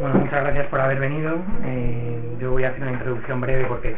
[0.00, 1.38] Bueno, muchas gracias por haber venido.
[1.64, 3.96] Eh, yo voy a hacer una introducción breve porque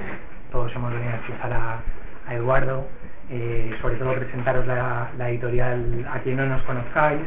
[0.51, 2.87] todos hemos venido a escuchar a, Eduardo.
[3.29, 7.21] Eh, sobre todo presentaros la, editorial a quien no nos conozcáis.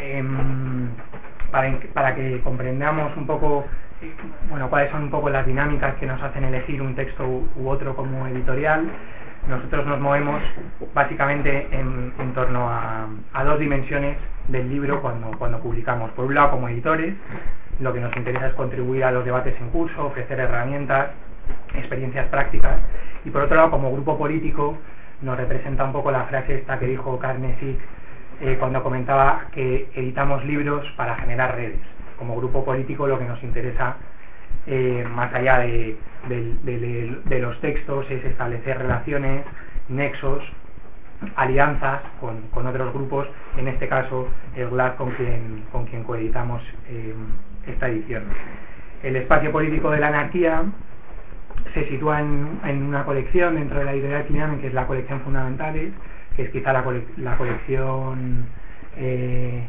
[0.00, 0.88] Em,
[1.50, 3.66] para, que comprendamos un poco
[4.48, 7.94] bueno, cuáles son un poco las dinámicas que nos hacen elegir un texto u otro
[7.94, 8.88] como editorial.
[9.46, 10.42] Nosotros nos movemos
[10.94, 14.16] básicamente en, torno a, dos dimensiones
[14.48, 16.10] del libro cuando, cuando publicamos.
[16.12, 17.14] Por un lado, como editores,
[17.80, 21.10] lo que nos interesa es contribuir a los debates en curso, ofrecer herramientas,
[21.74, 22.80] experiencias prácticas.
[23.24, 24.76] Y por otro lado, como grupo político,
[25.22, 27.56] nos representa un poco la frase esta que dijo Carne
[28.40, 31.80] eh, cuando comentaba que editamos libros para generar redes.
[32.18, 33.96] Como grupo político lo que nos interesa
[34.66, 35.96] eh, más allá de,
[37.40, 39.44] los textos, es establecer relaciones,
[39.88, 40.42] nexos,
[41.36, 47.14] alianzas con, otros grupos, en este caso el GLAD con quien, con quien coeditamos eh,
[47.66, 48.24] esta edición.
[49.02, 50.64] El espacio político de la anarquía
[51.72, 55.92] se sitúa en, una colección dentro de la editorial Clinamen, que es la colección Fundamentales,
[56.36, 56.84] que es quizá la,
[57.36, 58.46] colección
[58.96, 59.64] eh,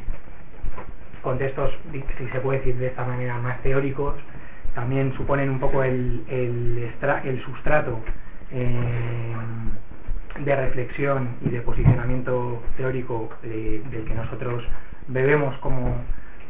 [1.21, 4.15] con textos, si se puede decir de esta manera, más teóricos,
[4.75, 7.99] también suponen un poco el, el, sustrato
[8.51, 9.35] eh,
[10.39, 14.63] de reflexión y de posicionamiento teórico del que nosotros
[15.07, 16.01] bebemos como,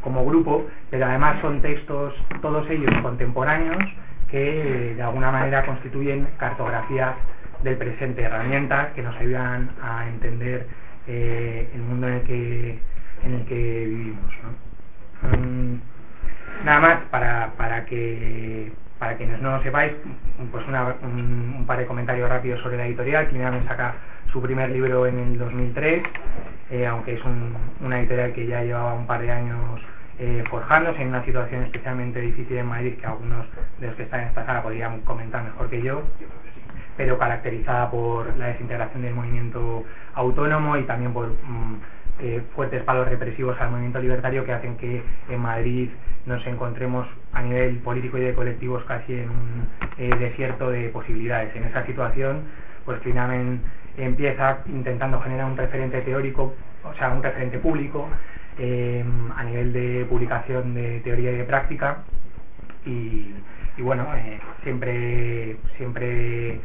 [0.05, 3.83] como grupo, pero además son textos, todos ellos contemporáneos,
[4.29, 7.15] que de alguna manera constituyen cartografías
[7.63, 10.67] del presente, herramientas que nos ayudan a entender
[11.07, 12.79] eh, el mundo en el que,
[13.23, 14.31] en el que vivimos.
[15.23, 15.75] Mm,
[16.63, 19.91] Nada más para, para que para quienes no lo sepáis,
[20.51, 23.27] pues un, par de comentarios rápidos sobre la editorial.
[23.31, 23.95] me saca
[24.31, 26.03] su primer libro en el 2003,
[26.71, 27.21] eh, aunque es
[27.81, 29.81] una editorial que ya llevaba un par de años
[30.19, 30.44] eh,
[30.99, 33.45] en una situación especialmente difícil en Madrid, que algunos
[33.80, 36.03] de los que están en esta sala podrían comentar mejor que yo,
[36.97, 41.75] pero caracterizada por la desintegración del movimiento autónomo y también por mm,
[42.19, 45.89] eh, fuertes palos represivos al movimiento libertario que hacen que en Madrid
[46.25, 51.53] nos encontremos a nivel político y de colectivos casi en un eh, desierto de posibilidades.
[51.56, 52.44] En esa situación,
[52.85, 53.62] pues Clinamen
[53.97, 56.53] empieza intentando generar un referente teórico,
[56.84, 58.07] o sea, un referente público
[58.57, 61.97] em, a nivel de publicación de teoría y de práctica
[62.85, 63.33] y,
[63.79, 66.59] bueno, eh, siempre, siempre eh,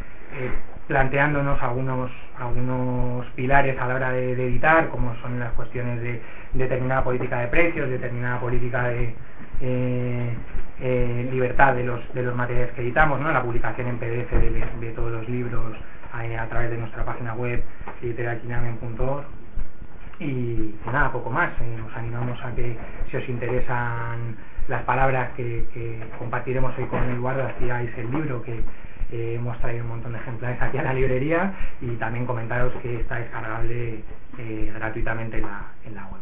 [0.87, 6.21] planteándonos algunos, algunos pilares a la hora de, editar, como son las cuestiones de
[6.53, 9.15] determinada política de precios, determinada política de,
[9.61, 13.31] eh, libertad de los, de los materiales que editamos, ¿no?
[13.31, 14.33] la publicación en PDF
[14.81, 15.77] de, todos los libros
[16.23, 17.63] eh, a, través de nuestra página web
[18.03, 19.40] literalquinamen.org
[20.21, 21.51] y nada, poco más.
[21.61, 22.77] Eh, os animamos a que
[23.11, 24.37] si os interesan
[24.69, 25.65] las palabras que,
[26.19, 28.63] compartiremos hoy con Eduardo, hacíais el libro que
[29.13, 33.17] hemos traído un montón de ejemplares aquí a la librería y también comentaros que está
[33.17, 34.05] descargable
[34.75, 36.21] gratuitamente en la, en la web.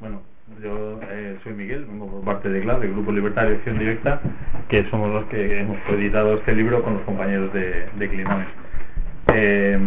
[0.00, 0.22] Bueno,
[0.62, 4.20] yo eh, soy Miguel, vengo por parte de GLAD, del Grupo Libertario Acción Directa,
[4.68, 8.26] que somos los que hemos editado este libro con los compañeros de, de
[9.34, 9.78] Eh,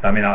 [0.00, 0.26] también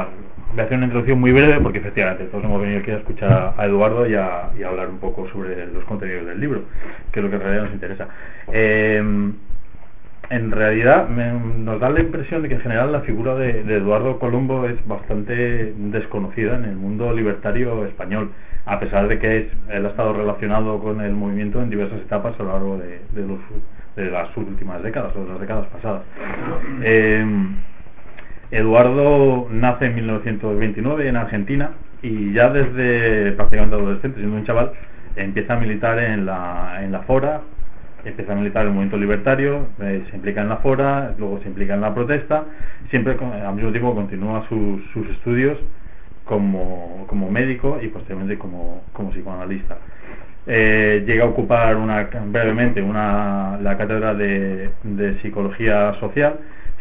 [0.52, 3.54] voy a hacer una introducción muy breve porque efectivamente todos hemos venido aquí a escuchar
[3.58, 6.64] a Eduardo y a, hablar un poco sobre los contenidos del libro,
[7.12, 8.08] que es lo que en realidad nos interesa.
[8.52, 9.32] Eh,
[10.30, 14.66] en realidad nos da la impresión de que en general la figura de, Eduardo Colombo
[14.66, 18.32] es bastante desconocida en el mundo libertario español,
[18.66, 22.44] a pesar de que él ha estado relacionado con el movimiento en diversas etapas a
[22.44, 26.02] lo largo de, las últimas décadas o de las décadas pasadas.
[26.82, 27.26] Eh,
[28.52, 34.72] Eduardo nace en 1929 en Argentina y ya desde prácticamente adolescente, siendo un chaval,
[35.16, 37.42] empieza a militar en la, en la FORA,
[38.06, 41.48] empieza a militar en el movimiento libertario, eh, se implica en la fora, luego se
[41.48, 42.46] implica en la protesta,
[42.90, 45.58] siempre al mismo tiempo continúa sus, sus estudios
[46.26, 49.78] como, como, médico y posteriormente como, como psicoanalista.
[50.48, 56.38] Eh, llega a ocupar una, brevemente una, la cátedra de, de psicología social,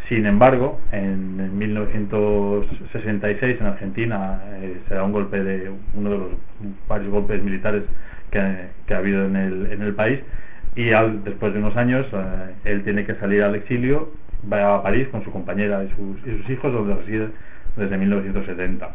[0.07, 6.27] sin embargo, en, 1966 en Argentina eh, se da un golpe de uno de los
[6.87, 7.83] varios golpes militares
[8.31, 10.19] que, que ha habido en el, en el país
[10.75, 14.11] y al, después de unos años eh, él tiene que salir al exilio,
[14.51, 17.29] va a París con su compañera y sus, y sus hijos, donde reside
[17.77, 18.89] desde 1970.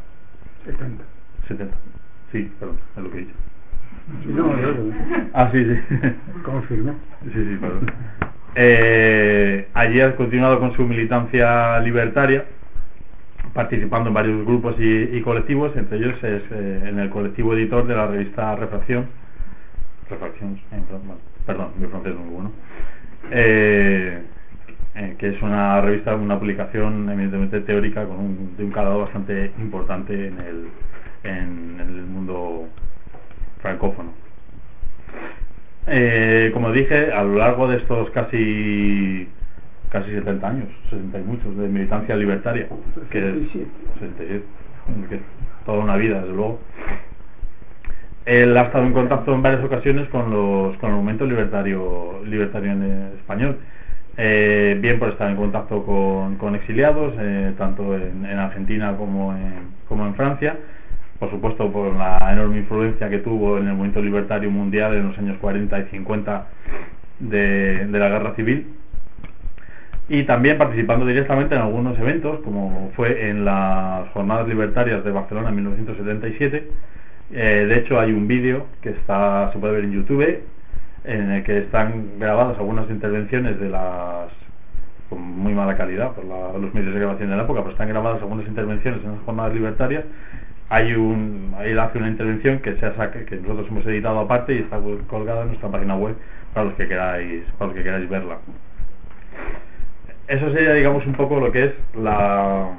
[0.65, 1.05] 70.
[1.49, 1.75] 70.
[2.33, 3.35] Sí, perdón, es lo que he dicho.
[4.27, 4.95] no, no,
[5.33, 5.99] Ah, sí, sí.
[6.45, 6.95] Confirmo.
[7.25, 7.87] Sí, sí, perdón.
[8.55, 12.45] Eh, allí ha continuado con su militancia libertaria,
[13.55, 17.95] participando en varios grupos y, colectivos, entre ellos es eh, en el colectivo editor de
[17.95, 19.07] la revista Refracción,
[20.09, 20.59] Refracción,
[21.47, 22.53] perdón, mi francés es muy bueno,
[23.31, 24.23] eh,
[25.19, 30.27] que es una revista, una publicación evidentemente teórica con un, de un calado bastante importante
[30.27, 30.71] en,
[31.23, 32.67] el mundo
[33.61, 34.13] francófono.
[36.53, 39.29] Como dije, a lo largo de estos casi
[39.91, 42.69] casi 70 años, 60 y muchos, de militancia libertaria,
[43.11, 44.43] que es
[45.67, 46.61] toda una vida, desde luego.
[48.25, 52.73] Él ha estado en contacto en varias ocasiones con los con el movimiento libertario libertario
[52.73, 53.57] en español,
[54.17, 60.07] eh, bien por estar en contacto con, exiliados, eh, tanto en, Argentina como en, como
[60.07, 60.57] en Francia,
[61.21, 65.19] por supuesto por la enorme influencia que tuvo en el movimiento libertario mundial en los
[65.19, 66.47] años 40 y 50
[67.21, 68.67] de, la guerra civil
[70.09, 75.51] y también participando directamente en algunos eventos, como fue en las Jornadas Libertarias de Barcelona
[75.51, 76.69] en 1977.
[77.33, 80.41] Eh, de hecho, hay un vídeo que se puede ver en YouTube,
[81.05, 84.31] en el que están grabadas algunas intervenciones de las
[85.09, 88.23] con muy mala calidad por los medios de grabación de la época, pero están grabadas
[88.23, 90.05] algunas intervenciones en las jornadas libertarias.
[90.71, 92.81] Hay un, ahí hace una intervención que se
[93.27, 94.79] que nosotros hemos editado aparte y está
[95.09, 96.17] colgada en nuestra página web
[96.55, 98.39] para los que queráis, para los que queráis verla
[100.31, 102.71] eso sería, digamos, un poco lo que es la,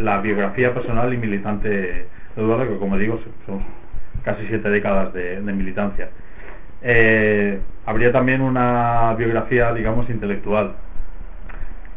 [0.00, 2.06] la, biografía personal y militante de
[2.36, 3.62] Eduardo, que como digo, son
[4.24, 6.08] casi siete décadas de, militancia.
[6.82, 10.72] Eh, habría también una biografía, digamos, intelectual.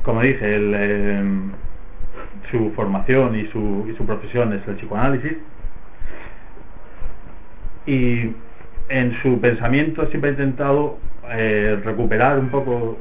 [0.03, 1.23] Como dije, eh,
[2.51, 5.37] su formación y su, profesión es el psicoanálisis.
[7.85, 8.31] Y
[8.89, 10.97] en su pensamiento siempre ha intentado
[11.31, 12.97] eh, recuperar un poco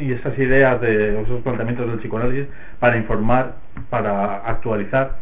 [0.00, 2.46] y esas ideas de esos planteamientos del psicoanálisis
[2.78, 3.56] para informar,
[3.90, 5.18] para actualizar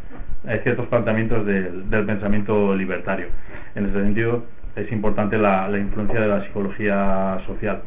[0.46, 3.26] eh, ciertos planteamientos del, pensamiento libertario.
[3.74, 4.44] En ese sentido,
[4.76, 7.82] es importante la, influencia de la psicología social.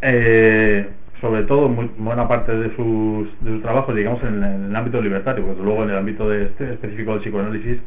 [0.00, 0.88] Eh,
[1.22, 5.84] sobre todo, buena parte de sus, de trabajos, digamos, en, el ámbito libertario, porque luego
[5.84, 7.78] en el ámbito este, específico del psicoanálisis,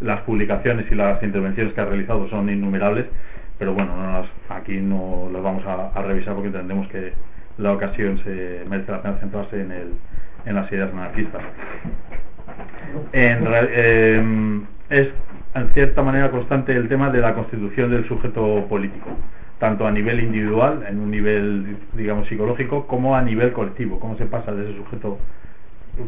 [0.00, 3.06] las publicaciones y las intervenciones que ha realizado son innumerables
[3.60, 3.92] pero bueno,
[4.48, 7.12] aquí no las vamos a, revisar porque entendemos que
[7.58, 11.42] la ocasión se merece la pena centrarse en, las ideas anarquistas.
[13.12, 15.08] Em, es
[15.54, 19.10] en cierta manera constante el tema de la constitución del sujeto político,
[19.60, 24.24] tanto a nivel individual, en un nivel, digamos, psicológico, como a nivel colectivo, cómo se
[24.24, 25.18] pasa de ese sujeto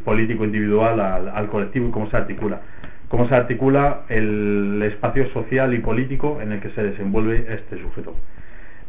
[0.04, 2.62] político individual al, colectivo y cómo se articula
[3.08, 8.14] cómo se articula el espacio social y político en el que se desenvuelve este sujeto.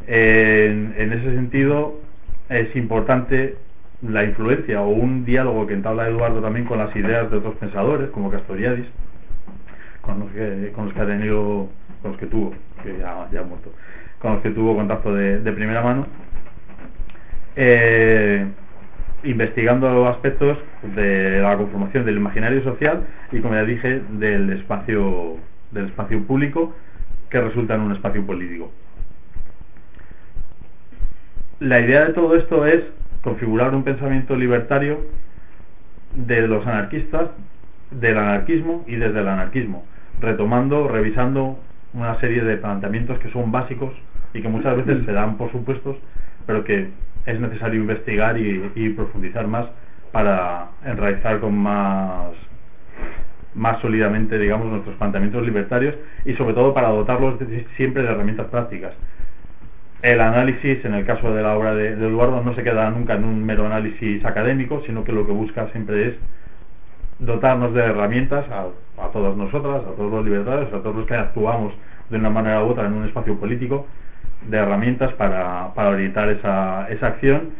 [0.06, 2.00] En, ese sentido,
[2.48, 3.56] es importante
[4.00, 8.08] la influencia o un diálogo que entabla Eduardo también con las ideas de otros pensadores,
[8.12, 8.86] como Castoriadis,
[10.00, 11.68] con los que, con los que ha tenido,
[12.00, 13.72] con los que tuvo, que ya, ya ha muerto,
[14.24, 16.06] con los que tuvo contacto de, primera mano.
[17.56, 18.46] Eh,
[19.22, 20.56] investigando aspectos
[20.94, 25.36] de la conformación del imaginario social y, como ya dije, del espacio,
[25.72, 26.74] del espacio público
[27.28, 28.72] que resulta en un espacio político.
[31.60, 32.82] La idea de todo esto es
[33.22, 35.00] configurar un pensamiento libertario
[36.14, 37.28] de los anarquistas,
[37.90, 39.84] del anarquismo y desde el anarquismo,
[40.18, 41.58] retomando, revisando
[41.92, 43.92] una serie de planteamientos que son básicos
[44.34, 45.96] y que muchas veces se dan por supuestos,
[46.46, 46.88] pero que
[47.24, 49.66] es necesario investigar y, profundizar más
[50.12, 52.32] para enraizar con más
[53.54, 57.38] más sólidamente, digamos, nuestros planteamientos libertarios y sobre todo para dotarlos
[57.76, 58.92] siempre de herramientas prácticas.
[60.02, 63.24] El análisis, en el caso de la obra de, Eduardo, no se queda nunca en
[63.24, 66.14] un mero análisis académico, sino que lo que busca siempre es
[67.20, 68.66] dotarnos de herramientas a,
[69.02, 71.72] a todas nosotras, a todos los libertarios, a todos los que actuamos
[72.10, 73.86] de una manera u otra en un espacio político,
[74.48, 77.50] de herramientas para, orientar esa, esa acción,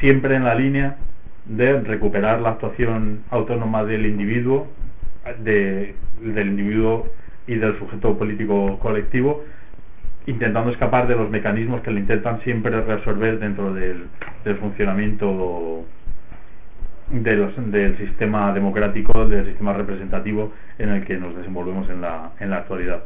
[0.00, 0.96] siempre en la línea
[1.46, 4.68] de recuperar la actuación autónoma del individuo,
[5.42, 7.08] de, del individuo
[7.46, 9.44] y del sujeto político colectivo,
[10.26, 14.06] intentando escapar de los mecanismos que le intentan siempre resolver dentro del,
[14.60, 15.84] funcionamiento
[17.10, 22.58] del sistema democrático, del sistema representativo en el que nos desenvolvemos en la, en la
[22.58, 23.02] actualidad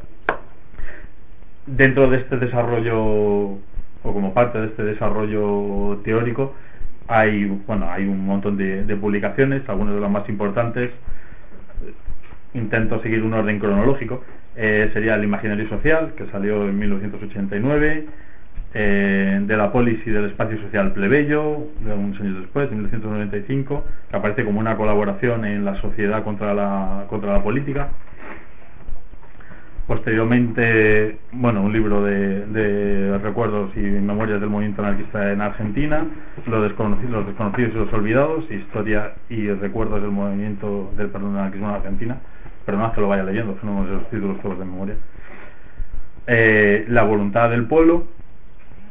[1.66, 3.58] dentro de este desarrollo o
[4.02, 6.54] como parte de este desarrollo teórico
[7.08, 10.90] hay bueno hay un montón de, publicaciones algunas de las más importantes
[12.52, 14.22] intento seguir un orden cronológico
[14.56, 18.06] eh, sería el imaginario social que salió en 1989
[18.76, 23.84] eh, de la polis y del espacio social plebeyo, de unos años después, en 1995,
[24.10, 27.90] que aparece como una colaboración en la sociedad contra la, contra la política.
[29.86, 36.06] Posteriormente, bueno, un libro de, de recuerdos y memorias del movimiento anarquista en Argentina,
[36.46, 41.74] los desconocidos, los y los olvidados, historia y recuerdos del movimiento del perdón anarquismo en
[41.74, 42.16] Argentina.
[42.64, 44.94] Perdonad que lo vaya leyendo, son los títulos todos de memoria.
[46.28, 48.04] Eh, la voluntad del pueblo,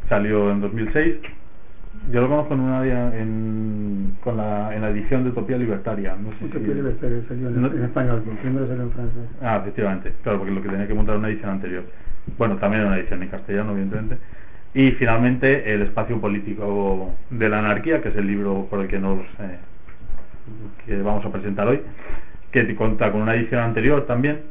[0.09, 1.15] salió en 2006
[2.11, 2.85] yo lo conozco en una
[3.17, 6.15] en, con la, en la edición de Utopía Libertaria.
[6.15, 9.29] No sé Utopía Libertaria salió en, en español, primero salió en francés.
[9.41, 11.83] Ah, efectivamente, claro, porque lo que tenía que montar una edición anterior.
[12.37, 14.17] Bueno, también una edición en castellano, evidentemente.
[14.73, 18.99] Y finalmente, El espacio político de la anarquía, que es el libro por el que
[18.99, 19.59] nos eh,
[20.85, 21.81] que vamos a presentar hoy,
[22.51, 24.41] que cuenta con una edición anterior también,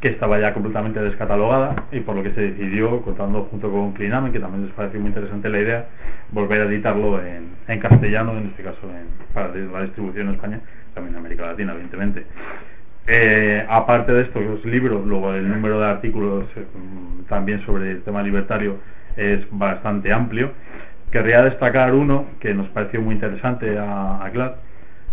[0.00, 4.32] que estaba ya completamente descatalogada y por lo que se decidió, contando junto con Clinamen,
[4.32, 5.86] que también les pareció muy interesante la idea,
[6.32, 8.78] volver a editarlo en, castellano, en este caso
[9.34, 10.60] para la distribución en España,
[10.94, 12.24] también en América Latina, evidentemente.
[13.06, 16.64] Eh, aparte de estos libros, luego el número de artículos eh,
[17.28, 18.78] también sobre el tema libertario
[19.16, 20.52] es bastante amplio.
[21.10, 24.54] Querría destacar uno que nos pareció muy interesante a, a Clark,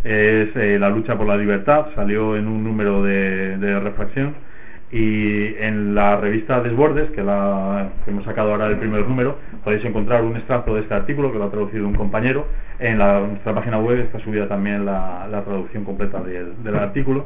[0.04, 4.48] es eh, La lucha por la libertad, salió en un número de, de reflexión
[4.92, 9.84] y en la revista Desbordes, que, la, que hemos sacado ahora el primer número, podéis
[9.84, 12.48] encontrar un extracto de este artículo que lo ha traducido un compañero.
[12.80, 17.26] En la, nuestra página web está subida también la, la traducción completa del, del artículo.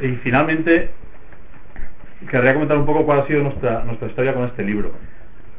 [0.00, 0.90] Y finalmente,
[2.30, 4.92] querría comentar un poco cuál ha sido nuestra, nuestra historia con este libro.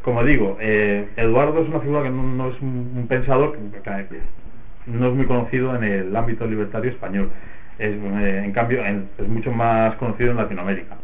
[0.03, 4.21] Como digo, eh, Eduardo es una figura que no, es un, pensador, que
[4.85, 7.29] no es muy conocido en el ámbito libertario español
[7.79, 10.97] es, eh, en cambio es mucho más conocido en Latinoamérica.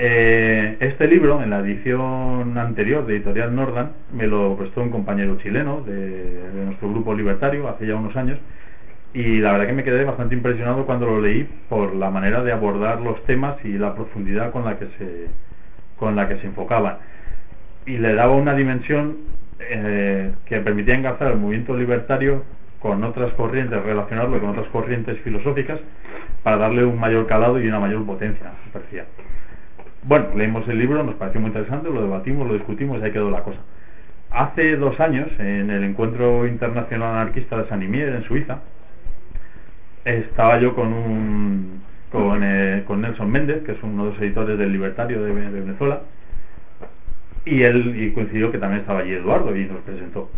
[0.00, 5.36] Eh, este libro, en la edición anterior de Editorial Nordan, me lo prestó un compañero
[5.38, 8.38] chileno de, nuestro grupo libertario hace ya unos años
[9.12, 12.52] y la verdad que me quedé bastante impresionado cuando lo leí por la manera de
[12.52, 15.26] abordar los temas y la profundidad con la que se,
[15.96, 16.98] con la que se enfocaban.
[17.84, 19.16] Y le daba una dimensión
[19.58, 22.44] eh, que permitía engarzar el movimiento libertario
[22.80, 25.80] con otras corrientes, relacionarlo con otras corrientes filosóficas
[26.42, 29.04] para darle un mayor calado y una mayor potencia, parecía.
[30.04, 33.30] Bueno, leímos el libro, nos pareció muy interesante, lo debatimos, lo discutimos y ahí quedó
[33.30, 33.58] la cosa.
[34.30, 38.60] Hace dos años, en el Encuentro Internacional Anarquista de San Imier, en Suiza,
[40.04, 44.58] estaba yo con un con, eh, con Nelson Méndez, que es uno de los editores
[44.58, 46.02] del Libertario de, Venezuela,
[47.44, 50.30] y él coincidió que también estaba allí Eduardo y nos presentó.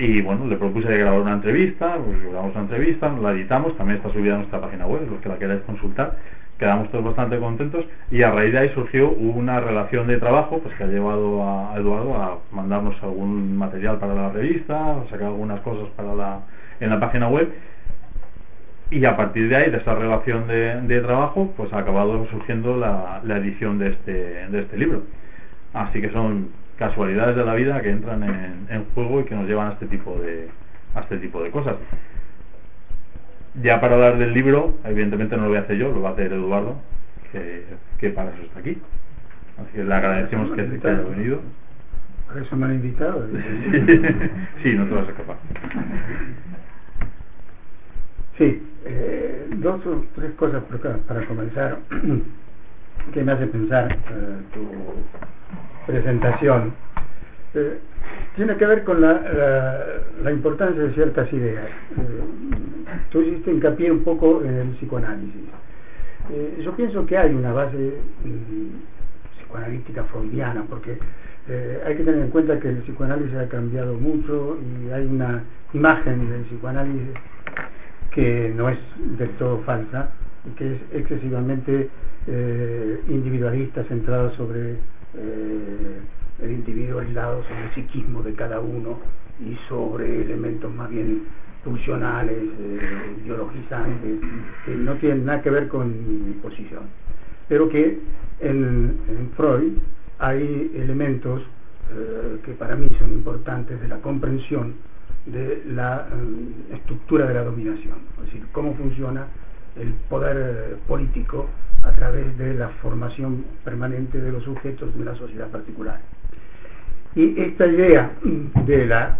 [0.00, 3.98] Y bueno, le propuse de grabar una entrevista, pues grabamos una entrevista, la editamos, también
[3.98, 6.16] está subida a nuestra página web, los que la queráis consultar.
[6.58, 10.74] Quedamos todos bastante contentos y a raíz de ahí surgió una relación de trabajo pues
[10.76, 15.60] que ha llevado a Eduardo a mandarnos algún material para la revista, a sacar algunas
[15.60, 16.40] cosas para la,
[16.80, 17.52] en la página web
[18.90, 22.74] y a partir de ahí, de esa relación de, de trabajo, pues ha acabado surgiendo
[22.74, 25.02] la, la edición de este, de este libro.
[25.74, 26.48] Así que son
[26.80, 30.18] casualidades de la vida que entran en, juego y que nos llevan a este tipo
[30.18, 30.48] de
[30.94, 31.76] a este tipo de cosas.
[33.62, 36.12] Ya para hablar del libro evidentemente no lo voy a hacer yo lo va a
[36.12, 36.76] hacer Eduardo
[37.30, 37.66] que,
[37.98, 38.78] que para eso está aquí.
[39.58, 41.40] Así que le agradecemos que, que haya venido.
[42.26, 43.26] Para eso me han invitado
[44.62, 45.36] sí, no te vas a escapar.
[48.38, 50.62] Sí eh, dos o tres cosas
[51.06, 51.78] para comenzar
[53.12, 54.66] que me hace pensar eh, tu
[55.86, 56.72] presentación
[57.54, 57.78] eh,
[58.36, 59.20] tiene que ver con la,
[60.22, 61.66] la, importancia de ciertas ideas.
[61.66, 65.42] Eh, tú hiciste hincapié un poco en el psicoanálisis.
[66.32, 67.76] Eh, yo pienso que hay una base
[68.24, 70.98] mm, psicoanalítica freudiana, porque
[71.84, 76.30] hay que tener en cuenta que el psicoanálisis ha cambiado mucho y hay una imagen
[76.30, 77.08] del psicoanálisis
[78.12, 78.78] que no es
[79.18, 80.10] del todo falsa,
[80.56, 81.90] que es excesivamente
[83.08, 84.76] individualista, centrada sobre
[85.14, 86.00] eh,
[86.42, 88.98] el individuo aislado, sobre el psiquismo de cada uno
[89.40, 91.24] y sobre elementos más bien
[91.64, 94.20] funcionales, eh, ideologizantes,
[94.64, 96.84] que no tienen nada que ver con mi posición.
[97.48, 97.98] Pero que
[98.40, 98.98] en,
[99.36, 99.74] Freud
[100.18, 101.42] hay elementos
[101.92, 104.74] eh, que para mí son importantes de la comprensión
[105.26, 109.26] de la eh, estructura de la dominación, es decir, cómo funciona
[109.76, 111.46] el poder eh, político
[111.82, 116.00] a través de la formación permanente de los sujetos de una sociedad particular.
[117.14, 118.12] Y esta idea
[118.66, 119.18] de la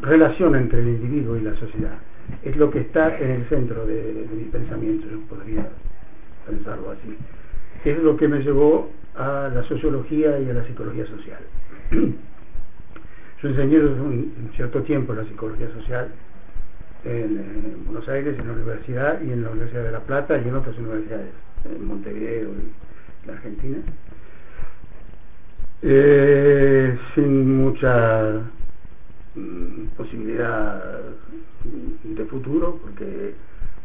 [0.00, 1.98] relación entre el individuo y la sociedad
[2.44, 5.68] es lo que está en el centro de, mi pensamiento, yo podría
[6.46, 7.16] pensarlo así.
[7.84, 11.40] Es lo que me llevó a la sociología y a la psicología social.
[13.42, 16.08] Yo enseñé un cierto tiempo la psicología social
[17.04, 20.54] en, Buenos Aires, en la universidad y en la Universidad de La Plata y en
[20.54, 21.32] otras universidades,
[21.64, 23.78] en Montevideo y la Argentina.
[25.82, 28.42] Eh, sin mucha
[29.34, 31.00] mm, posibilidad
[32.04, 33.34] de futuro, porque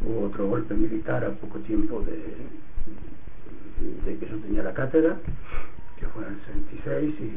[0.01, 2.17] hubo otro golpe militar a poco tiempo de,
[4.05, 5.17] de que yo tenía la cátedra,
[5.97, 6.39] que fue en el
[6.83, 7.31] 66, y,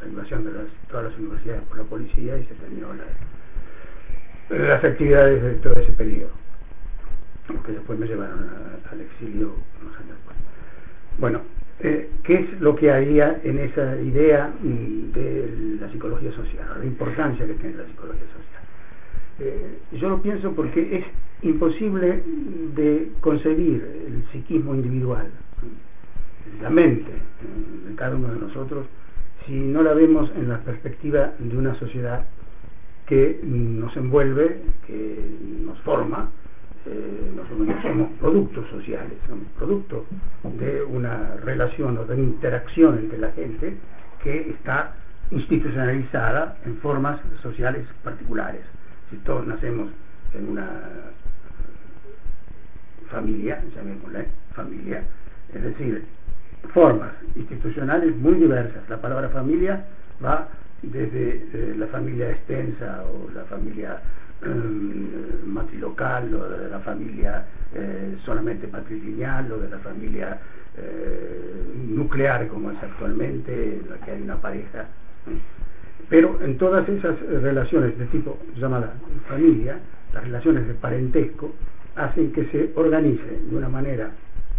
[0.00, 0.50] la invasión de
[0.88, 2.88] todas las universidades por la policía y se terminó
[4.50, 6.30] las actividades de todo ese periodo,
[7.66, 8.48] que después me llevaron
[8.90, 10.36] al exilio unos años después.
[11.18, 11.40] Bueno,
[11.80, 17.46] eh, ¿qué es lo que había en esa idea de la psicología social, la importancia
[17.46, 18.62] que tiene la psicología social?
[19.40, 21.04] Eh, yo lo pienso porque es
[21.42, 22.22] imposible
[22.74, 25.28] de concebir el psiquismo individual,
[26.62, 27.12] la mente
[27.88, 28.86] de cada uno de nosotros,
[29.46, 32.24] si no la vemos en la perspectiva de una sociedad
[33.08, 35.18] que nos envuelve, que
[35.64, 36.28] nos forma,
[36.84, 40.04] eh, nosotros somos productos sociales, somos producto
[40.58, 43.76] de una relación o de una interacción entre la gente
[44.22, 44.92] que está
[45.30, 48.60] institucionalizada en formas sociales particulares.
[49.10, 49.88] Si todos nacemos
[50.34, 50.68] en una
[53.10, 55.02] familia, llamémosla familia,
[55.54, 56.04] es decir,
[56.74, 58.86] formas institucionales muy diversas.
[58.90, 59.86] La palabra familia
[60.22, 60.48] va
[60.82, 64.00] desde eh, la familia extensa o la familia
[64.42, 64.48] eh,
[65.46, 67.44] matrilocal o de la familia
[67.74, 70.38] eh, solamente patrilineal o de la familia
[71.88, 74.86] nuclear como es actualmente, en la que hay una pareja.
[76.08, 78.94] Pero en todas esas relaciones de tipo llamada
[79.28, 79.80] familia,
[80.14, 81.52] las relaciones de parentesco,
[81.96, 84.10] hacen que se organice de una manera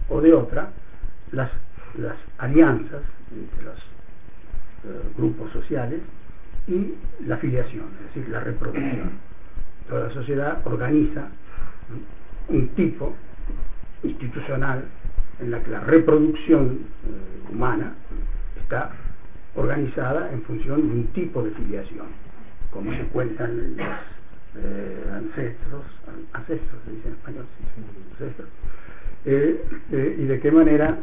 [0.10, 0.72] o de otra
[1.32, 1.50] las,
[1.98, 3.88] las alianzas entre los eh,
[5.17, 6.01] grupos sociales
[6.67, 6.93] y
[7.25, 9.12] la filiación, es decir, la reproducción.
[9.88, 11.29] Toda la sociedad organiza
[12.48, 13.15] un tipo
[14.03, 14.86] institucional
[15.39, 17.94] en la que la reproducción eh, humana
[18.61, 18.92] está
[19.55, 22.07] organizada en función de un tipo de filiación,
[22.72, 23.87] como se cuentan los
[24.55, 25.83] eh, ancestros,
[26.33, 27.46] ancestros se dice en español,
[28.11, 28.50] ancestros,
[29.25, 30.98] eh, eh, y de qué manera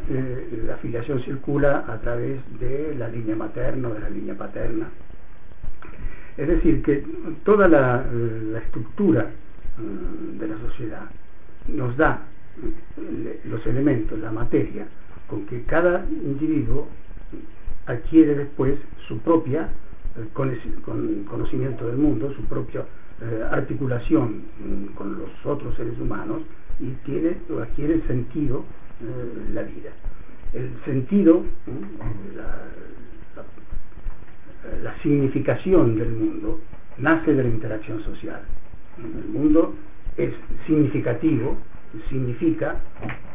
[0.65, 4.89] la filiación circula a través de la línea materna o de la línea paterna.
[6.35, 7.03] Es decir, que
[7.43, 8.05] toda la,
[8.63, 9.27] estructura
[9.77, 11.05] mm, de la sociedad
[11.67, 12.21] nos da
[13.45, 14.87] los elementos, la materia,
[15.27, 16.87] con que cada individuo
[17.85, 18.77] adquiere después
[19.07, 19.69] su propia
[20.33, 22.81] conocimiento del mundo, su propia
[23.21, 26.41] eh, articulación mm, con los otros seres humanos
[26.79, 28.65] y tiene o adquiere sentido
[29.01, 29.91] eh, la vida.
[30.53, 31.43] El sentido,
[34.83, 36.59] la, significación del mundo
[36.97, 38.41] nace de la interacción social.
[38.97, 39.75] El mundo
[40.17, 40.33] es
[40.65, 41.57] significativo,
[42.09, 42.75] significa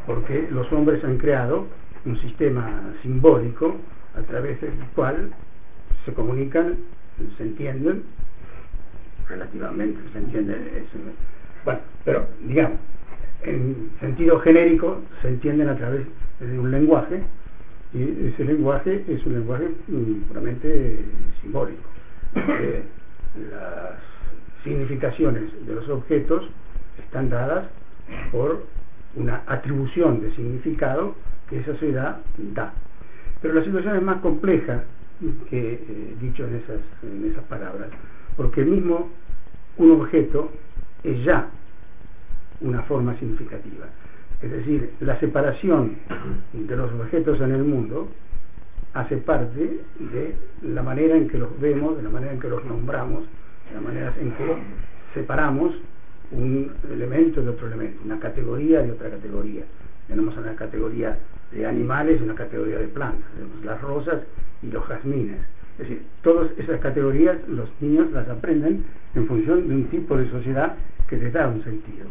[0.05, 1.67] porque los hombres han creado
[2.05, 3.75] un sistema simbólico
[4.17, 5.31] a través del cual
[6.05, 6.75] se comunican,
[7.37, 8.03] se entienden
[9.29, 10.83] relativamente, se entiende.
[11.63, 12.79] bueno, pero digamos,
[13.43, 16.05] en sentido genérico se entienden a través
[16.39, 17.21] de un lenguaje
[17.93, 20.99] y ese lenguaje es un lenguaje mm, puramente
[21.41, 21.81] simbólico.
[22.35, 23.97] las
[24.63, 26.49] significaciones de los objetos
[27.05, 27.65] están dadas
[28.31, 28.63] por
[29.15, 31.15] una atribución de significado
[31.49, 32.17] que esa sociedad
[32.53, 32.73] da.
[33.41, 34.83] Pero la situación es más compleja
[35.49, 37.89] que eh, dicho en esas, en esas palabras
[38.35, 39.09] porque mismo
[39.77, 40.51] un objeto
[41.03, 41.47] es ya
[42.63, 43.85] una forma significativa.
[44.41, 45.95] Es decir, la separación
[46.53, 48.09] de los objetos en el mundo
[48.93, 52.63] hace parte de la manera en que los vemos, de la manera en que los
[52.65, 53.23] nombramos,
[53.69, 54.55] de la manera en que
[55.13, 55.73] separamos
[56.31, 59.63] un elemento de otro elemento, una categoría de otra categoría.
[60.07, 61.17] Tenemos una categoría
[61.51, 63.29] de animales y una categoría de plantas.
[63.35, 64.21] Tenemos las rosas
[64.61, 65.39] y los jazmines.
[65.73, 68.83] Es decir, todas esas categorías los niños las aprenden
[69.15, 70.75] en función de un tipo de sociedad
[71.07, 72.07] que les da un sentido.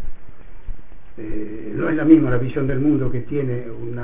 [1.18, 3.98] Eh, no es la misma la visión del mundo que tiene un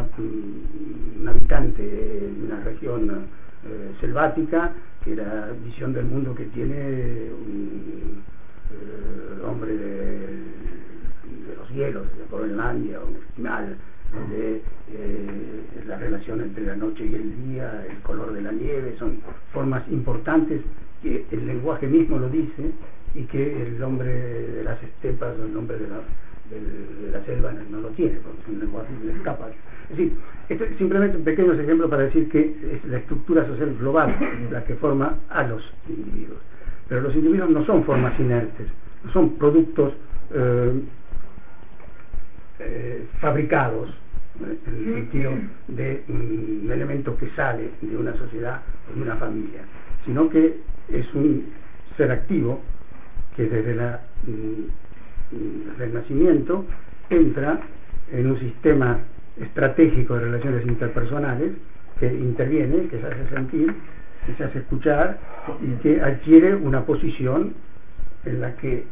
[1.27, 3.09] habitante de una región
[3.65, 8.23] eh, selvática que la visión del mundo que tiene un
[8.73, 10.29] eh, hombre de,
[11.57, 13.77] los hielos, de Groenlandia, un esquimal,
[14.31, 14.63] de
[15.87, 19.21] la relación entre la noche y el día, el color de la nieve, son
[19.53, 20.61] formas importantes
[21.03, 22.73] que el lenguaje mismo lo dice
[23.15, 26.01] y que el hombre de las estepas o el hombre de la,
[26.51, 29.49] de la selva no lo tiene, porque es un lenguaje que escapa.
[29.91, 30.13] Es decir,
[30.49, 34.15] esto es simplemente un pequeño ejemplo para decir que es la estructura social global
[34.51, 36.39] la que forma a los individuos.
[36.89, 38.67] Pero los individuos no son formas inertes,
[39.05, 39.93] no son productos
[40.33, 40.81] eh,
[42.61, 43.91] eh, fabricados
[44.41, 45.33] en el sentido
[45.69, 49.61] de un elemento que sale de una sociedad o de una familia,
[50.05, 51.47] sino que es un
[51.97, 52.61] ser activo
[53.37, 54.88] que desde la, mm,
[55.33, 56.65] el nacimiento
[57.11, 57.61] entra
[58.13, 58.99] en un sistema
[59.41, 61.53] estratégico de relaciones interpersonales
[61.99, 63.75] que interviene, que se hace sentir,
[64.27, 65.19] que se hace escuchar
[65.63, 67.55] y que adquiere una posición
[68.25, 68.85] en la que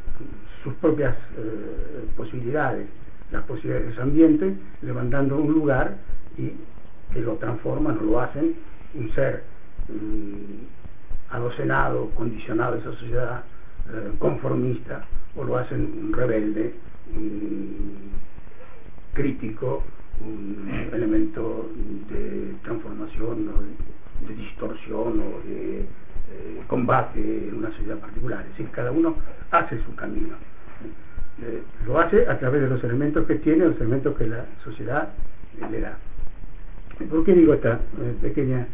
[0.62, 2.88] sus propias eh, posibilidades,
[3.30, 5.96] las posibilidades de su ambiente, le van dando un lugar
[6.36, 6.52] y
[7.12, 8.54] que lo transforman o lo hacen
[8.94, 9.44] un ser
[9.88, 13.44] mm, adocenado, condicionado a esa sociedad
[13.88, 15.04] eh, conformista,
[15.36, 16.72] o lo hacen un rebelde,
[19.12, 19.82] crítico,
[20.20, 21.70] un elemento
[22.10, 28.42] de transformación o de, distorsión o de eh, combate en una sociedad particular.
[28.42, 29.16] Es decir, cada uno
[29.50, 30.34] hace su camino.
[31.42, 35.10] Eh, lo hace a través de los elementos que tiene, los elementos que la sociedad
[35.70, 35.98] le da.
[37.10, 38.66] ¿Por qué digo esta eh, pequeña,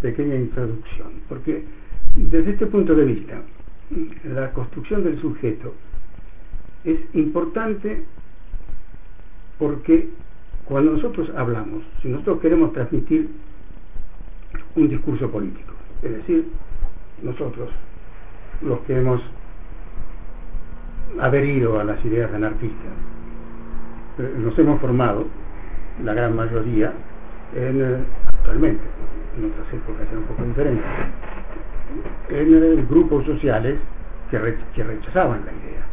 [0.00, 1.08] pequeña introducción?
[1.28, 1.64] Porque
[2.16, 3.42] desde este punto de vista,
[4.24, 5.74] la construcción del sujeto
[6.84, 8.04] es importante
[9.58, 10.08] porque
[10.64, 13.28] cuando nosotros hablamos, si nosotros queremos transmitir
[14.76, 16.48] un discurso político, es decir,
[17.22, 17.70] nosotros,
[18.62, 19.20] los que hemos
[21.20, 22.92] adherido a las ideas anarquistas,
[24.18, 25.26] eh, nos hemos formado,
[26.04, 26.92] la gran mayoría,
[27.54, 28.82] eh, actualmente,
[29.36, 30.82] en otras épocas era un poco diferente,
[32.28, 33.78] en eh, grupos sociales
[34.30, 35.86] que, rechazaban la idea,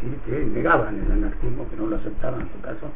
[0.00, 2.90] decir, que negaban el anarquismo, que no lo aceptaban en su caso,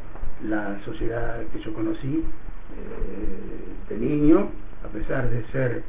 [0.47, 4.49] la sociedad que yo conocí eh, de niño,
[4.83, 5.83] a pesar de ser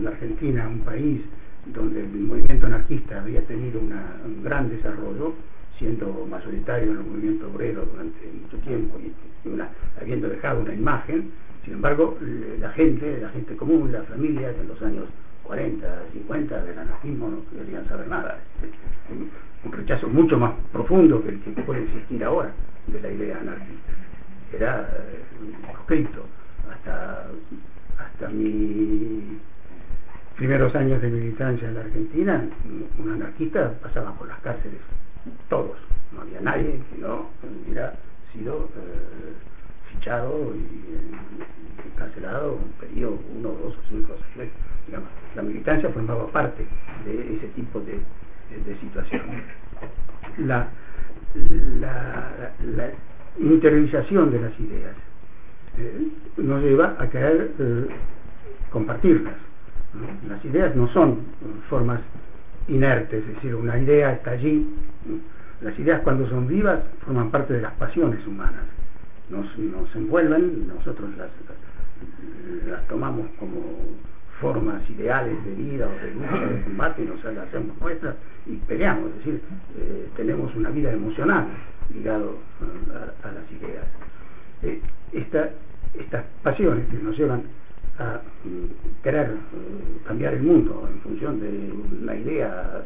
[0.00, 1.20] la Argentina un país
[1.66, 5.34] donde el movimiento anarquista había tenido un gran desarrollo,
[5.78, 9.12] siendo mayoritario en el movimiento obrero durante mucho tiempo y,
[10.00, 11.30] habiendo dejado una imagen,
[11.64, 12.16] sin embargo,
[12.60, 15.04] la gente, la gente común, las familias en los años
[15.44, 18.38] 40, 50 del anarquismo no querían saber nada.
[19.64, 22.50] Un rechazo mucho más profundo que el que puede existir ahora
[22.86, 23.92] de la idea anarquista.
[24.52, 24.88] Era
[25.72, 27.26] escrito eh, hasta,
[27.98, 29.24] hasta mis
[30.36, 32.44] primeros años de militancia en la Argentina,
[32.98, 34.78] un anarquista pasaba por las cárceles,
[35.48, 35.76] todos,
[36.12, 37.26] no había nadie que no
[37.64, 37.94] hubiera
[38.32, 39.34] sido eh,
[39.92, 44.50] fichado y encarcelado un periodo, uno, dos o cinco seis
[45.34, 46.66] la militancia formaba parte
[47.04, 47.98] de ese tipo de,
[48.80, 49.22] situación.
[50.38, 50.68] La,
[51.80, 52.90] la, la,
[53.38, 54.96] interiorización de las ideas
[55.78, 56.08] eh,
[56.38, 57.86] nos lleva a querer eh,
[58.70, 59.34] compartirlas.
[60.28, 61.20] Las ideas no son
[61.68, 62.00] formas
[62.68, 64.66] inertes, es decir, una idea está allí.
[65.60, 68.62] Las ideas cuando son vivas forman parte de las pasiones humanas,
[69.30, 71.30] nos, nos envuelven, nosotros las,
[72.66, 73.62] las tomamos como
[74.40, 78.14] formas ideales de vida o de lucha, de combate, nos hacemos nuestras
[78.46, 79.40] y peleamos, es decir,
[79.78, 81.48] eh, tenemos una vida emocional
[81.92, 82.36] ligado
[83.22, 83.84] a, las ideas.
[84.62, 84.80] Eh,
[85.12, 87.42] estas pasiones que nos llevan
[87.98, 91.72] a mm, querer mm, cambiar el mundo en función de
[92.04, 92.82] la idea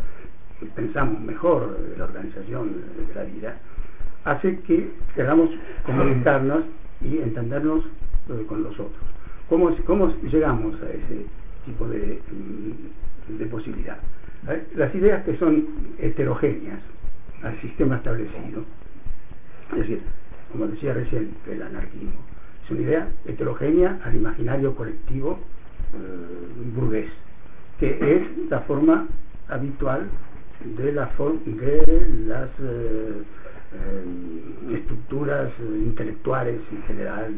[0.58, 2.72] que pensamos mejor de la organización
[3.08, 3.56] de la vida,
[4.24, 5.50] hace que queramos
[5.84, 6.64] comunicarnos
[7.00, 7.84] y entendernos
[8.30, 9.02] eh, con los otros.
[9.48, 11.26] ¿Cómo, ¿Cómo llegamos a ese
[11.64, 13.98] tipo de, mm, de posibilidad?
[14.75, 15.66] Las ideas que son
[15.98, 16.81] heterogéneas
[17.42, 18.64] al sistema establecido,
[19.72, 20.03] es decir,
[20.51, 22.20] como decía recién, el anarquismo,
[22.64, 25.38] es una idea heterogénea al imaginario colectivo
[25.94, 27.09] eh, burgués,
[27.79, 29.07] que es la forma
[29.48, 30.09] habitual
[30.64, 31.11] de, la
[31.46, 33.22] de las eh,
[33.75, 37.35] eh, estructuras intelectuales en general,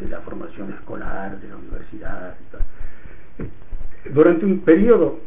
[0.00, 2.34] de la formación escolar, de la universidad.
[4.12, 5.18] Durante un periodo,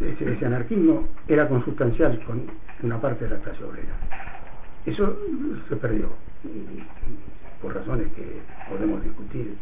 [0.00, 2.46] ese, anarquismo era consustancial con
[2.82, 3.94] una parte de la clase obrera.
[4.86, 5.18] Eso
[5.68, 6.08] se perdió
[7.62, 9.54] por razones que podemos discutir,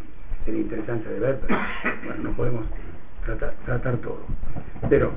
[0.44, 1.60] sería interesante de ver, pero
[2.04, 2.66] bueno, no podemos
[3.64, 4.20] tratar, todo.
[4.88, 5.12] Pero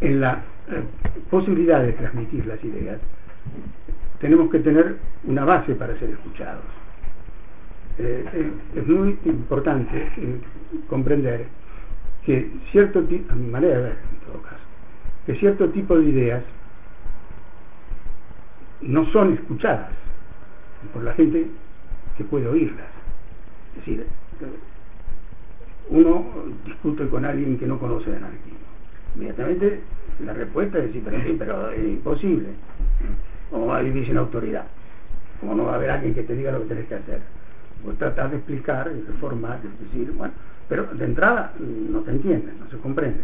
[0.00, 0.82] en la eh,
[1.30, 2.98] posibilidad de transmitir las ideas,
[4.20, 6.64] tenemos que tener una base para ser escuchados.
[8.02, 10.08] Eh, eh, es muy importante
[10.88, 11.44] comprender
[12.24, 14.56] que cierto tipo, a mi manera de ver en todo caso,
[15.26, 16.42] que cierto tipo de ideas
[18.80, 19.90] no son escuchadas
[20.94, 21.46] por la gente
[22.16, 22.86] que puede oírlas.
[23.72, 24.06] Es decir,
[25.90, 26.24] uno
[26.64, 28.58] discute con alguien que no conoce el anarquismo.
[29.14, 29.80] Inmediatamente
[30.24, 32.48] la respuesta es decir, pero, pero es imposible.
[33.50, 34.64] ¿Cómo va a vivir sin autoridad?
[35.40, 37.39] ¿Cómo no va a haber alguien que te diga lo que tenés que hacer?
[37.84, 40.34] Vos tratás de explicar, de formar, de decir, bueno,
[40.68, 43.20] pero de entrada no te entienden, no se comprende.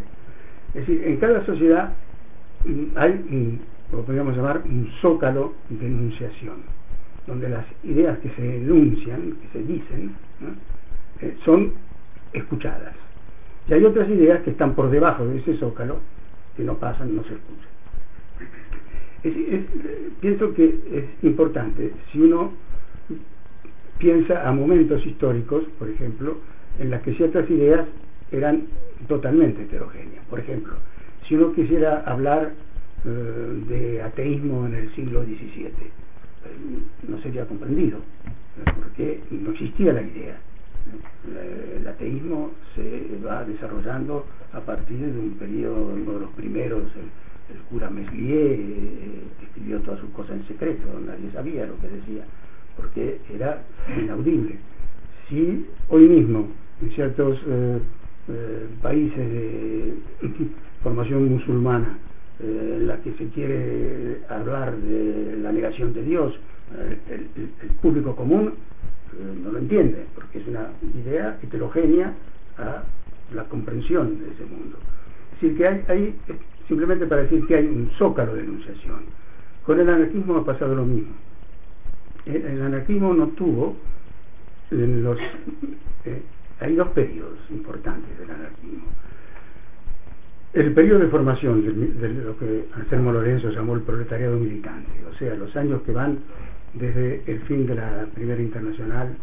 [0.75, 1.93] Es decir, en cada sociedad
[2.65, 3.61] mm, hay,
[3.93, 6.57] lo podríamos llamar, un zócalo de enunciación,
[7.27, 10.15] donde las ideas que se enuncian, que se dicen,
[11.21, 11.73] eh, son
[12.33, 12.95] escuchadas.
[13.69, 15.99] Y hay otras ideas que están por debajo de ese zócalo,
[16.57, 17.71] que no pasan, no se escuchan.
[20.21, 22.53] pienso que es importante, si uno
[23.99, 26.39] piensa a momentos históricos, por ejemplo,
[26.79, 27.87] en las que ciertas ideas
[28.31, 28.67] eran
[29.09, 30.25] totalmente heterogéneas.
[30.27, 30.75] Por ejemplo,
[31.27, 32.53] si uno quisiera hablar
[33.05, 35.73] eh, de ateísmo en el siglo XVII, eh,
[37.09, 37.99] no sería comprendido,
[38.77, 40.37] porque no existía la idea.
[41.79, 47.61] El ateísmo se va desarrollando a partir de un periodo, uno de los primeros, el,
[47.71, 52.25] cura Meslier eh, escribió todas sus cosas en secreto, nadie sabía lo que decía,
[52.77, 53.63] porque era
[53.99, 54.57] inaudible.
[55.29, 56.49] Si hoy mismo
[56.83, 57.79] en ciertos eh,
[58.29, 59.95] eh, países de
[60.83, 61.99] formación musulmana
[62.41, 66.35] eh, en la que se quiere hablar de la negación de Dios,
[67.09, 68.55] el, público común
[69.43, 72.13] no lo entiende, porque es una idea heterogénea
[72.59, 72.83] a
[73.33, 74.77] la comprensión de ese mundo.
[75.35, 76.15] Es decir, que hay, hay,
[76.67, 79.03] simplemente para decir que hay un zócalo de enunciación.
[79.65, 81.15] Con el anarquismo ha pasado lo mismo.
[82.27, 83.77] El, anarquismo no tuvo
[84.71, 85.19] los
[86.61, 88.87] hay dos periodos importantes del anarquismo.
[90.53, 95.35] El periodo de formación de, lo que Anselmo Lorenzo llamó el proletariado militante, o sea,
[95.35, 96.19] los años que van
[96.73, 99.17] desde el fin de la Primera Internacional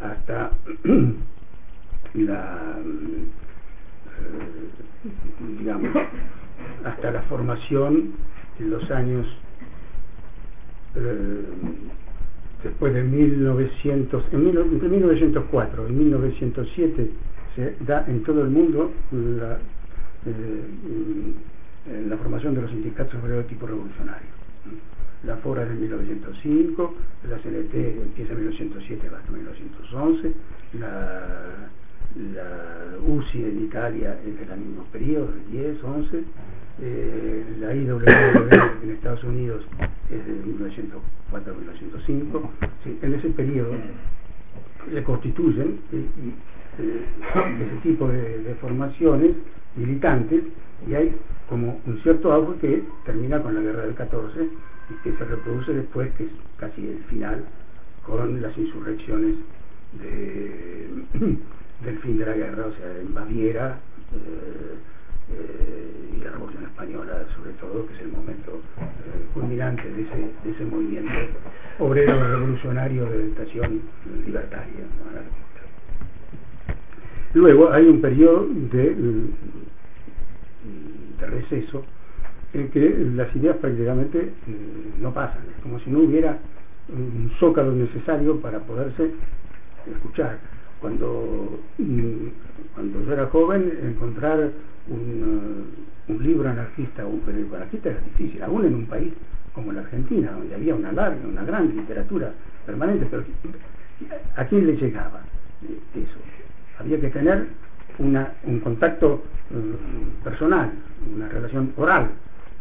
[0.00, 0.50] hasta
[2.14, 2.78] la,
[4.20, 4.38] eh,
[5.58, 5.90] digamos,
[6.84, 8.12] hasta la formación
[8.58, 9.26] en los años
[10.96, 11.44] eh,
[12.64, 17.10] después de 1900, en entre 1904 y 1907
[17.54, 19.58] se da en todo el mundo la,
[20.26, 21.34] eh,
[22.08, 24.28] la formación de los sindicatos obreros de tipo revolucionario.
[25.24, 26.94] La FORA de 1905,
[27.30, 30.32] la CNT empieza en 1907 hasta 1911,
[30.80, 31.70] la,
[33.06, 36.24] UCI en Italia es del mismo periodo, 10, 11,
[36.82, 39.64] eh, la IWW en Estados Unidos
[40.10, 42.52] es de 1904 a 1905,
[43.02, 43.74] en ese periodo
[44.92, 46.04] se constituyen eh,
[46.78, 47.04] eh,
[47.60, 49.36] ese tipo de, formaciones
[49.76, 50.42] militantes
[50.88, 51.14] y hay
[51.48, 54.48] como un cierto auge que termina con la guerra del 14
[54.90, 57.44] y que se reproduce después, que es casi el final,
[58.04, 59.36] con las insurrecciones
[61.84, 63.78] del fin de la guerra, o sea, en Baviera,
[65.30, 70.02] y la Revolución Española, sobre todo, que es el momento eh, culminante de
[70.50, 71.12] ese, movimiento
[71.78, 73.82] obrero revolucionario de orientación
[74.26, 74.84] libertaria.
[77.32, 78.94] Luego hay un periodo de,
[81.18, 81.84] de receso
[82.52, 84.32] en que las ideas prácticamente eh,
[85.00, 86.38] no pasan, es como si no hubiera
[86.88, 89.10] un zócalo necesario para poderse
[89.90, 90.38] escuchar.
[90.84, 92.26] Cuando, mm,
[92.74, 94.50] cuando yo era joven, encontrar
[94.86, 95.64] un,
[96.08, 99.14] un libro anarquista o un periódico anarquista era difícil, aún en un país
[99.54, 102.34] como la Argentina, donde había una larga, una gran literatura
[102.66, 103.24] permanente, pero
[104.36, 105.22] ¿a quién le llegaba
[105.94, 106.18] eso?
[106.78, 107.46] Había que tener
[107.98, 110.70] una, un contacto uh, personal,
[111.16, 112.10] una relación oral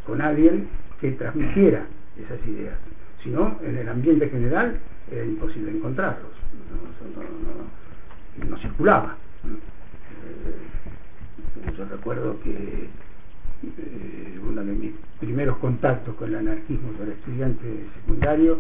[0.08, 0.70] con alguien
[1.02, 2.78] que transmitiera esas ideas.
[3.22, 4.80] Si no, en el ambiente general
[5.12, 6.32] era imposible encontrarlos,
[8.62, 9.18] circulaba.
[11.78, 12.90] Yo recuerdo que
[13.64, 17.66] eh, uno de mis primeros contactos con el anarquismo, era estudiante
[18.02, 18.60] secundario,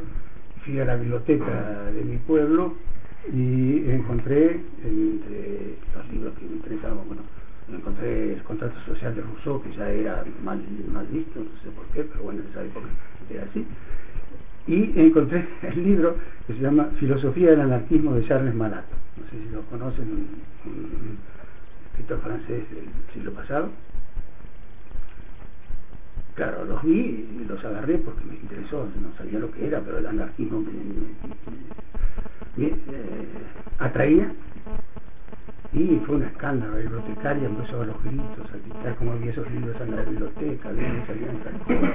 [0.63, 2.73] fui a la biblioteca de mi pueblo
[3.31, 7.21] y encontré entre los libros que me interesaban, bueno,
[7.71, 11.85] encontré el contrato social de Rousseau, que ya era mal, mal visto, no sé por
[11.87, 12.87] qué, pero bueno, en esa época
[13.29, 13.65] era así.
[14.67, 16.15] Y encontré el libro
[16.47, 18.85] que se llama Filosofía del anarquismo de Charles Malat.
[19.17, 20.27] No sé si lo conocen,
[21.91, 23.69] escritor francés del siglo pasado.
[26.35, 29.99] Claro, los vi y los agarré porque me interesó, no sabía lo que era, pero
[29.99, 30.61] el anarquismo
[32.57, 32.75] me, eh,
[33.77, 34.31] atraía.
[35.73, 39.49] Y fue un escándalo, la bibliotecaria empezó a los gritos, a gritar como había esos
[39.51, 41.93] libros en la biblioteca, de salían tal cosa,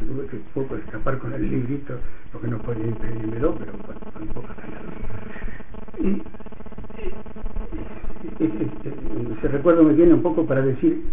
[0.00, 1.94] tuve que poco escapar con el librito
[2.32, 4.48] porque no podía impedírmelo, pero bueno, un poco
[5.98, 6.22] Y,
[9.38, 11.04] ese recuerdo me viene un poco para decir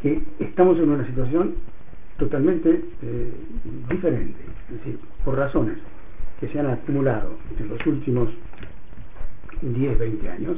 [0.00, 1.54] que estamos en una situación
[2.18, 3.32] totalmente eh,
[3.88, 5.78] diferente, es decir, por razones
[6.38, 8.28] que se han acumulado en los últimos
[9.62, 10.56] 10, 20 años,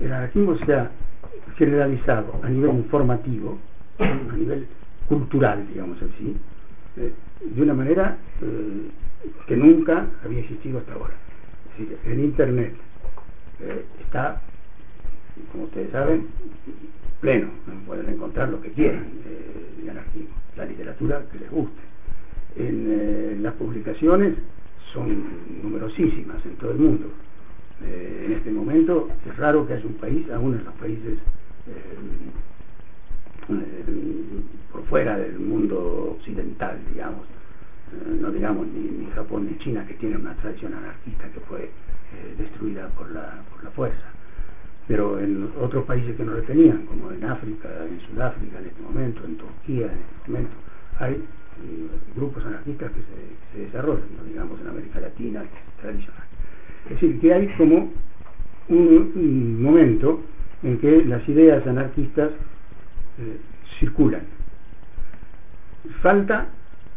[0.00, 0.90] el anarquismo se ha
[1.56, 3.58] generalizado a nivel informativo,
[3.98, 4.66] a nivel
[5.08, 6.36] cultural, digamos así,
[6.96, 7.12] eh,
[7.44, 8.90] de una manera eh,
[9.46, 11.14] que nunca había existido hasta ahora.
[11.72, 12.74] Es decir, en Internet
[13.60, 14.40] eh, está,
[15.52, 16.26] como ustedes saben,
[17.20, 17.48] pleno,
[17.86, 19.06] pueden encontrar lo que quieran
[19.82, 21.80] de anarquismo, la literatura que les guste.
[22.56, 24.34] En las publicaciones
[24.92, 25.24] son
[25.62, 27.06] numerosísimas en todo el mundo.
[27.80, 31.18] En este momento es raro que haya un país, aún en los países
[34.72, 37.26] por fuera del mundo occidental, digamos,
[37.92, 42.34] eh, no digamos ni, Japón ni China, que tienen una tradición anarquista que fue eh,
[42.36, 44.06] destruida por la, por la fuerza.
[44.86, 48.82] Pero en otros países que no lo tenían, como en África, en Sudáfrica en este
[48.82, 50.56] momento, en Turquía en este momento,
[50.98, 53.00] hay eh, grupos anarquistas que
[53.54, 55.44] se, desarrollan, digamos en América Latina,
[55.80, 56.27] tradicional.
[56.84, 57.90] Es decir, que hay como
[58.68, 60.20] un momento
[60.62, 62.30] en que las ideas anarquistas
[63.18, 63.38] eh,
[63.78, 64.22] circulan.
[66.02, 66.46] Falta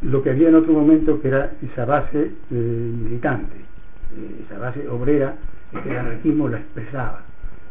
[0.02, 4.88] lo que había en otro momento que era esa base eh, militante, eh, esa base
[4.88, 5.36] obrera
[5.84, 7.22] que el anarquismo la expresaba.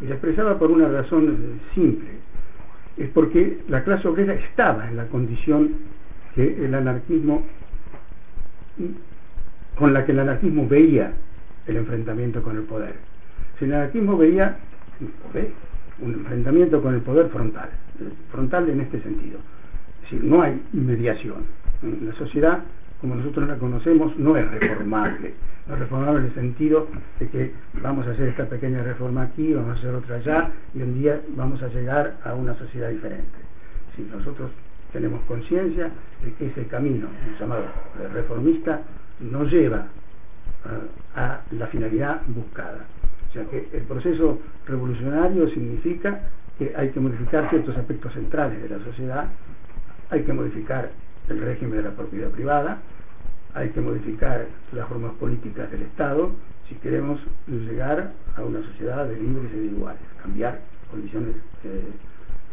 [0.00, 2.08] Y la expresaba por una razón simple,
[2.96, 5.72] es porque la clase obrera estaba en la condición
[6.34, 7.44] que el anarquismo,
[9.76, 11.12] con la que el anarquismo veía
[11.66, 12.94] el enfrentamiento con el poder.
[13.58, 14.56] Si el anarquismo veía,
[16.00, 17.68] un enfrentamiento con el poder frontal,
[18.30, 19.38] frontal en este sentido.
[19.96, 21.44] Es decir, no hay mediación.
[22.04, 22.60] La sociedad,
[23.00, 25.34] como nosotros la conocemos, no es reformable.
[25.66, 29.52] No es reformable en el sentido de que vamos a hacer esta pequeña reforma aquí,
[29.52, 33.38] vamos a hacer otra allá, y un día vamos a llegar a una sociedad diferente.
[33.96, 34.50] Si nosotros
[34.92, 35.90] tenemos conciencia
[36.24, 37.64] de que ese camino llamado
[38.12, 38.80] reformista
[39.20, 39.86] nos lleva
[41.16, 42.86] a la finalidad buscada.
[43.30, 46.20] O sea que el proceso revolucionario significa
[46.58, 49.28] que hay que modificar ciertos aspectos centrales de la sociedad,
[50.10, 50.90] hay que modificar
[51.28, 52.78] el régimen de la propiedad privada,
[53.54, 56.32] hay que modificar las formas políticas del Estado
[56.68, 61.82] si queremos llegar a una sociedad de libres y de iguales, cambiar condiciones eh,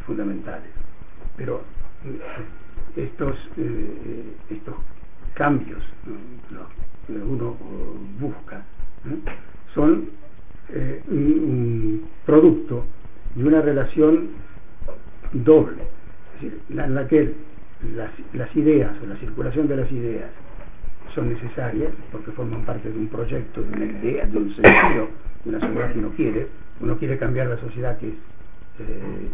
[0.05, 0.69] fundamentales.
[1.35, 1.61] Pero
[2.05, 2.19] eh,
[2.95, 4.75] estos, eh, estos
[5.33, 5.83] cambios
[7.09, 7.55] uno
[8.19, 8.63] busca
[9.73, 10.09] son
[10.73, 12.85] eh, un, producto
[13.35, 14.29] de una relación
[15.31, 15.83] doble,
[16.35, 17.33] es decir, en la que
[18.33, 20.29] las, ideas o la circulación de las ideas
[21.13, 25.09] son necesarias porque forman parte de un proyecto, de una idea, de un sentido,
[25.43, 26.47] de una sociedad que uno quiere.
[26.79, 28.13] Uno quiere cambiar la sociedad que es,
[28.79, 29.29] eh,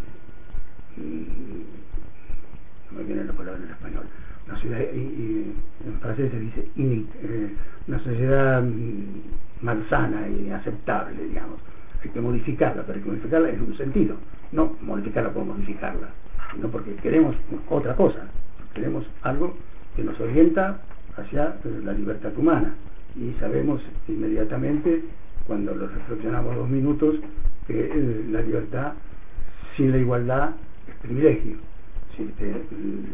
[2.90, 4.04] no me viene la palabra en español,
[4.46, 5.52] una sociedad, y,
[5.86, 7.54] en francés se dice eh,
[7.88, 11.58] una sociedad mm, malsana y aceptable, digamos.
[12.02, 14.16] Hay que modificarla, pero hay que modificarla en un sentido,
[14.52, 16.08] no modificarla por modificarla,
[16.54, 17.34] sino porque queremos
[17.70, 18.26] otra cosa,
[18.74, 19.56] queremos algo
[19.96, 20.80] que nos orienta
[21.16, 22.74] hacia la libertad humana.
[23.16, 25.04] Y sabemos inmediatamente,
[25.46, 27.16] cuando lo reflexionamos dos minutos,
[27.66, 28.92] que eh, la libertad
[29.76, 30.50] sin la igualdad
[30.88, 31.56] es privilegio.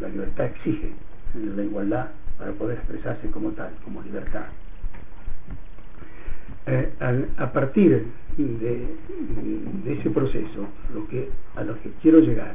[0.01, 0.91] la libertad exige
[1.33, 4.45] la igualdad para poder expresarse como tal, como libertad.
[6.67, 6.91] Eh,
[7.37, 8.05] a partir
[8.37, 8.87] de,
[9.87, 12.53] ese proceso, lo que, a lo que quiero llegar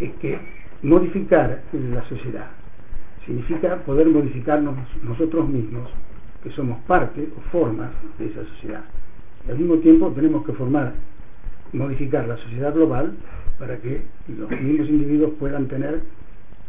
[0.00, 0.38] es que
[0.82, 2.50] modificar la sociedad
[3.24, 5.88] significa poder modificarnos nosotros mismos,
[6.42, 8.82] que somos parte o formas de esa sociedad.
[9.46, 10.92] Y al mismo tiempo tenemos que formar,
[11.72, 13.14] modificar la sociedad global
[13.58, 16.00] para que los mismos individuos puedan tener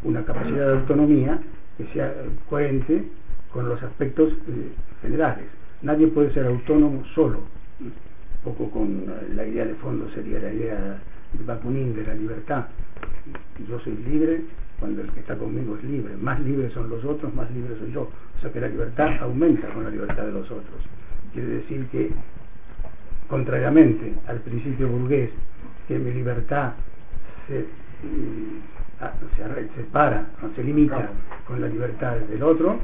[0.03, 1.39] una capacidad de autonomía
[1.77, 2.13] que sea
[2.49, 3.03] coherente
[3.51, 5.45] con los aspectos eh, generales.
[5.81, 7.39] Nadie puede ser autónomo solo.
[7.79, 7.93] Un
[8.43, 10.99] poco con la idea de fondo sería la idea
[11.33, 12.65] de Bakunin de la libertad.
[13.67, 14.41] Yo soy libre
[14.79, 16.15] cuando el que está conmigo es libre.
[16.17, 18.01] Más libres son los otros, más libre soy yo.
[18.37, 20.81] O sea que la libertad aumenta con la libertad de los otros.
[21.33, 22.11] Quiere decir que,
[23.27, 25.31] contrariamente al principio burgués,
[25.87, 26.73] que mi libertad
[27.47, 27.65] se
[29.35, 31.09] se separa, no se limita
[31.47, 32.77] con la libertad del otro,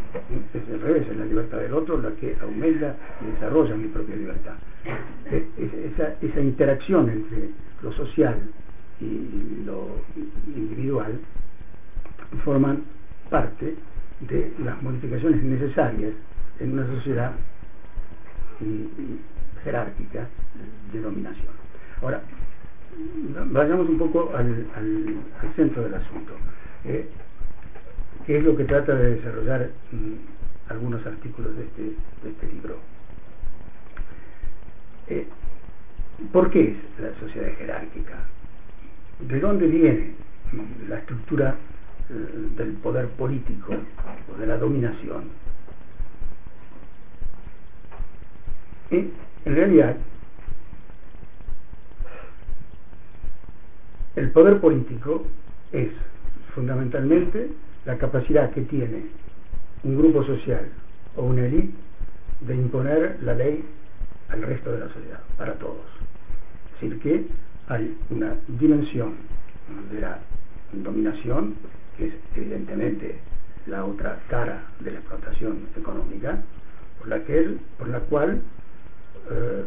[0.53, 4.15] es al revés, es la libertad del otro la que aumenta y desarrolla mi propia
[4.15, 4.55] libertad.
[5.31, 5.47] E,
[5.93, 7.49] esa, esa interacción entre
[7.81, 8.37] lo social
[8.99, 9.87] y lo
[10.55, 11.19] individual
[12.43, 12.83] forman
[13.29, 13.75] parte
[14.21, 16.13] de las modificaciones necesarias
[16.59, 17.31] en una sociedad
[19.63, 20.27] jerárquica
[20.91, 21.53] de dominación.
[22.01, 22.21] Ahora,
[23.51, 24.65] vayamos un poco al,
[25.55, 26.33] centro del asunto.
[26.85, 27.07] Eh,
[28.25, 31.93] ¿Qué es lo que trata de desarrollar mm, algunos artículos de este,
[32.27, 32.77] este libro?
[35.07, 35.27] Eh,
[36.31, 38.25] ¿Por qué es la sociedad jerárquica?
[39.19, 40.13] ¿De dónde viene
[40.87, 41.55] la estructura
[42.09, 43.73] eh, del poder político
[44.31, 45.23] o de la dominación?
[48.91, 49.95] En realidad,
[54.15, 55.25] el poder político
[55.71, 55.89] es
[56.53, 57.49] fundamentalmente
[57.85, 59.05] la capacidad que tiene
[59.83, 60.67] un grupo social
[61.15, 61.73] o una élite
[62.41, 63.63] de imponer la ley
[64.29, 65.85] al resto de la sociedad, para todos.
[66.75, 67.25] Es decir, que
[67.67, 69.15] hay una dimensión
[69.91, 70.19] de la
[70.71, 71.55] dominación,
[71.97, 73.19] que es evidentemente
[73.67, 76.39] la otra cara de la explotación económica,
[76.99, 78.41] por la, que por la cual
[79.31, 79.65] eh,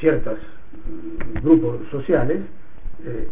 [0.00, 2.40] ciertos mm, grupos sociales
[3.04, 3.28] eh,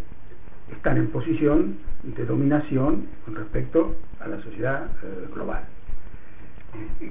[0.73, 5.65] están en posición de dominación con respecto a la sociedad eh, global.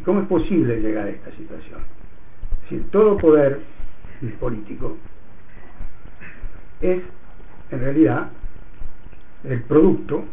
[0.05, 1.81] ¿Cómo es posible llegar a esta situación?
[2.69, 3.59] Si todo poder
[4.39, 4.97] político
[6.81, 7.01] es
[7.71, 8.29] en realidad
[9.43, 10.25] el producto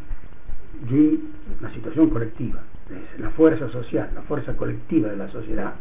[0.91, 1.19] de
[1.61, 2.61] una situación colectiva,
[2.91, 5.75] es la fuerza social, la fuerza colectiva de la sociedad,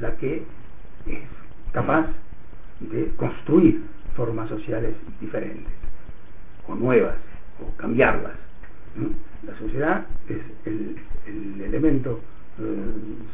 [0.00, 0.44] la que
[1.06, 1.18] es
[1.72, 2.06] capaz
[2.80, 3.82] de construir
[4.14, 5.72] formas sociales diferentes,
[6.66, 7.16] o nuevas,
[7.60, 8.34] o cambiarlas.
[9.46, 10.96] La sociedad es el,
[11.62, 12.20] elemento
[12.58, 12.64] eh,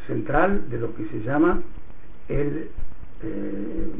[0.06, 1.60] central de lo que se llama
[2.28, 2.68] el
[3.22, 3.92] eh,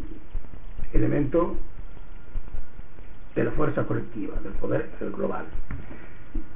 [0.93, 1.57] elemento
[3.35, 5.47] de la fuerza colectiva, del poder global.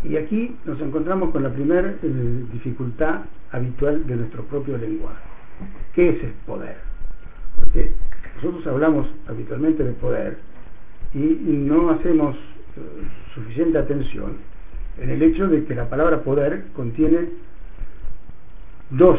[0.05, 5.23] Y aquí nos encontramos con la primera eh, dificultad habitual de nuestro propio lenguaje.
[5.95, 6.77] ¿Qué es el poder?
[7.57, 7.93] Porque
[8.43, 10.39] nosotros hablamos habitualmente de poder
[11.15, 12.81] y no hacemos eh,
[13.35, 14.37] suficiente atención
[14.99, 17.29] en el hecho de que la palabra poder contiene
[18.91, 19.19] dos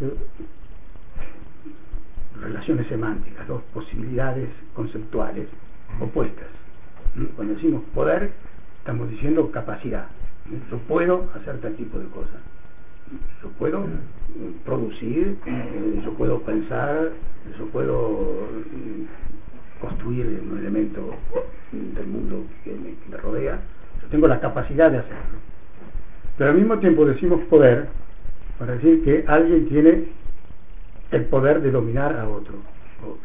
[0.00, 0.14] eh,
[2.40, 5.48] relaciones semánticas, dos posibilidades conceptuales
[6.00, 6.46] opuestas.
[7.34, 8.32] Cuando decimos poder,
[8.78, 10.06] estamos diciendo capacidad.
[10.70, 12.40] Yo puedo hacer tal tipo de cosas.
[13.42, 13.84] Yo puedo
[14.64, 17.10] producir, eh, yo puedo pensar,
[17.58, 21.14] yo puedo mm, construir un elemento
[21.72, 23.60] del mundo que me, rodea,
[24.02, 25.38] yo tengo la capacidad de hacerlo.
[26.38, 27.88] Pero al mismo tiempo decimos poder
[28.58, 30.04] para decir que alguien tiene
[31.10, 32.54] el poder de dominar a otro,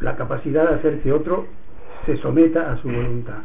[0.00, 1.46] la capacidad de hacer que otro
[2.06, 3.38] se someta a su voluntad.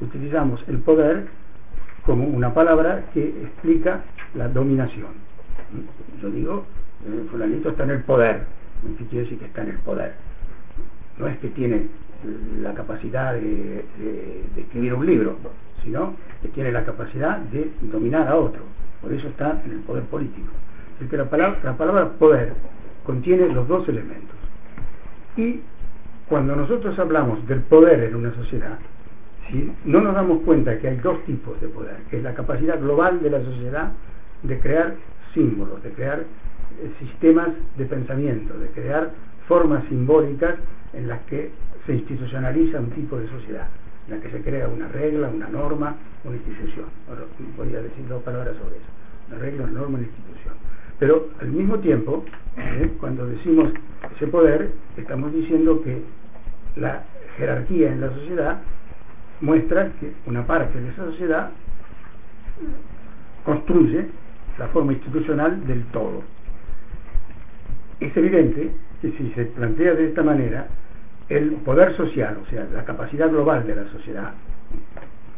[0.00, 1.26] utilizamos el poder
[2.04, 4.00] como una palabra que explica
[4.34, 5.29] la dominación.
[6.20, 6.64] Yo digo,
[7.06, 8.42] eh, fulanito está en el poder.
[8.98, 10.14] ¿Qué quiere decir que está en el poder?
[11.18, 11.86] No es que tiene
[12.62, 13.84] la capacidad de,
[14.56, 15.36] escribir un libro,
[15.82, 18.62] sino que tiene la capacidad de dominar a otro.
[19.00, 20.48] Por eso está en el poder político.
[21.00, 22.52] Es que la palabra, la palabra poder
[23.04, 24.36] contiene los dos elementos.
[25.36, 25.60] Y
[26.28, 28.78] cuando nosotros hablamos del poder en una sociedad,
[29.84, 33.20] no nos damos cuenta que hay dos tipos de poder, que es la capacidad global
[33.22, 33.92] de la sociedad
[34.42, 34.94] de crear
[35.34, 39.10] símbolos, de crear eh, sistemas de pensamiento, de crear
[39.48, 40.54] formas simbólicas
[40.92, 41.50] en las que
[41.86, 43.68] se institucionaliza un tipo de sociedad,
[44.06, 46.86] en la que se crea una regla, una norma, una institución.
[47.08, 47.22] Ahora,
[47.56, 48.86] podría decir dos palabras sobre eso.
[49.28, 50.54] Una regla, una norma, una institución.
[50.98, 52.24] Pero al mismo tiempo,
[52.56, 52.90] ¿eh?
[53.00, 53.70] cuando decimos
[54.16, 56.02] ese poder, estamos diciendo que
[56.76, 57.04] la
[57.38, 58.58] jerarquía en la sociedad
[59.40, 61.50] muestra que una parte de esa sociedad
[63.44, 64.06] construye
[64.60, 66.22] la forma institucional del todo.
[67.98, 70.66] Es evidente que si se plantea de esta manera,
[71.30, 74.34] el poder social, o sea, la capacidad global de la sociedad,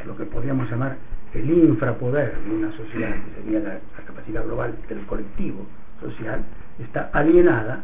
[0.05, 0.97] lo que podríamos llamar
[1.33, 5.65] el infrapoder de una sociedad, que sería la, capacidad global del colectivo
[6.01, 6.41] social,
[6.79, 7.83] está alienada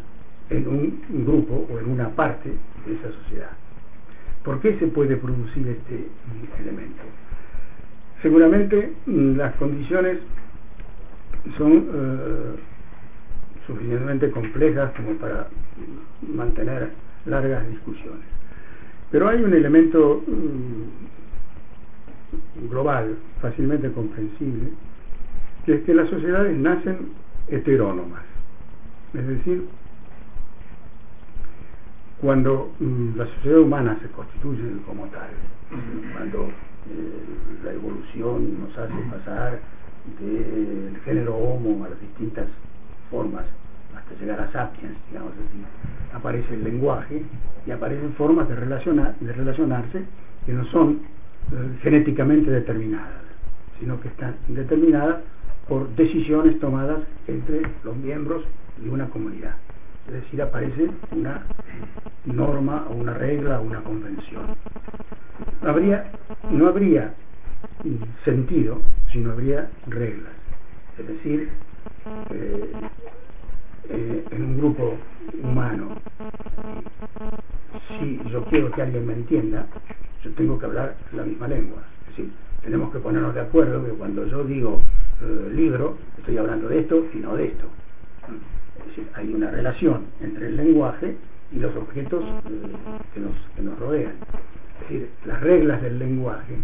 [0.49, 2.49] en un grupo o en una parte
[2.85, 3.51] de esa sociedad.
[4.43, 6.05] ¿Por qué se puede producir este
[6.59, 7.03] elemento?
[8.21, 10.17] Seguramente mm, las condiciones
[11.57, 12.55] son eh,
[13.67, 15.47] suficientemente complejas como para
[16.21, 16.89] mantener
[17.25, 18.25] largas discusiones.
[19.11, 20.83] Pero hay un elemento mm,
[22.69, 24.69] global, fácilmente comprensible,
[25.65, 27.09] que es que las sociedades nacen
[27.47, 28.23] heterónomas.
[29.13, 29.65] Es decir,
[32.21, 35.29] cuando mm, la sociedad humana se constituye como tal,
[36.13, 36.53] cuando eh,
[37.63, 39.59] la evolución nos hace pasar
[40.19, 42.47] del género Homo a las distintas
[43.09, 43.45] formas,
[43.95, 45.63] hasta llegar a sapiens, digamos así,
[46.13, 47.23] aparece el lenguaje
[47.65, 50.03] y aparecen formas de, relacionar, de relacionarse
[50.45, 51.01] que no son
[51.51, 53.23] eh, genéticamente determinadas,
[53.79, 55.17] sino que están determinadas
[55.67, 58.43] por decisiones tomadas entre los miembros
[58.77, 59.55] de una comunidad.
[60.07, 61.43] Es decir, aparece una
[62.25, 64.41] norma o una regla o una convención.
[65.61, 66.11] Habría,
[66.49, 67.13] no habría
[68.25, 68.81] sentido
[69.11, 70.33] si no habría reglas.
[70.97, 71.49] Es decir,
[72.31, 72.71] eh,
[73.89, 74.97] eh, en un grupo
[75.41, 75.95] humano,
[77.99, 79.67] si yo quiero que alguien me entienda,
[80.23, 81.81] yo tengo que hablar la misma lengua.
[82.01, 82.31] Es decir,
[82.63, 84.81] tenemos que ponernos de acuerdo que cuando yo digo
[85.21, 87.65] eh, libro, estoy hablando de esto y no de esto.
[88.79, 91.15] Es decir, hay una relación entre el lenguaje
[91.51, 92.23] y los objetos
[93.13, 94.13] que, nos, que nos rodean.
[94.81, 96.57] Es decir, las reglas del lenguaje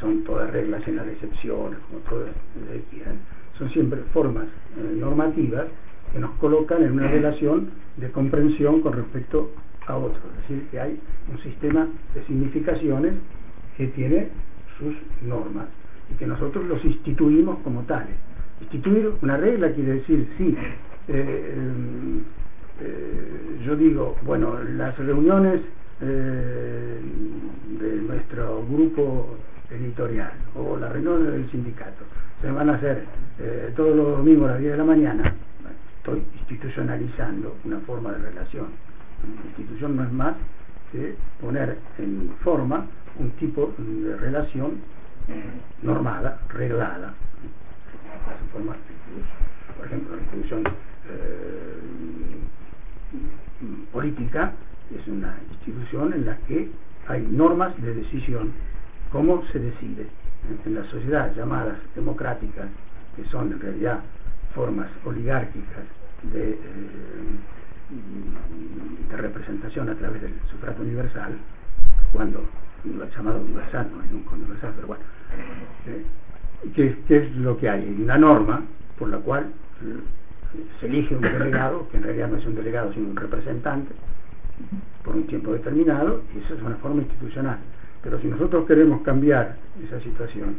[0.00, 2.30] son todas reglas en las decepciones, como todas
[2.90, 3.18] quieran,
[3.58, 5.66] son siempre formas eh, normativas
[6.12, 9.50] que nos colocan en una relación de comprensión con respecto
[9.86, 10.20] a otro.
[10.36, 13.14] Es decir, que hay un sistema de significaciones
[13.76, 14.28] que tiene
[14.78, 14.94] sus
[15.26, 15.66] normas
[16.12, 18.16] y que nosotros los instituimos como tales.
[18.60, 20.56] Instituir una regla quiere decir, sí,
[21.08, 21.54] eh,
[22.80, 25.60] eh, yo digo, bueno, las reuniones
[26.00, 27.00] de
[28.06, 29.36] nuestro grupo
[29.70, 32.04] editorial o la reunión del sindicato
[32.40, 33.04] se van a hacer
[33.38, 35.34] eh, todos los domingos a las 10 de la mañana,
[35.98, 38.66] estoy institucionalizando una forma de relación.
[39.22, 40.34] La institución no es más
[40.92, 42.86] que poner en forma
[43.18, 44.80] un tipo de relación
[45.82, 47.14] normada, reglada.
[48.52, 50.62] por ejemplo, la institución
[51.08, 51.80] eh,
[53.92, 54.52] política
[54.94, 56.70] es una institución en la que
[57.08, 58.52] hay normas de decisión
[59.14, 60.08] cómo se decide
[60.66, 62.66] en las sociedades llamadas democráticas,
[63.14, 64.00] que son en realidad
[64.56, 65.84] formas oligárquicas
[66.32, 66.56] de, eh,
[69.16, 71.32] representación a través del sufragio universal,
[72.12, 72.44] cuando
[73.16, 75.04] llamado universal, no es nunca universal, pero bueno,
[75.86, 76.04] eh,
[76.74, 77.82] ¿qué, es lo que hay?
[77.82, 78.62] Hay una norma
[78.98, 80.00] por la cual eh,
[80.80, 83.94] se elige un delegado, que en realidad no es un delegado sino un representante,
[85.04, 87.58] por un tiempo determinado, y eso es una forma institucional.
[88.04, 90.56] Pero si nosotros queremos cambiar esa situación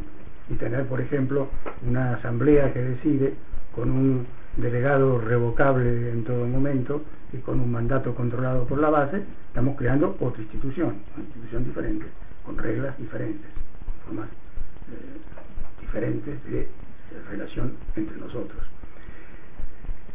[0.50, 1.48] y tener, por ejemplo,
[1.86, 3.34] una asamblea que decide
[3.72, 4.26] con un
[4.56, 10.16] delegado revocable en todo momento y con un mandato controlado por la base, estamos creando
[10.18, 12.06] otra institución, una institución diferente,
[12.44, 13.48] con reglas diferentes,
[14.04, 16.66] formas eh, diferentes de,
[17.30, 18.60] relación entre nosotros.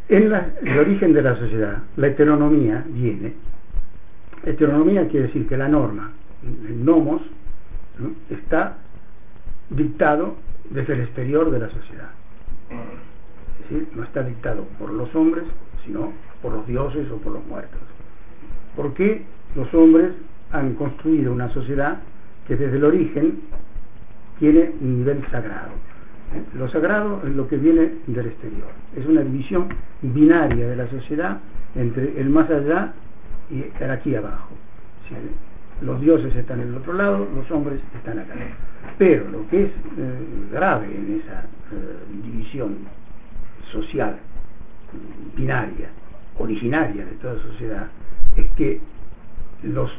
[0.10, 3.34] En el origen de la sociedad, la heteronomía viene.
[4.44, 6.12] Heteronomía quiere decir que la norma
[6.44, 7.22] el nomos,
[8.30, 8.78] está
[9.70, 10.36] dictado
[10.70, 12.10] desde el exterior de la sociedad.
[12.70, 15.46] Es decir, no está dictado por los hombres,
[15.86, 16.12] sino
[16.42, 17.80] por los dioses o por los muertos.
[18.76, 19.24] ¿Por qué
[19.56, 20.12] los hombres
[20.52, 22.00] han construido una sociedad
[22.48, 23.42] que desde el origen
[24.39, 25.72] tiene un nivel sagrado?
[26.34, 26.44] ¿Eh?
[26.58, 28.70] Lo sagrado es lo que viene del exterior.
[28.96, 29.68] Es una división
[30.02, 31.39] binaria de la sociedad
[31.76, 32.94] entre el más allá
[33.50, 34.50] y el aquí abajo
[35.82, 38.34] los dioses están en el otro lado, los hombres están acá.
[38.98, 40.20] Pero lo que es eh,
[40.52, 42.78] grave en esa eh, división
[43.72, 44.18] social,
[45.36, 45.90] binaria,
[46.38, 47.88] originaria de toda sociedad,
[48.36, 48.80] es que
[49.64, 49.92] los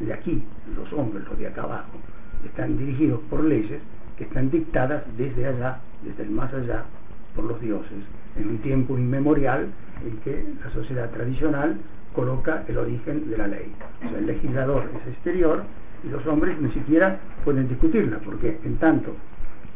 [0.00, 0.42] de aquí,
[0.76, 1.98] los hombres, los de acá abajo,
[2.44, 3.80] están dirigidos por leyes
[4.18, 6.84] que están dictadas desde allá, desde el más allá,
[7.34, 8.04] por los dioses,
[8.36, 9.68] en un tiempo inmemorial
[10.04, 11.76] en que la sociedad tradicional
[12.16, 13.70] coloca el origen de la ley.
[14.04, 15.62] O sea, el legislador es exterior
[16.02, 19.14] y los hombres ni siquiera pueden discutirla, porque en tanto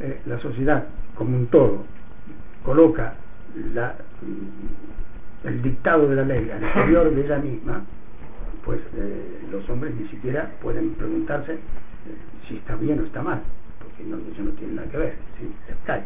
[0.01, 1.85] eh, la sociedad como un todo
[2.65, 3.15] coloca
[3.55, 7.83] mm, el dictado de la ley al exterior de ella misma,
[8.65, 11.59] pues eh, los hombres ni siquiera pueden preguntarse eh,
[12.49, 13.43] si está bien o está mal,
[13.83, 15.51] porque no, eso no tiene nada que ver, ¿sí?
[15.85, 16.05] cae,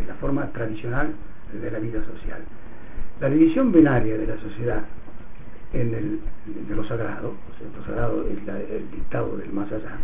[0.00, 1.12] es la forma tradicional
[1.52, 2.40] de la vida social.
[3.20, 4.82] La división binaria de la sociedad
[5.72, 6.20] en el,
[6.68, 8.38] de lo sagrado, o sea, lo sagrado es
[8.70, 9.98] el dictado del más allá,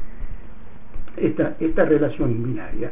[1.17, 2.91] esta, esta relación binaria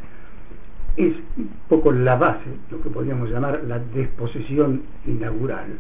[0.97, 5.77] es un poco la base, lo que podríamos llamar la desposesión inaugural,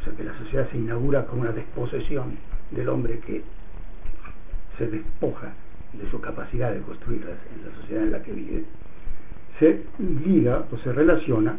[0.00, 2.36] o sea que la sociedad se inaugura con una desposesión
[2.70, 3.42] del hombre que
[4.78, 5.52] se despoja
[5.92, 8.64] de su capacidad de construir la sociedad en la que vive,
[9.58, 9.82] se
[10.24, 11.56] liga o se relaciona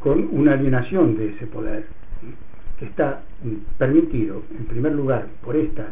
[0.00, 1.86] con una alienación de ese poder
[2.86, 3.22] está
[3.78, 5.88] permitido, en primer lugar, por esta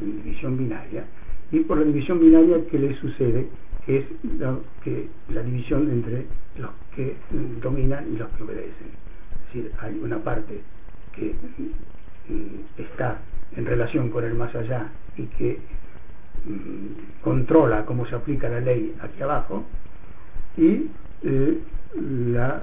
[0.00, 1.04] división binaria
[1.52, 3.48] y por la división binaria que le sucede
[3.86, 4.04] es
[4.38, 6.26] lo que, la división entre
[6.58, 7.16] los que
[7.60, 8.88] dominan y los que obedecen.
[9.48, 10.60] Es decir, hay una parte
[11.14, 11.34] que
[12.28, 13.18] mm, está
[13.56, 15.58] en relación con el más allá y que
[16.46, 19.64] mm, controla cómo se aplica la ley aquí abajo,
[20.56, 20.88] y
[21.22, 21.58] eh,
[22.32, 22.62] la,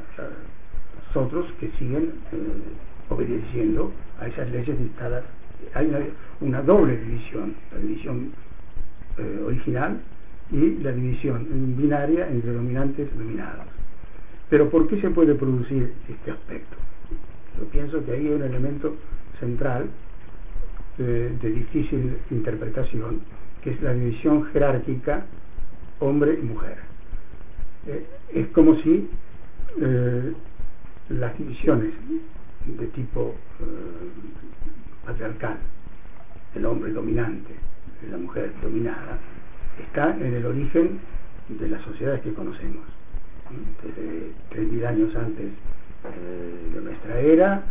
[1.07, 2.37] los otros que siguen eh,
[3.09, 5.23] obedeciendo a esas leyes dictadas.
[5.73, 5.91] Hay
[6.41, 8.31] una, doble división, la división
[9.17, 9.99] eh, original
[10.51, 13.65] y la división binaria entre dominantes y dominados.
[14.49, 16.77] Pero ¿por qué se puede producir este aspecto?
[17.59, 18.95] Yo pienso que hay un elemento
[19.39, 19.87] central
[20.99, 23.21] eh, de difícil interpretación,
[23.63, 25.25] que es la división jerárquica
[25.99, 26.77] hombre y mujer.
[27.87, 29.09] Eh, es como si
[31.09, 31.93] las divisiones
[32.67, 33.35] de tipo
[35.05, 35.57] patriarcal,
[36.55, 37.53] el hombre dominante,
[38.09, 39.17] la mujer dominada,
[39.79, 40.99] está en el origen
[41.49, 42.85] de las sociedades que conocemos.
[43.83, 47.63] Desde 3.000 años antes eh, de nuestra era,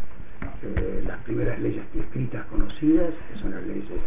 [0.62, 4.00] eh, las primeras leyes escritas conocidas, que son las leyes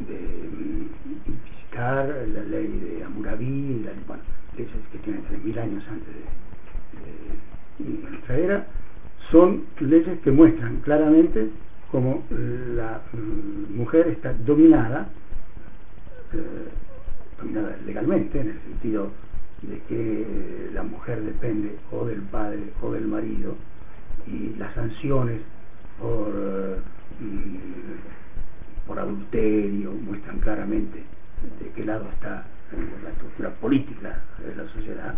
[0.00, 0.18] de
[0.48, 0.88] mm,
[1.26, 4.22] visitar, la ley de Hammurabi, las bueno,
[4.56, 8.66] leyes que tienen 3.000 años antes de, nuestra era,
[9.30, 11.50] son leyes que muestran claramente
[11.90, 15.08] cómo la mm, mujer está dominada
[16.32, 16.68] eh,
[17.38, 19.10] dominada legalmente, en el sentido
[19.62, 23.56] de que la mujer depende o del padre o del marido
[24.26, 25.40] y las sanciones
[26.00, 26.28] por,
[27.20, 31.02] mm, por adulterio muestran claramente
[31.60, 32.46] de qué lado está
[33.02, 35.14] la estructura política de la sociedad.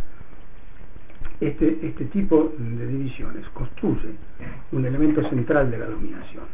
[1.40, 4.10] Este, este tipo de divisiones construye
[4.72, 6.44] un elemento central de la dominación.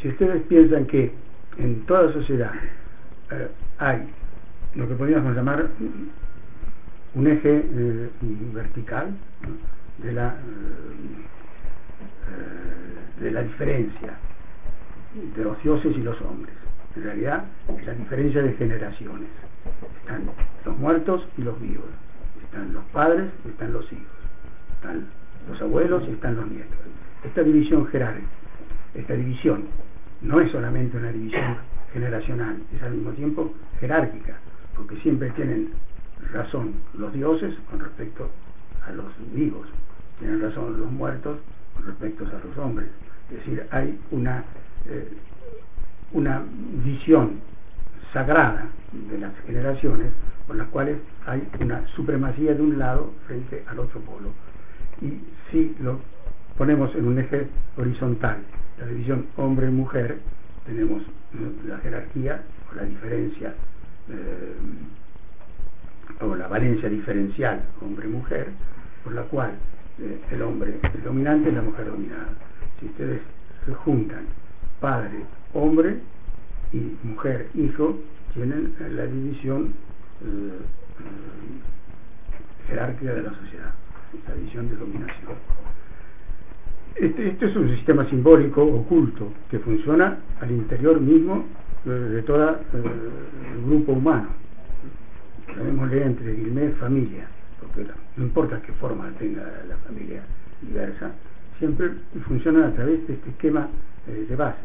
[0.00, 1.12] Si ustedes piensan que
[1.58, 2.52] en toda sociedad
[3.30, 3.48] eh,
[3.78, 4.08] hay
[4.74, 5.68] lo que podríamos llamar
[7.14, 8.10] un eje eh,
[8.54, 9.10] vertical
[9.98, 10.28] de la,
[12.28, 14.14] eh, de la diferencia
[15.36, 16.54] de los dioses y los hombres.
[16.96, 17.44] En realidad
[17.76, 19.28] es la diferencia de generaciones.
[20.00, 20.22] Están
[20.64, 21.86] los muertos y los vivos.
[22.50, 24.06] Están los padres y están los hijos.
[24.74, 25.06] Están
[25.48, 26.76] los abuelos y están los nietos.
[27.24, 28.28] Esta división jerárquica,
[28.94, 29.64] esta división
[30.20, 31.58] no es solamente una división
[31.92, 34.36] generacional, es al mismo tiempo jerárquica
[34.80, 35.70] porque siempre tienen
[36.32, 38.30] razón los dioses con respecto
[38.86, 39.66] a los vivos,
[40.18, 41.38] tienen razón los muertos
[41.74, 42.88] con respecto a los hombres.
[43.30, 44.44] Es decir, hay una,
[44.86, 45.08] eh,
[46.12, 46.42] una
[46.82, 47.40] visión
[48.12, 50.08] sagrada de las generaciones
[50.46, 54.30] por las cuales hay una supremacía de un lado frente al otro polo.
[55.00, 56.00] Y si lo
[56.58, 57.46] ponemos en un eje
[57.76, 58.38] horizontal,
[58.78, 60.18] la división hombre-mujer,
[60.66, 61.02] tenemos
[61.66, 63.54] la jerarquía o la diferencia
[64.08, 64.56] eh,
[66.20, 68.48] o la valencia diferencial hombre-mujer,
[69.04, 69.52] por la cual
[70.00, 72.28] eh, el hombre es dominante y la mujer dominada.
[72.80, 73.20] Si ustedes
[73.64, 74.24] se juntan
[74.80, 76.00] padre, hombre
[76.72, 77.98] y mujer, hijo,
[78.34, 79.74] tienen la división
[80.22, 80.58] eh,
[82.68, 83.74] jerárquica de la sociedad,
[84.28, 85.32] la división de dominación.
[86.94, 91.46] Este, este, es un sistema simbólico oculto que funciona al interior mismo
[91.84, 94.28] de todo el grupo humano.
[95.90, 97.26] leer entre Guilmé familia,
[97.58, 100.22] porque no importa qué forma tenga la familia
[100.60, 101.12] diversa,
[101.60, 101.90] siempre
[102.26, 103.68] funciona a través de este esquema
[104.08, 104.58] eh, de base.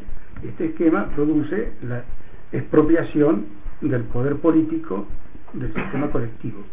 [0.43, 2.03] Este esquema produce la
[2.51, 3.45] expropiación
[3.81, 5.05] del poder político
[5.53, 6.63] del sistema colectivo.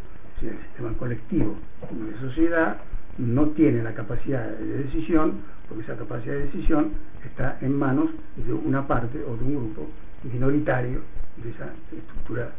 [0.40, 1.56] Si el sistema colectivo
[1.90, 2.78] de sociedad
[3.18, 5.34] no tiene la capacidad de decisión,
[5.68, 6.92] porque esa capacidad de decisión
[7.24, 9.88] está en manos de una parte o de un grupo
[10.24, 11.00] minoritario
[11.42, 12.50] de esa estructura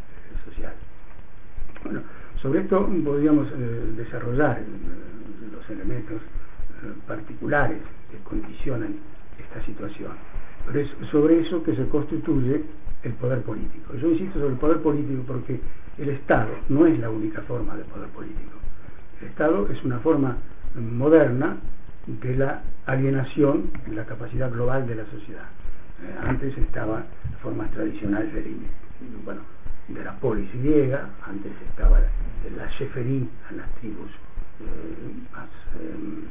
[0.46, 0.74] social.
[1.84, 2.02] Bueno,
[2.42, 4.66] sobre esto podríamos eh, desarrollar eh,
[5.52, 6.22] los elementos
[7.08, 7.80] particulares
[8.12, 8.96] que condicionan
[9.40, 10.12] esta situación,
[10.66, 12.64] pero es sobre eso que se constituye
[13.04, 13.94] el poder político.
[13.96, 15.60] Yo insisto sobre el poder político porque
[15.98, 18.58] el Estado no es la única forma de poder político.
[19.22, 20.38] El Estado es una forma
[20.76, 21.58] moderna
[22.08, 25.46] de la alienación en la capacidad global de la sociedad.
[26.04, 28.56] Eh, antes estaba la forma tradicional de,
[29.24, 29.42] bueno,
[29.88, 34.12] de la polis griega, antes estaba la sheferí a las tribus
[34.60, 35.48] eh, más
[35.80, 36.28] eh,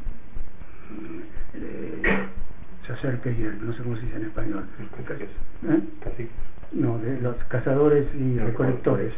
[2.86, 4.64] se acerca y no sé cómo se dice en español.
[5.68, 6.28] ¿Eh?
[6.72, 9.12] No, de los cazadores y recolectores.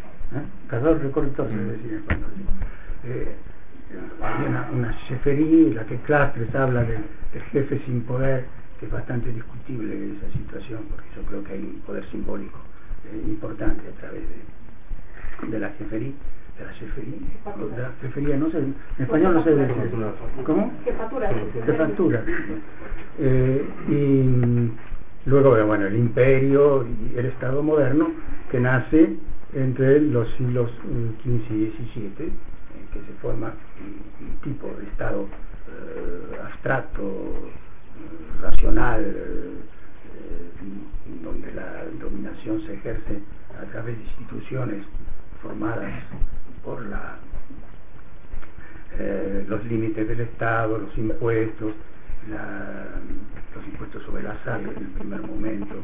[0.68, 2.30] Cazadores recolectores, se decir en español.
[4.22, 8.44] había una, una la que Clastres habla del jefe sin poder
[8.84, 12.58] es bastante discutible esa situación, porque yo creo que hay un poder simbólico
[13.10, 14.22] eh, importante a través
[15.48, 16.12] de, la jefería,
[16.58, 19.74] de la cefería, de la cefería, no sé, en español no sé decir.
[20.44, 20.72] ¿Cómo?
[20.84, 21.30] Jefatura.
[21.66, 22.24] Jefatura.
[23.18, 28.10] Eh, y luego, bueno, el imperio y el Estado moderno
[28.50, 29.16] que nace
[29.54, 30.70] entre los siglos
[31.22, 35.26] XV y XVII, en que se forma un, tipo de Estado
[35.68, 39.54] eh, abstracto, eh, racional, eh,
[41.22, 43.20] donde la dominación se ejerce
[43.60, 44.84] a través de instituciones
[45.42, 45.92] formadas
[46.64, 47.18] por la,
[48.98, 51.74] eh, los límites del Estado, los impuestos,
[53.54, 55.74] los impuestos sobre la sal en el primer momento,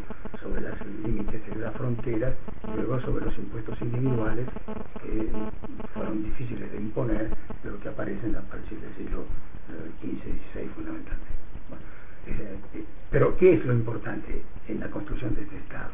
[0.41, 2.33] sobre los límites de las fronteras,
[2.75, 4.47] luego sobre los impuestos individuales
[5.03, 5.29] que
[5.93, 7.29] fueron difíciles de imponer,
[7.63, 9.25] pero que aparecen a partir del siglo
[10.01, 11.31] XV y XVI fundamentalmente.
[11.69, 11.85] Bueno,
[12.27, 15.91] eh, pero ¿qué es lo importante en la construcción de este Estado?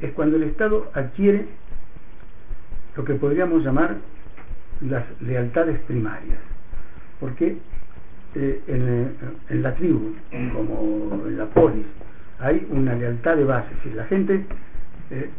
[0.00, 1.46] Es cuando el Estado adquiere
[2.98, 3.96] lo que podríamos llamar
[4.80, 6.40] las lealtades primarias,
[7.20, 7.56] porque
[8.34, 9.14] eh, en,
[9.48, 10.16] en, la tribu,
[10.52, 11.86] como en la polis,
[12.40, 14.44] hay una lealtad de base, si la gente,
[15.10, 15.30] eh,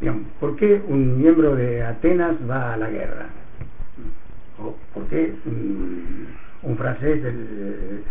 [0.00, 3.26] digamos, ¿por qué un miembro de Atenas va a la guerra?
[4.58, 8.02] ¿O por qué un, francés del,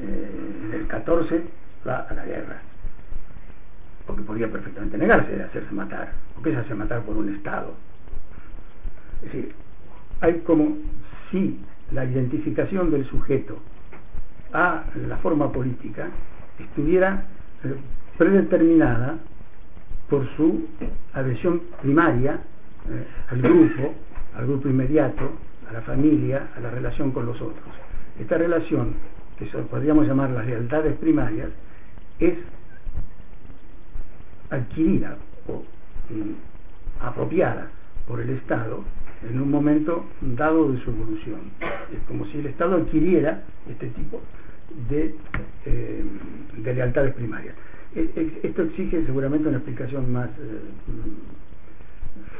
[0.00, 1.42] del, del 14
[1.86, 2.69] va a la guerra?
[4.06, 7.74] Porque podría perfectamente negarse de hacerse matar, porque se hace matar por un Estado.
[9.22, 9.52] Es decir,
[10.20, 10.76] hay como
[11.30, 11.60] si
[11.92, 13.58] la identificación del sujeto
[14.52, 16.08] a la forma política
[16.58, 17.24] estuviera
[17.64, 17.74] eh,
[18.18, 19.18] predeterminada
[20.08, 20.66] por su
[21.14, 22.40] adhesión primaria
[22.88, 23.94] eh, al grupo,
[24.36, 25.30] al grupo inmediato,
[25.68, 27.68] a la familia, a la relación con los otros.
[28.18, 28.94] Esta relación,
[29.38, 31.48] que podríamos llamar las lealtades primarias,
[32.18, 32.34] es
[34.50, 35.16] adquirida
[35.48, 35.64] o
[37.00, 37.68] apropiada
[38.06, 38.84] por el Estado
[39.28, 41.40] en un momento dado de su evolución.
[41.92, 44.20] Es como si el Estado adquiriera este tipo
[44.88, 45.14] de,
[45.66, 46.04] eh,
[46.56, 47.54] de lealtades primarias.
[47.94, 50.60] E, e, esto exige seguramente una explicación más eh,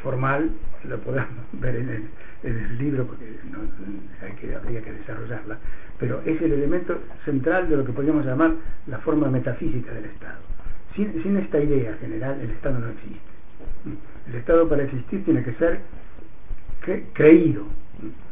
[0.03, 0.51] formal,
[0.85, 1.29] lo podemos
[1.61, 1.89] ver en
[2.43, 3.37] el, libro porque
[4.23, 5.59] hay habría que desarrollarla,
[5.99, 8.55] pero es el elemento central de lo que podríamos llamar
[8.87, 10.39] la forma metafísica del Estado
[10.95, 13.21] sin, sin esta idea general, el Estado no existe.
[14.29, 15.81] El Estado para existir tiene que ser
[16.81, 17.65] cre creído.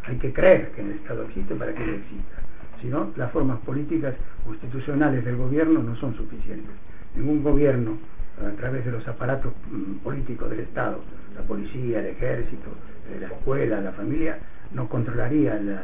[0.05, 2.43] Hay que creer que el Estado existe para que él exista.
[2.81, 4.15] Si no, las formas políticas
[4.47, 6.71] o institucionales del gobierno no son suficientes.
[7.17, 7.99] Ningún gobierno,
[8.41, 11.01] a través de los aparatos mm, políticos del Estado,
[11.35, 12.69] la policía, el ejército,
[13.11, 14.39] eh, la escuela, la familia,
[14.73, 15.83] no controlaría la,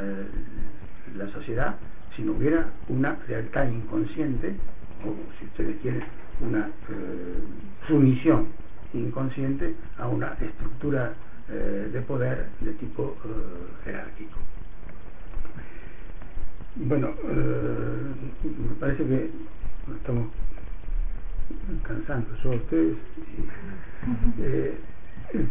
[1.16, 1.76] la sociedad
[2.16, 4.54] si no hubiera una lealtad inconsciente,
[5.04, 6.04] o si ustedes quieren,
[6.40, 7.38] una eh,
[7.86, 8.48] sumisión
[8.92, 11.14] inconsciente a una estructura
[11.48, 14.38] eh, de poder de tipo eh, jerárquico.
[16.76, 19.30] Bueno, me parece que
[19.96, 20.26] estamos
[21.84, 22.96] cansando yo ustedes.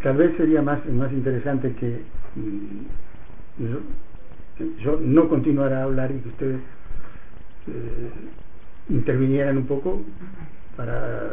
[0.02, 2.02] Tal vez sería más, más interesante que
[2.36, 2.86] mm,
[3.60, 3.80] yo,
[4.80, 6.60] yo, no continuara a hablar y que ustedes
[7.68, 8.12] eh,
[8.90, 10.02] intervinieran un poco
[10.76, 11.32] para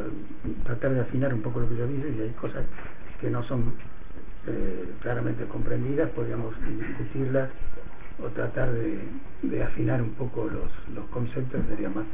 [0.64, 2.64] tratar de afinar un poco lo que yo dije y hay cosas
[3.20, 3.74] que no son
[4.46, 7.50] eh, claramente comprendidas, podríamos discutirlas
[8.22, 12.04] o tratar de, afinar un poco los, los conceptos, sería más,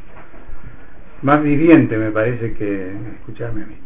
[1.23, 3.77] más viviente me parece que escucharme a mí.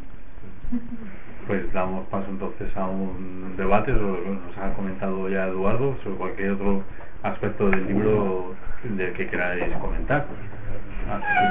[1.46, 6.82] Pues damos paso entonces a un debate, nos ha comentado ya Eduardo, sobre cualquier otro
[7.22, 10.26] aspecto del libro del que queráis comentar.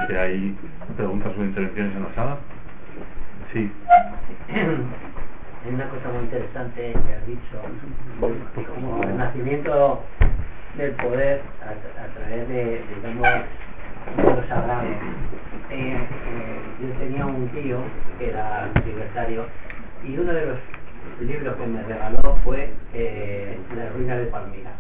[0.10, 0.58] Si hay
[0.98, 2.38] preguntas o intervenciones en la sala.
[3.54, 3.72] Sí.
[4.50, 7.62] Hay una cosa muy interesante que has dicho,
[8.74, 10.04] como el nacimiento
[10.78, 13.40] del poder a, través de, digamos, de.
[15.70, 16.00] Eh, eh,
[16.82, 17.78] yo tenía un tío
[18.18, 19.46] que era libertario
[20.04, 20.58] y uno de los
[21.22, 24.72] libros que me regaló fue eh, La ruina de Palmira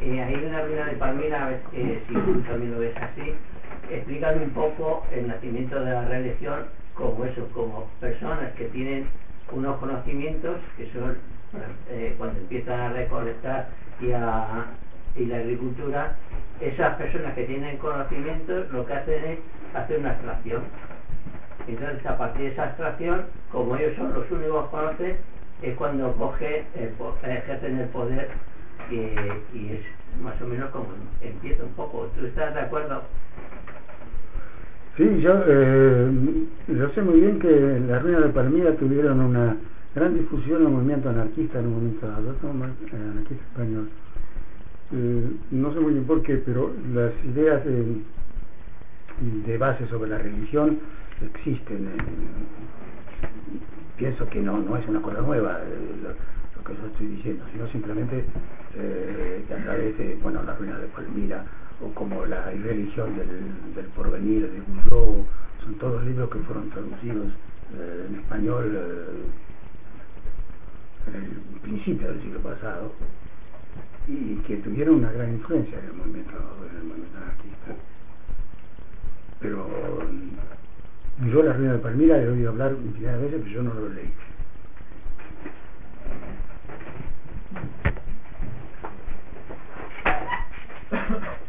[0.00, 3.34] eh, en la ruina de Palmira, eh, si tú también lo ves así,
[3.96, 9.06] explican un poco el nacimiento de la religión como eso, como personas que tienen
[9.52, 11.16] unos conocimientos que son
[11.90, 13.68] eh, cuando empiezan a recolectar
[14.00, 16.16] y, y la agricultura,
[16.60, 19.38] esas personas que tienen conocimientos lo que hacen es
[19.74, 20.62] hacer una extracción.
[21.66, 25.16] Entonces, a partir de esa extracción, como ellos son los únicos que conocen,
[25.62, 26.94] es cuando coge el,
[27.30, 28.30] ejercen el poder
[28.90, 29.80] y es
[30.22, 30.88] más o menos como
[31.20, 32.10] empieza un poco.
[32.16, 33.02] ¿Tú estás de acuerdo?
[35.00, 36.10] Sí, yo, eh,
[36.68, 39.56] yo sé muy bien que en la ruina de Palmira tuvieron una
[39.94, 42.36] gran difusión en el movimiento anarquista en dado, eh,
[42.92, 43.88] anarquista español.
[44.92, 50.78] Eh, no sé muy bien por qué, pero las ideas de, base sobre la religión
[51.34, 51.88] existen.
[53.96, 55.60] pienso que no, no es una cosa nueva
[56.02, 58.26] lo, lo, que yo estoy diciendo, sino simplemente
[59.50, 61.42] a través de bueno, la ruina de Palmira
[61.82, 65.26] o como la irreligión del, porvenir de Bourdieu,
[65.62, 67.28] son todos libros que fueron traducidos
[67.74, 69.50] eh, en español eh,
[71.08, 72.92] en el principio del siglo pasado
[74.06, 76.32] y que tuvieron una gran influencia en el movimiento,
[76.70, 77.74] en el movimiento anarquista.
[79.40, 79.66] Pero
[81.18, 83.74] mm, yo la ruina de Palmira he oído hablar infinidad de veces, pero yo no
[83.74, 84.12] lo leí.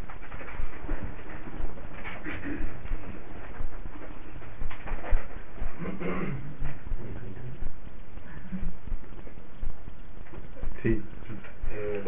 [10.82, 11.00] Sí.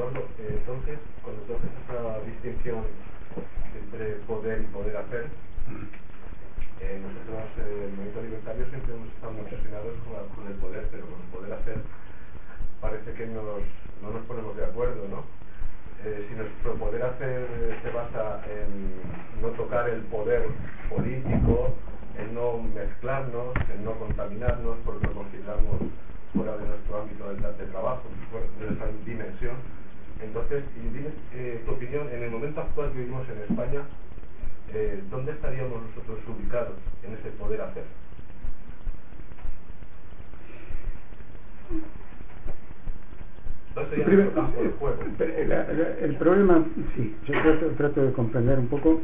[0.03, 2.83] Eh, eh, entonces, cuando tú haces esa distinción
[3.71, 5.29] entre poder y poder hacer,
[6.81, 10.87] eh, nosotros en el movimiento libertario siempre hemos estado muy obsesionados con, con, el poder,
[10.91, 11.77] pero con el poder hacer
[12.81, 13.63] parece que nos,
[14.03, 15.23] no nos ponemos de acuerdo, ¿no?
[16.03, 17.47] Eh, si nuestro poder hacer
[17.81, 18.99] se basa en
[19.41, 20.49] no tocar el poder
[20.89, 21.75] político,
[22.19, 25.79] en no mezclarnos, en no contaminarnos, porque lo consideramos
[26.35, 28.03] fuera de nuestro ámbito de, de trabajo,
[28.59, 29.55] de nuestra dimensión.
[30.21, 33.81] Entonces, y dime eh, tu opinión, en el momento actual que vivimos en España,
[34.73, 37.83] eh, ¿dónde estaríamos nosotros ubicados en ese poder hacer?
[43.75, 44.31] El, primer,
[45.19, 46.63] el, el, problema,
[46.95, 49.01] sí, yo trato, trato, de comprender un poco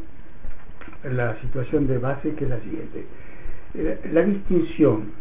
[1.03, 3.05] la situación de base que es la siguiente.
[3.74, 5.12] La, la distinción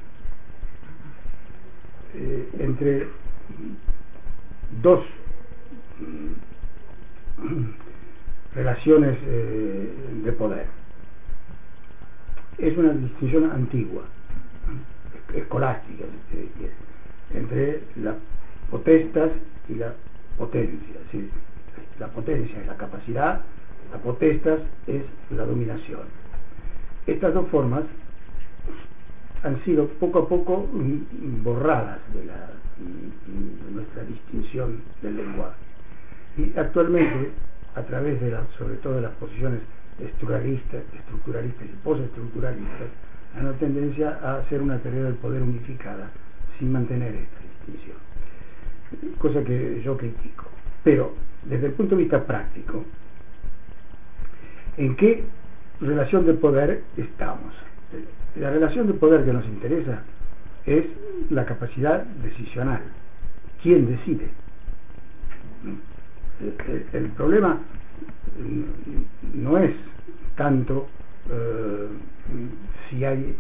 [2.15, 3.07] eh, entre
[4.83, 5.05] dos
[8.55, 9.89] relaciones eh,
[10.25, 10.67] de poder.
[12.59, 14.03] Es una distinción antigua,
[15.33, 16.05] escolástica,
[17.33, 18.17] entre las
[18.71, 19.31] potestas
[19.69, 19.95] y la
[20.37, 20.97] potencia.
[22.01, 23.43] La potencia es la capacidad,
[23.93, 26.03] la potestas es la dominación.
[27.07, 27.85] Estas dos formas
[29.45, 30.69] han sido poco a poco
[31.43, 35.68] borradas de, la, de nuestra distinción del lenguaje.
[36.39, 37.31] Y actualmente,
[37.75, 39.61] a través de las, sobre todo de las posiciones
[40.01, 42.89] estructuralistas, estructuralistas y postestructuralistas,
[43.35, 46.11] hay una tendencia a hacer una teoría del poder unificada
[46.59, 47.97] sin mantener esta distinción.
[49.19, 50.47] Cosa que yo critico.
[50.85, 51.15] Pero,
[51.45, 52.85] desde el punto de vista práctico,
[54.77, 55.25] ¿en qué
[55.81, 57.53] relación de poder estamos?
[58.37, 60.03] La relación de poder que nos interesa
[60.67, 60.85] es
[61.31, 62.83] la capacidad decisional.
[63.61, 64.29] ¿Quién decide?
[66.41, 67.59] El, el problema
[69.35, 69.75] no es
[70.37, 70.87] tanto
[71.31, 71.89] eh,
[72.89, 73.37] si hay,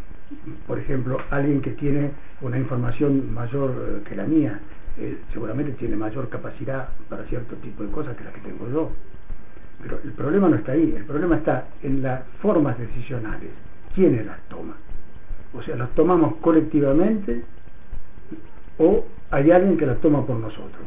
[0.66, 4.60] por ejemplo, alguien que tiene una información mayor eh, que la mía,
[5.32, 8.90] seguramente tiene mayor capacidad para cierto tipo de cosas que la que tengo yo.
[9.80, 13.50] Pero el problema no está ahí, el problema está en las formas decisionales.
[13.94, 14.76] ¿Quiénes las toman?
[15.54, 17.44] O sea, las tomamos colectivamente
[18.78, 20.86] o hay alguien que las toma por nosotros.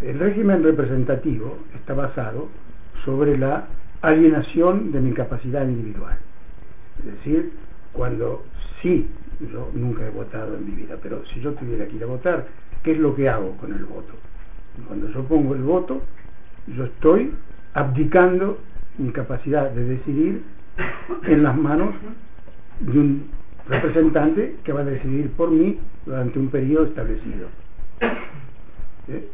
[0.00, 2.48] El régimen representativo está basado
[3.04, 3.66] sobre la
[4.00, 6.16] alienación de mi capacidad individual.
[7.00, 7.52] Es decir,
[7.92, 8.44] cuando
[8.80, 9.08] sí,
[9.52, 12.46] yo nunca he votado en mi vida, pero si yo tuviera que ir a votar,
[12.84, 14.14] ¿qué es lo que hago con el voto?
[14.86, 16.00] Cuando yo pongo el voto,
[16.68, 17.32] yo estoy
[17.74, 18.58] abdicando
[18.98, 20.42] mi capacidad de decidir
[21.24, 21.94] en las manos
[22.80, 23.30] de un
[23.68, 27.48] representante que va a decidir por mí durante un periodo establecido.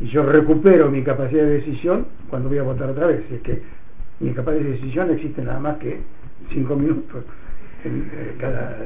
[0.00, 3.24] Y yo recupero mi capacidad de decisión cuando voy a votar otra vez.
[3.30, 3.62] es que
[4.20, 6.00] mi capacidad de decisión existe nada más que
[6.52, 7.24] cinco minutos
[7.84, 8.76] en, eh, cada,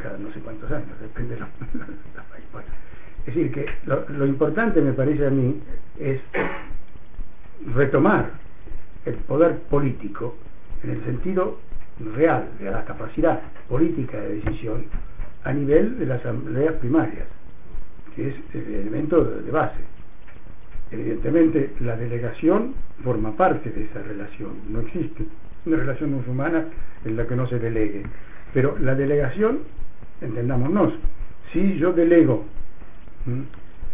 [0.00, 1.48] cada no sé cuántos años, depende de los,
[3.26, 5.60] Es decir, que lo, lo importante me parece a mí
[5.98, 6.20] es
[7.74, 8.30] retomar
[9.06, 10.36] el poder político
[10.84, 11.58] en el sentido
[12.14, 14.84] real de la capacidad política de decisión
[15.44, 17.26] a nivel de las asambleas primarias,
[18.14, 19.78] que es el elemento de base.
[20.90, 25.24] Evidentemente, la delegación forma parte de esa relación, no existe
[25.64, 26.66] una relación humana
[27.04, 28.02] en la que no se delegue.
[28.52, 29.60] Pero la delegación,
[30.20, 30.92] entendámonos,
[31.52, 32.44] si yo delego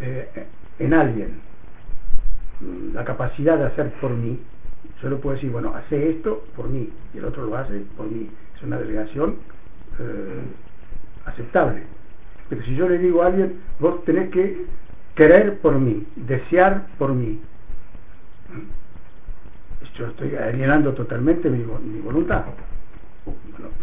[0.01, 0.47] eh,
[0.79, 1.41] en alguien
[2.93, 4.41] la capacidad de hacer por mí,
[5.01, 8.29] Solo puedo decir, bueno, hace esto por mí y el otro lo hace por mí.
[8.57, 9.37] Es una delegación
[10.01, 10.41] eh,
[11.25, 11.85] aceptable.
[12.49, 14.65] Pero si yo le digo a alguien, vos tenés que
[15.15, 17.41] querer por mí, desear por mí,
[19.99, 22.45] yo estoy alienando totalmente mi, mi voluntad.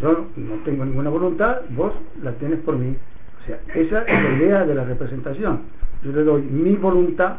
[0.00, 1.92] Yo no tengo ninguna voluntad, vos
[2.22, 2.96] la tienes por mí.
[3.42, 5.60] O sea, esa es la idea de la representación.
[6.02, 7.36] Yo le doy mi voluntad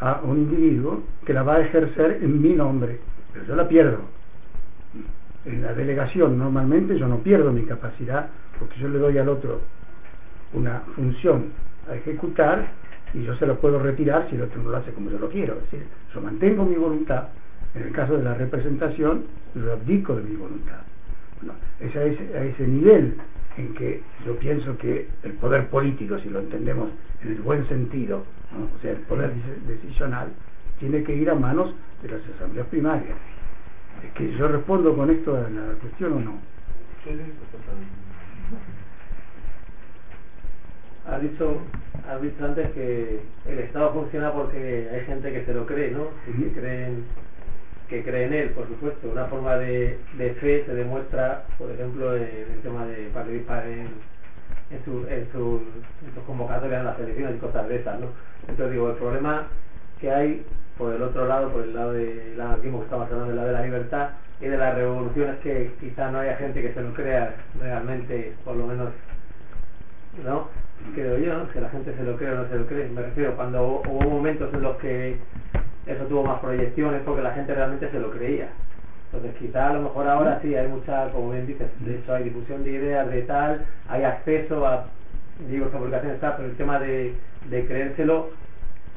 [0.00, 2.98] a un individuo que la va a ejercer en mi nombre,
[3.32, 3.98] pero yo la pierdo.
[5.44, 9.60] En la delegación normalmente yo no pierdo mi capacidad porque yo le doy al otro
[10.52, 11.52] una función
[11.88, 12.66] a ejecutar
[13.14, 15.28] y yo se la puedo retirar si el otro no lo hace como yo lo
[15.28, 15.54] quiero.
[15.54, 17.28] Es decir, yo mantengo mi voluntad,
[17.74, 19.24] en el caso de la representación,
[19.54, 20.80] yo abdico de mi voluntad.
[21.80, 23.16] es a ese, a ese nivel
[23.56, 26.90] en que yo pienso que el poder político, si lo entendemos
[27.22, 29.32] en el buen sentido, o sea, el poder
[29.66, 30.28] decisional,
[30.78, 33.16] tiene que ir a manos de las asambleas primarias.
[34.04, 36.32] ¿Es que yo respondo con esto a la cuestión o no?
[37.04, 37.32] Sí, sí,
[41.08, 41.58] ha dicho,
[42.08, 46.08] ha dicho antes que el Estado funciona porque hay gente que se lo cree, ¿no?
[46.26, 47.04] Y que creen
[47.88, 49.08] que cree en él, por supuesto.
[49.10, 53.88] Una forma de, de fe se demuestra, por ejemplo, en el tema de participar en,
[54.70, 55.62] en, su, en, su,
[56.04, 58.08] en sus convocatorias en las elecciones y cosas de esas, ¿no?
[58.48, 59.46] Entonces digo, el problema
[60.00, 60.44] que hay
[60.76, 63.54] por el otro lado, por el lado del anarquismo que estamos hablando, del lado de
[63.54, 67.34] la libertad y de las revoluciones que quizá no haya gente que se lo crea
[67.58, 68.88] realmente, por lo menos,
[70.22, 70.48] ¿no?
[70.94, 72.88] Creo yo, que la gente se lo cree o no se lo cree.
[72.88, 75.16] Me refiero, cuando hubo momentos en los que
[75.86, 78.48] eso tuvo más proyecciones porque la gente realmente se lo creía.
[79.12, 82.24] Entonces quizá a lo mejor ahora sí hay mucha, como bien dices, de hecho hay
[82.24, 84.86] difusión de ideas de tal, hay acceso a
[85.48, 87.14] libros, publicaciones, tal, pero el tema de,
[87.48, 88.30] de creérselo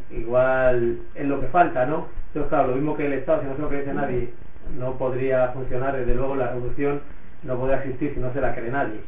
[0.10, 2.08] igual es lo que falta, ¿no?
[2.28, 4.30] Entonces claro, lo mismo que el Estado, si no se lo cree nadie,
[4.78, 7.02] no podría funcionar, desde luego la revolución
[7.44, 9.00] no podría existir si no se la cree nadie.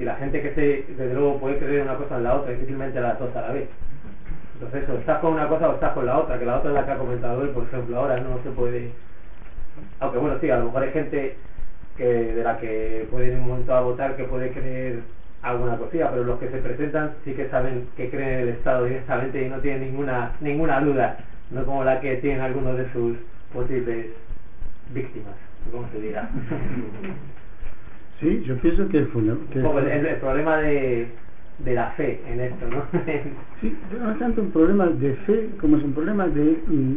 [0.00, 2.98] Y la gente que se, desde luego puede creer una cosa en la otra, difícilmente
[2.98, 3.68] las dos a la vez.
[4.54, 6.74] Entonces o estás con una cosa o estás con la otra, que la otra es
[6.74, 8.92] la que ha comentado él, por ejemplo, ahora no se puede...
[9.98, 11.36] Aunque bueno, sí, a lo mejor hay gente
[11.98, 15.00] que de la que puede ir un momento a votar que puede creer
[15.42, 18.86] alguna cosilla, pero los que se presentan sí que saben que creen en el Estado
[18.86, 21.18] directamente y no tienen ninguna ninguna duda,
[21.50, 23.18] no como la que tienen algunos de sus
[23.52, 24.06] posibles
[24.94, 25.34] víctimas,
[25.70, 26.30] como se dirá.
[28.20, 29.06] Sí, yo pienso que, el,
[30.06, 31.08] el problema de,
[31.58, 32.84] de la fe en esto, ¿no?
[33.60, 36.62] sí, no es tanto un problema de fe como es un problema de...
[36.66, 36.96] Mm,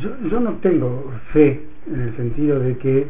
[0.00, 3.06] yo, yo no tengo fe en el sentido de que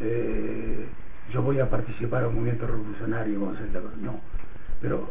[0.00, 0.86] eh,
[1.32, 3.52] yo voy a participar en un movimiento revolucionario,
[4.00, 4.20] no,
[4.80, 5.10] pero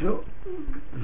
[0.00, 0.24] yo,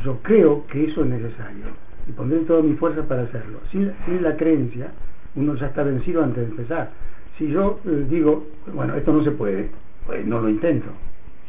[0.03, 1.67] yo creo que eso es necesario
[2.09, 3.61] y pondré toda mi fuerza para hacerlo.
[3.71, 4.93] Sin, sin la creencia,
[5.35, 6.91] uno ya está vencido antes de empezar.
[7.39, 9.71] Si yo eh, digo, bueno, esto no se puede,
[10.07, 10.91] pues no lo intento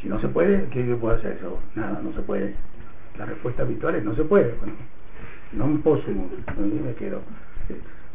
[0.04, 1.32] si no se puede, ¿qué yo puedo hacer?
[1.38, 1.58] Eso?
[1.74, 2.54] Nada, no se puede.
[3.18, 4.54] La respuesta habitual es no se puede.
[4.58, 4.74] Bueno,
[5.52, 5.98] no puedo
[6.84, 7.22] me quedo.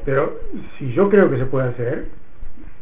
[0.06, 0.40] Pero
[0.78, 2.06] si yo creo que se puede hacer,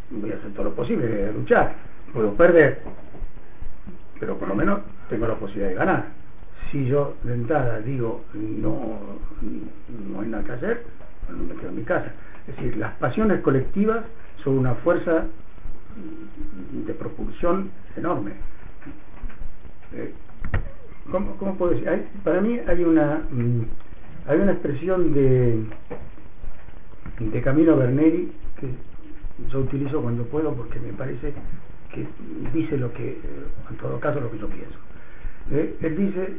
[0.09, 1.75] voy a hacer todo lo posible de luchar.
[2.11, 2.79] Puedo perder,
[4.19, 6.05] pero por lo menos tengo la posibilidad de ganar.
[6.69, 8.99] Si yo de entrada digo no,
[10.11, 10.83] no hay nada que hacer,
[11.29, 12.11] bueno, me quedo en mi casa.
[12.45, 14.03] Es decir, las pasiones colectivas
[14.47, 15.25] son una fuerza
[16.85, 18.31] de propulsión enorme.
[19.93, 20.13] Eh,
[21.11, 22.07] ¿cómo, ¿cómo, puedo decir?
[22.23, 23.61] para mí hay una mm,
[24.27, 25.65] hay una expresión de
[27.19, 28.69] de Camilo Berneri que
[29.51, 31.33] yo utilizo cuando puedo porque me parece
[31.93, 32.07] que
[32.53, 33.19] dice lo que
[33.69, 34.77] en todo caso lo que yo pienso
[35.51, 36.35] eh, él dice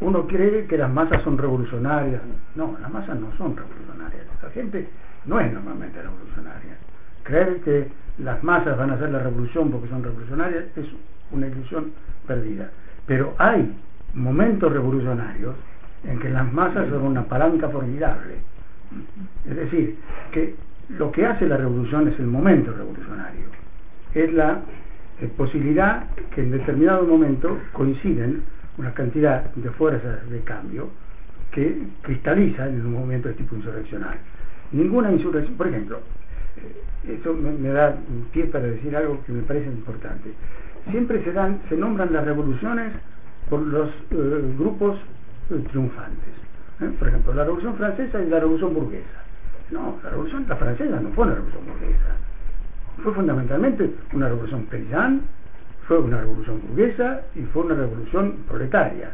[0.00, 2.22] uno cree que las masas son revolucionarias
[2.56, 4.88] no, las masas no son revolucionarias la gente
[5.26, 6.89] no es normalmente revolucionaria
[7.22, 10.86] creer que las masas van a hacer la revolución porque son revolucionarias es
[11.30, 11.92] una ilusión
[12.26, 12.70] perdida.
[13.06, 13.74] Pero hay
[14.14, 15.54] momentos revolucionarios
[16.04, 18.36] en que las masas son una palanca formidable.
[19.48, 19.96] Es decir,
[20.32, 20.54] que
[20.90, 23.46] lo que hace la revolución es el momento revolucionario.
[24.14, 24.60] Es la
[25.36, 26.04] posibilidad
[26.34, 28.42] que en determinado momento coinciden
[28.78, 30.88] una cantidad de fuerzas de cambio
[31.52, 34.16] que cristalizan en un movimiento de tipo insurreccional.
[34.72, 36.00] Ninguna insurrección, por ejemplo, eh,
[37.08, 37.96] eso me, da
[38.32, 40.32] pie para decir algo que me parece importante
[40.88, 42.92] siempre se dan, se nombran las revoluciones
[43.48, 44.98] por los eh, grupos
[45.50, 46.34] eh, triunfantes.
[46.80, 46.90] ¿eh?
[46.98, 49.24] Por ejemplo, la revolución francesa y la revolución burguesa.
[49.70, 52.16] No, la revolución francesa no fue una revolución burguesa.
[53.02, 55.20] Fue fundamentalmente una revolución paysanne,
[55.86, 59.10] fue una revolución burguesa y fue una revolución proletaria.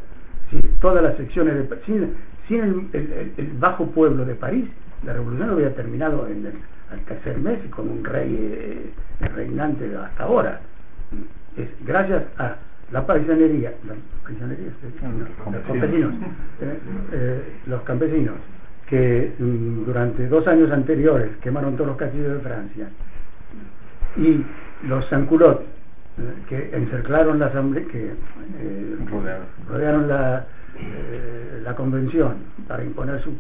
[0.81, 2.15] todas las secciones de sin,
[2.49, 4.67] sin el, bajo pueblo de París,
[5.05, 6.53] la revolución había terminado en el,
[6.93, 10.61] al tercer mes y con un rey reinante hasta ahora.
[11.57, 12.57] Es gracias a
[12.93, 14.71] la paisanería, la paisanería,
[15.51, 16.15] los campesinos,
[16.61, 16.79] eh,
[17.13, 18.35] eh, los campesinos
[18.87, 22.89] que mm, durante dos años anteriores quemaron todos los castillos de Francia
[24.17, 24.45] y
[24.87, 25.65] los sanculot eh,
[26.49, 28.13] que encerclaron la asamblea, que
[29.69, 30.47] rodearon, la,
[31.65, 32.37] la convención
[32.69, 33.35] para imponer sus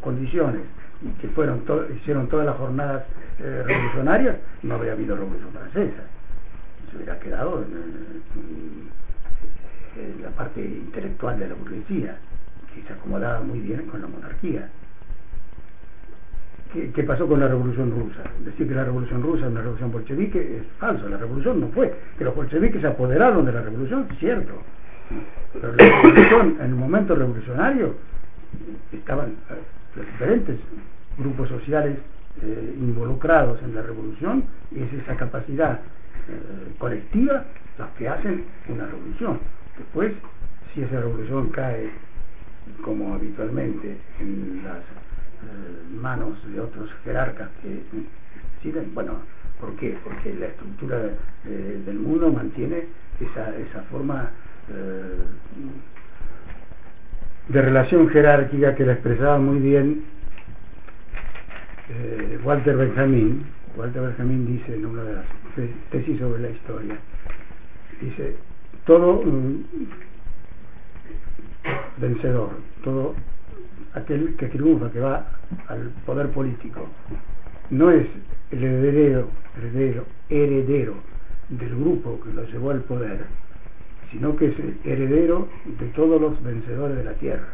[0.00, 0.62] condiciones
[1.02, 1.62] y que fueron
[1.96, 3.04] hicieron todas las jornadas
[3.38, 6.02] revolucionarias, no habría habido revolución francesa
[6.94, 8.92] se hubiera quedado en,
[10.22, 12.16] la parte intelectual de la burguesía,
[12.74, 14.68] que se acomodaba muy bien con la monarquía.
[16.72, 18.22] ¿Qué, pasó con la revolución rusa?
[18.44, 21.94] Decir que la revolución rusa es una revolución bolchevique es falso, la revolución no fue.
[22.18, 24.60] Que los bolcheviques se apoderaron de la revolución, cierto.
[25.52, 27.94] Pero la revolución, en el momento revolucionario,
[28.92, 29.34] estaban
[29.96, 30.58] los diferentes
[31.18, 31.98] grupos sociales
[32.42, 35.78] eh, involucrados en la revolución y es esa capacidad
[36.28, 37.44] eh, colectiva
[37.78, 39.38] las que hacen una revolución.
[39.78, 40.12] Después,
[40.72, 41.90] si esa revolución cae,
[42.82, 47.82] como habitualmente, en las eh, manos de otros jerarcas que
[48.58, 49.18] deciden, bueno,
[49.60, 49.96] ¿por qué?
[50.02, 51.10] Porque la estructura
[51.44, 52.84] del mundo mantiene
[53.20, 54.30] esa, esa forma
[57.48, 60.04] de relación jerárquica que la expresaba muy bien
[62.44, 63.44] Walter Benjamin.
[63.76, 65.26] Walter Benjamin dice en una de las
[65.90, 66.96] tesis sobre la historia.
[68.00, 68.36] Dice,
[68.84, 69.64] todo mm,
[71.98, 72.50] vencedor,
[72.82, 73.14] todo
[73.94, 75.26] aquel que triunfa, que va
[75.68, 76.88] al poder político,
[77.70, 78.06] no es
[78.50, 80.94] el heredero, heredero, heredero
[81.48, 83.24] del grupo que lo llevó al poder,
[84.14, 85.48] sino que es el heredero
[85.80, 87.48] de todos los vencedores de la tierra.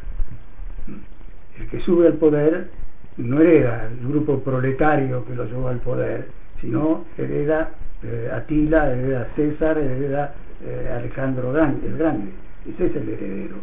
[1.58, 2.68] El que sube al poder
[3.16, 6.28] no hereda el grupo proletario que lo llevó al poder,
[6.60, 7.70] sino hereda
[8.02, 12.30] eh, Atila, hereda César, hereda eh, Alejandro Grande, el Grande.
[12.68, 13.56] Ese es el heredero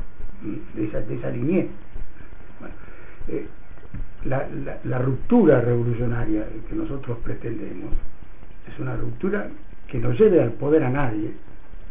[0.73, 1.65] de esa, de esa línea.
[3.27, 3.45] Eh,
[4.25, 4.47] la,
[4.83, 7.91] la, ruptura revolucionaria que nosotros pretendemos
[8.67, 9.47] es una ruptura
[9.87, 11.31] que no lleve al poder a nadie,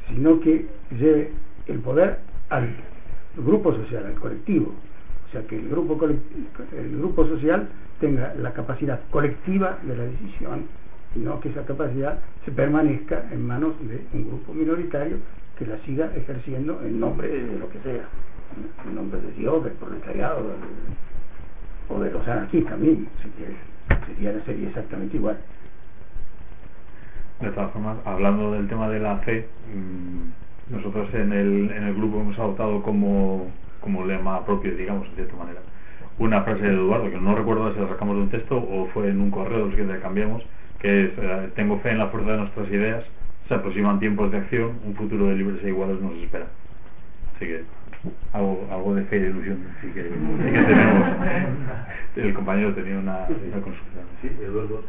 [0.08, 0.66] sino que
[0.98, 1.32] lleve
[1.66, 2.68] el poder al
[3.36, 4.72] grupo social, al colectivo.
[5.28, 7.68] O sea, que el grupo, social
[8.00, 10.64] tenga la capacidad colectiva de la decisión
[11.14, 15.16] sino que esa capacidad se permanezca en manos de un grupo minoritario
[15.58, 18.04] que la siga ejerciendo en nombre de lo que sea,
[18.86, 20.44] en nombre de Dios, del proletariado,
[21.88, 23.08] o de los anarquistas también,
[24.18, 25.38] sería, sería exactamente igual.
[27.40, 31.94] De todas formas, hablando del tema de la fe, mm, nosotros en el, en el
[31.94, 35.60] grupo hemos adoptado como, como lema propio, digamos, de cierta manera,
[36.18, 39.10] una frase de Eduardo, que no recuerdo si la sacamos de un texto o fue
[39.10, 40.42] en un correo de los que cambiamos,
[40.78, 43.04] que es eh, tengo fe en la fuerza de nuestras ideas,
[43.48, 46.46] se aproximan tiempos de acción, un futuro de libres e iguales nos espera.
[47.36, 47.64] Así que
[48.32, 51.08] algo, algo de fe y de ilusión sí que, sí que tenemos.
[52.16, 54.00] El compañero tenía una, una consulta.
[54.22, 54.82] Sí, Eduardo,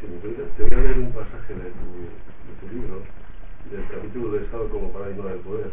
[0.00, 3.02] te voy a leer un pasaje de tu, de libro,
[3.70, 5.70] del capítulo del Estado como paradigma del poder.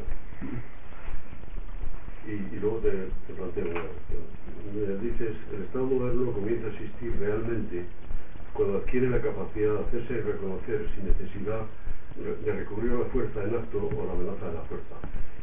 [2.27, 4.99] Y, luego te, te planteo una cuestión.
[5.01, 7.85] Dices, el Estado moderno comienza a existir realmente
[8.51, 11.61] cuando adquiere la capacidad de hacerse reconocer sin necesidad
[12.17, 14.95] de recurrir a la fuerza en acto o a la amenaza de la fuerza.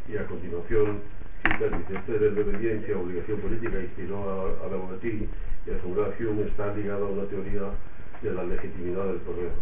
[0.08, 1.00] Y a continuación,
[1.40, 5.26] cita, dice, este de obediencia, obligación política inspiró a, a la Bogatí
[5.66, 7.72] y a su oración está ligada a una teoría
[8.22, 9.52] de la legitimidad del poder.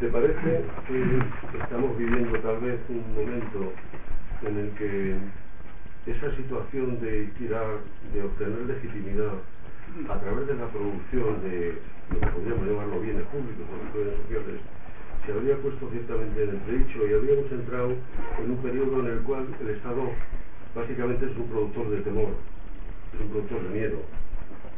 [0.00, 3.72] ¿Te parece que estamos viviendo tal vez un momento
[4.42, 5.16] en el que
[6.06, 7.80] esa situación de tirar,
[8.12, 9.34] de obtener legitimidad
[10.08, 14.60] a través de la producción de lo que podríamos llamarlo bienes públicos o bienes sociales,
[15.24, 17.96] se habría puesto ciertamente en entredicho y habríamos entrado
[18.38, 20.02] en un periodo en el cual el Estado
[20.74, 22.34] básicamente es un productor de temor,
[23.14, 24.21] es un productor de miedo.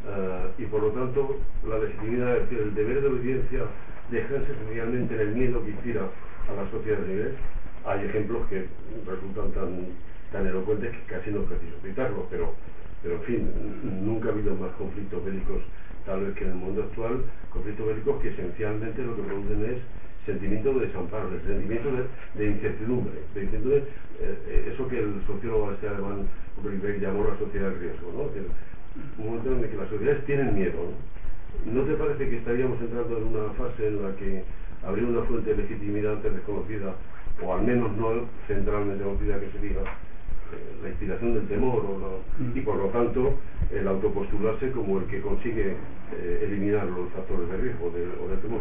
[0.06, 1.36] Ah, y por lo tanto,
[1.66, 3.60] la legitimidad, el deber de obediencia
[4.10, 6.02] descansa esencialmente en el miedo que inspira
[6.48, 7.34] a la sociedad de nivel.
[7.86, 8.66] Hay ejemplos que
[9.06, 9.86] resultan tan,
[10.32, 12.54] tan elocuentes que casi no es preciso citarlos, pero
[13.04, 13.50] pero en fin,
[14.02, 15.60] nunca ha habido más conflictos bélicos
[16.06, 17.20] tal vez que en el mundo actual,
[17.50, 19.78] conflictos bélicos que esencialmente lo que producen es
[20.24, 21.90] sentimiento de desamparo, sentimiento
[22.34, 23.84] de, incertidumbre, de incertidumbre,
[24.20, 26.26] eh, eh, eso que el sociólogo este alemán
[26.98, 28.30] llamó la sociedad de riesgo, ¿no?
[29.18, 30.78] Un momento en el que las sociedades tienen miedo.
[31.66, 31.82] ¿no?
[31.82, 34.44] te parece que estaríamos entrando en una fase en la que
[34.86, 36.94] habría una fuente de legitimidad desconocida,
[37.42, 39.82] o al menos no centralmente conocida que se diga,
[40.82, 41.82] la inspiración del temor
[42.54, 43.34] y por lo tanto
[43.72, 45.74] el autopostularse como el que consigue
[46.12, 48.60] eh, eliminar los factores de riesgo o del temor.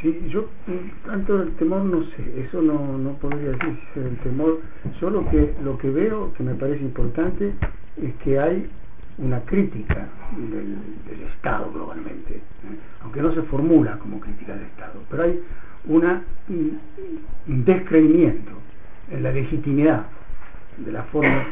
[0.00, 4.06] Sí, yo mm, tanto el temor no sé, eso no, no podría decir si es
[4.06, 4.60] el temor.
[5.00, 7.54] Yo lo que, lo que veo que me parece importante
[8.00, 8.68] es que hay
[9.18, 10.76] una crítica del,
[11.08, 12.78] del Estado globalmente, ¿eh?
[13.02, 15.40] aunque no se formula como crítica del Estado, pero hay
[15.86, 18.52] una, un descreimiento
[19.10, 20.06] en la legitimidad
[20.78, 21.46] de las formas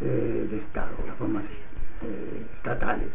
[0.00, 1.44] eh, de Estado, las formas
[2.02, 3.08] eh, estatales.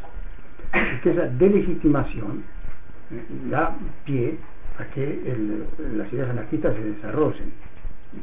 [0.73, 2.56] Es que esa delegitimación eh,
[3.49, 4.37] da pie
[4.77, 5.65] a que el-
[5.97, 7.51] las ideas anarquistas se desarrollen,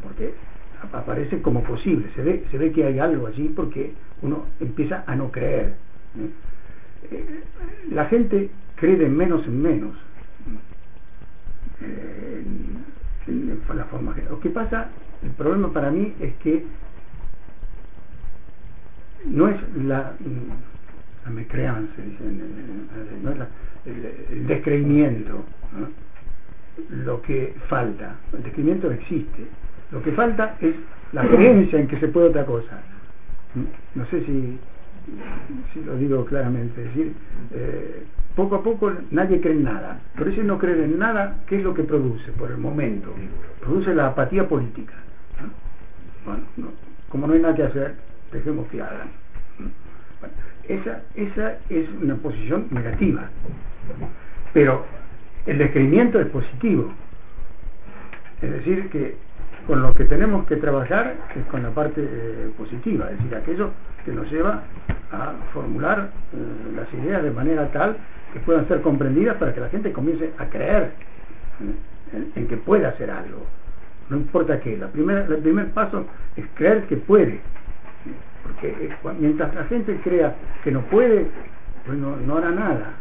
[0.02, 0.34] porque
[0.82, 5.04] ap- aparece como posible, se ve, se ve que hay algo allí porque uno empieza
[5.06, 5.76] a no creer.
[6.18, 7.44] ¿eh?
[7.90, 9.96] La gente cree de menos en menos
[11.80, 12.44] eh,
[13.26, 14.90] en, la forma Lo que pasa,
[15.22, 16.66] el problema para mí es que
[19.26, 20.16] no es la,
[21.24, 23.30] la eh, no
[24.30, 25.88] el, descreimiento ¿no?
[27.04, 28.16] lo que falta.
[28.32, 29.46] El descreimiento existe.
[29.90, 30.74] Lo que falta es
[31.12, 32.80] la creencia en que se puede otra cosa.
[33.94, 34.58] No sé si,
[35.72, 36.80] si lo digo claramente.
[36.82, 37.14] Es decir,
[37.52, 40.00] eh, poco a poco nadie cree en nada.
[40.16, 43.14] Por eso no creer en nada, ¿qué es lo que produce por el momento?
[43.60, 44.94] Produce la apatía política.
[45.40, 45.50] ¿no?
[46.30, 46.72] Bueno, no-
[47.08, 47.94] como no hay nada que hacer,
[48.32, 49.08] dejemos que hagan.
[50.68, 53.28] Esa, esa es una posición negativa.
[54.52, 54.84] Pero
[55.46, 56.92] el descreimiento es positivo.
[58.40, 59.16] Es decir, que
[59.66, 63.70] con lo que tenemos que trabajar es con la parte eh, positiva, es decir, aquello
[64.04, 64.62] que nos lleva
[65.10, 67.96] a formular eh, las ideas de manera tal
[68.32, 70.92] que puedan ser comprendidas para que la gente comience a creer
[72.12, 72.24] ¿eh?
[72.36, 73.46] en, que puede hacer algo.
[74.10, 77.40] No importa qué, la primera, el primer paso es creer que puede.
[78.42, 81.26] Porque eh, mientras la gente crea que no puede,
[81.86, 82.92] pues no, hará nada.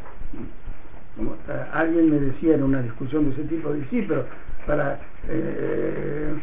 [1.20, 4.26] Eh, alguien me decía en una discusión de ese tipo, de sí, pero
[4.66, 6.34] para eh,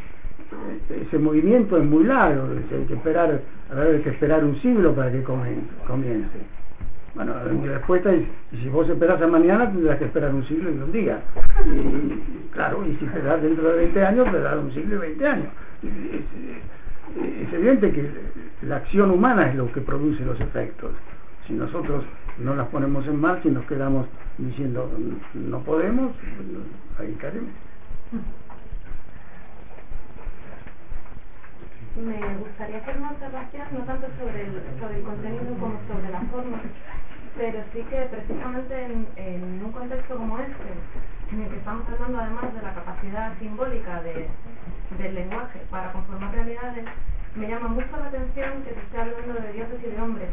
[1.07, 3.41] ese movimiento es muy largo, hay que esperar,
[4.05, 6.39] esperar un siglo para que comience.
[7.15, 10.75] Bueno, mi respuesta es, si vos esperás a mañana tendrás que esperar un siglo y
[10.75, 11.21] un día.
[11.67, 15.49] Y claro, y si esperás dentro de 20 años, esperar un siglo y 20 años.
[17.17, 18.11] Es evidente que
[18.63, 20.93] la acción humana es lo que produce los efectos.
[21.47, 22.05] Si nosotros
[22.39, 24.07] no las ponemos en marcha y nos quedamos
[24.39, 24.91] diciendo
[25.35, 26.13] no podemos,
[26.99, 27.51] ahí caeremos.
[31.97, 36.21] Me gustaría hacer una observación no tanto sobre el, sobre el contenido como sobre la
[36.21, 36.61] forma,
[37.37, 40.71] pero sí que precisamente en, en un contexto como este,
[41.33, 44.29] en el que estamos hablando además de la capacidad simbólica de-
[44.99, 46.87] del lenguaje para conformar realidades,
[47.35, 50.31] me llama mucho la atención que se esté hablando de dioses y de hombres,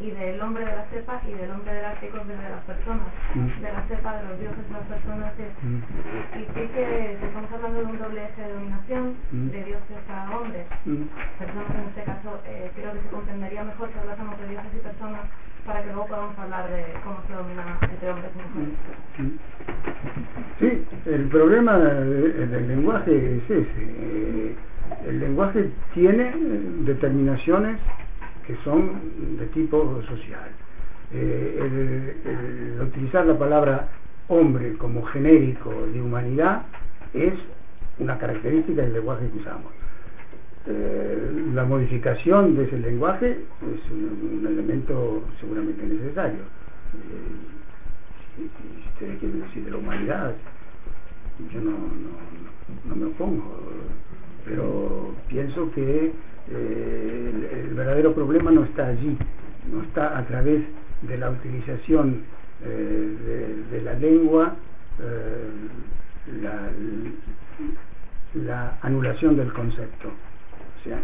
[0.00, 3.62] y del hombre de la cepa y del hombre de las de las personas, Mm.
[3.62, 5.32] de la cepa de los dioses de las personas.
[5.38, 6.38] es- Mm.
[6.38, 9.48] y sí que estamos hablando de un doble eje de dominación, Mm.
[9.50, 11.02] de dioses a hombres, Mm.
[11.38, 14.78] personas en este caso, eh, creo que se comprendería mejor si hablásemos de dioses y
[14.78, 15.22] personas
[15.64, 18.78] para que luego podamos hablar de cómo se domina entre hombres y mujeres.
[20.58, 23.66] Sí, el problema de- del lenguaje es ese.
[23.78, 24.56] eh,
[25.06, 26.32] El lenguaje tiene
[26.84, 27.78] determinaciones
[28.46, 30.50] que son de tipo social.
[31.12, 33.88] Eh, el- utilizar la palabra
[34.28, 36.62] hombre como genérico de humanidad
[37.12, 37.34] es
[37.98, 39.72] una característica del lenguaje que usamos.
[40.66, 46.40] Eh, la modificación de ese lenguaje es un, elemento seguramente necesario.
[46.40, 47.54] Eh,
[48.36, 48.42] si,
[48.88, 50.34] ustedes quieren decir de la humanidad,
[51.52, 51.72] yo no,
[52.84, 53.60] no me opongo,
[54.44, 56.12] pero pienso que
[56.50, 59.16] eh, el, verdadero problema no está allí,
[59.72, 60.62] no está a través
[61.02, 62.22] de la utilización
[62.64, 64.54] eh, de, la lengua,
[65.00, 65.50] eh,
[66.42, 66.70] la,
[68.34, 70.08] la anulación del concepto.
[70.08, 71.00] O sea,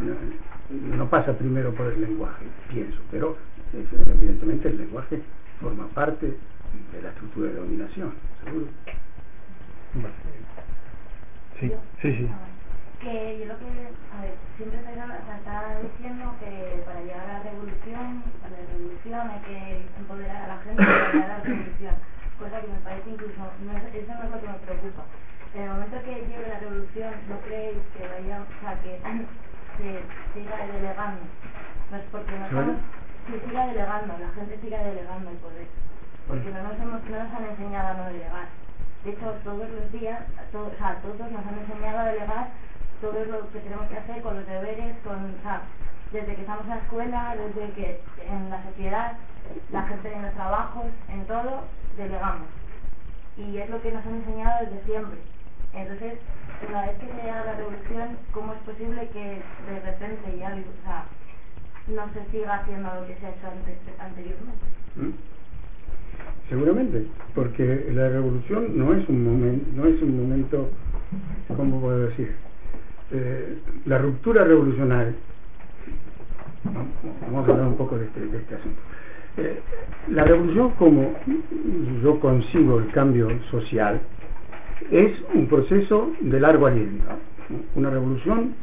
[0.96, 3.36] no, pasa primero por el lenguaje, pienso, pero
[3.72, 5.22] evidentemente el lenguaje
[5.60, 8.12] forma parte de la estructura de dominación,
[8.44, 8.66] seguro.
[11.58, 11.72] Sí,
[12.02, 12.28] sí, sí.
[13.00, 15.24] Que yo lo que, a ver, siempre se está,
[15.80, 20.58] diciendo que para llegar a la revolución, a la revolución hay que empoderar a la
[20.64, 21.96] gente para llegar a la revolución,
[22.38, 25.08] cosa que me parece incluso, no es- eso no es lo que me preocupa.
[25.52, 29.02] En el momento que llegue la revolución, ¿no creéis que vaya, o sea, que
[29.78, 31.32] se siga delegando?
[31.90, 32.78] No es porque no estamos,
[33.26, 35.72] se siga delegando, la gente siga delegando el poder,
[36.26, 38.50] porque no nos, hemos, no nos han enseñado a no delegar.
[39.02, 42.50] De hecho, todos los días, to- o sea, todos nos han enseñado a delegar
[43.00, 45.62] todo lo que tenemos que hacer con los deberes, con, o sea,
[46.12, 49.16] desde que estamos en la escuela, desde que en la sociedad,
[49.72, 51.62] la gente en los trabajos, en todo,
[51.96, 52.48] delegamos.
[53.36, 55.18] y es lo que nos han enseñado desde siempre.
[55.72, 56.18] Entonces,
[56.68, 59.40] una vez que se llega la revolución, ¿cómo es posible que
[59.70, 61.04] de repente ya o sea,
[61.88, 64.66] no se siga haciendo lo que se ha hecho antes, anteriormente?
[64.96, 65.12] ¿Mm?
[66.48, 70.68] Seguramente, porque la revolución no es un momento, no es un momento,
[71.56, 72.36] ¿cómo puedo decir?
[73.12, 75.14] Eh, la ruptura revolucionaria.
[77.22, 78.80] Vamos a hablar un poco de este, este asunto.
[79.36, 79.60] Eh,
[80.10, 81.14] la revolución, como
[82.02, 84.00] yo consigo el cambio social,
[84.90, 87.04] es un proceso de largo aliento.
[87.74, 88.54] Una revolución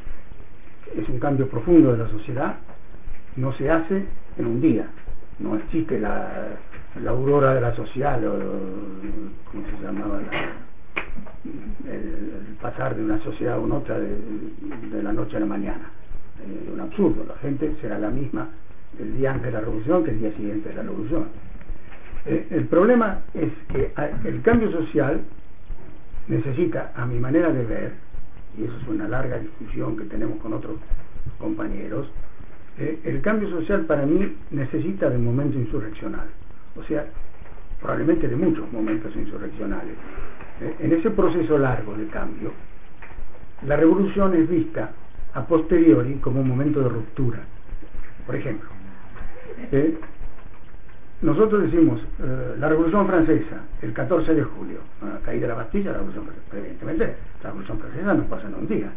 [0.95, 2.57] es un cambio profundo de la sociedad,
[3.35, 4.05] no se hace
[4.37, 4.87] en un día,
[5.39, 6.57] no existe la,
[7.01, 10.19] la aurora de la social, o, ¿cómo se llamaba?
[10.19, 10.25] el,
[11.85, 15.91] el, pasar de una sociedad a una otra de, la noche a la mañana.
[16.41, 18.49] Es un absurdo, la gente será la misma
[18.99, 21.27] el día antes de la revolución que el día siguiente de la revolución.
[22.25, 23.93] Eh, el problema es que
[24.25, 25.21] el cambio social
[26.27, 27.93] necesita, a mi manera de ver,
[28.57, 30.77] y eso es una larga discusión que tenemos con otros
[31.37, 32.07] compañeros,
[32.79, 36.27] eh, el cambio social para mí necesita de un momento insurreccional,
[36.75, 37.05] o sea,
[37.79, 39.95] probablemente de muchos momentos insurreccionales.
[40.59, 42.51] En ese proceso largo de cambio,
[43.65, 44.91] la revolución es vista
[45.33, 47.39] a posteriori como un momento de ruptura.
[48.25, 48.69] Por ejemplo,
[49.71, 49.97] eh,
[51.21, 55.91] nosotros decimos eh, la Revolución Francesa, el 14 de julio, la caída de la Bastilla,
[55.91, 56.57] la Revolución Francesa.
[56.57, 58.91] Evidentemente, la Revolución Francesa no pasa en un día.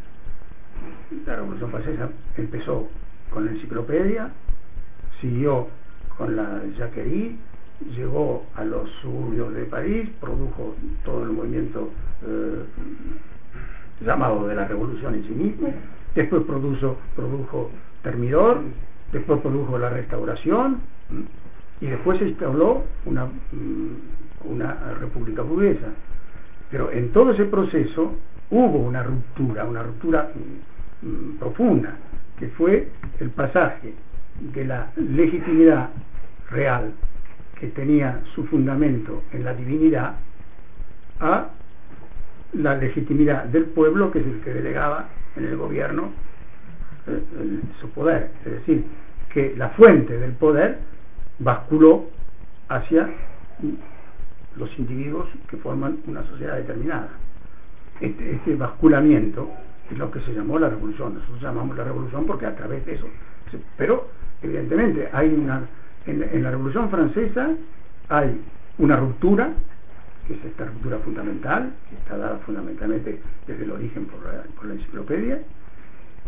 [1.27, 2.89] La Revolución Francesa empezó
[3.31, 4.31] con la enciclopedia,
[5.21, 5.69] siguió
[6.19, 7.37] con la Jacquerie,
[7.97, 10.75] llegó a los suburbios de París, produjo
[11.05, 11.91] todo el movimiento
[12.27, 12.65] eh,
[14.05, 15.73] llamado de la revolución en sí mismo,
[16.15, 17.71] después produjo, produjo
[18.03, 18.63] Termidor,
[19.13, 20.81] después produjo la restauración
[21.81, 23.29] y después se instaló una,
[24.45, 25.89] una república burguesa.
[26.71, 28.15] Pero en todo ese proceso
[28.51, 30.31] hubo una ruptura, una ruptura
[31.39, 31.97] profunda,
[32.39, 32.89] que fue
[33.19, 33.93] el pasaje
[34.55, 35.91] de la legitimidad
[36.51, 36.93] real
[37.61, 40.15] que tenía su fundamento en la divinidad
[41.21, 41.49] a
[42.55, 46.11] la legitimidad del pueblo que es el que delegaba en el gobierno
[47.07, 47.21] eh,
[47.81, 48.31] su poder.
[48.45, 48.85] Es decir,
[49.33, 50.79] que la fuente del poder
[51.39, 52.07] basculó
[52.69, 53.09] hacia
[54.57, 57.09] los individuos que forman una sociedad determinada.
[58.01, 59.51] Este, este, basculamiento
[59.91, 61.15] es lo que se llamó la revolución.
[61.15, 63.07] Nosotros llamamos la revolución porque a través de eso.
[63.77, 64.09] Pero,
[64.43, 65.63] evidentemente, hay una.
[66.07, 67.51] En, la revolución francesa
[68.09, 68.41] hay
[68.79, 69.51] una ruptura,
[70.27, 75.41] que es esta ruptura fundamental, que está dada fundamentalmente desde el origen por la, enciclopedia,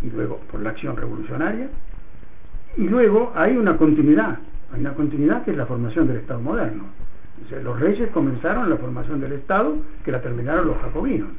[0.02, 1.68] y luego por la acción revolucionaria,
[2.76, 4.38] y luego hay una continuidad,
[4.72, 6.84] hay una continuidad que es la formación del Estado moderno.
[7.62, 11.30] Los reyes comenzaron la formación del Estado que la terminaron los jacobinos,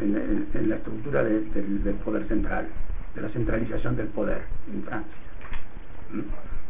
[0.00, 2.66] en, la estructura de, de, del poder central,
[3.14, 4.42] de la centralización del poder
[4.72, 5.14] en Francia.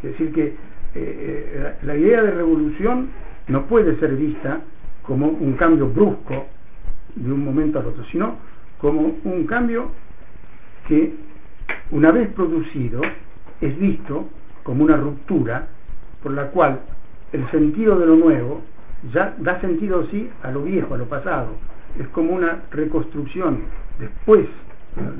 [0.03, 0.55] Es decir, que
[0.95, 3.09] eh, la, la idea de revolución
[3.49, 4.61] no puede ser vista
[5.03, 6.47] como un cambio brusco
[7.15, 8.37] de un momento al otro, sino
[8.79, 9.91] como un cambio
[10.89, 11.15] que
[11.91, 13.01] una vez producido
[13.61, 14.29] es visto
[14.63, 15.69] como una ruptura
[16.23, 16.81] por la cual
[17.33, 18.63] el sentido de lo nuevo
[19.13, 21.51] ya da sentido sí a lo viejo, a lo pasado.
[21.99, 23.61] Es como una reconstrucción
[23.99, 24.47] después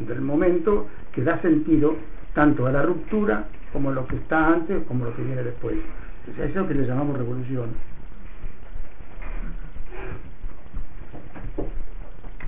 [0.07, 1.97] del momento que da sentido
[2.35, 5.77] tanto a la ruptura como lo que está antes como lo que viene después.
[6.29, 7.75] Es eso lo que le llamamos revolución.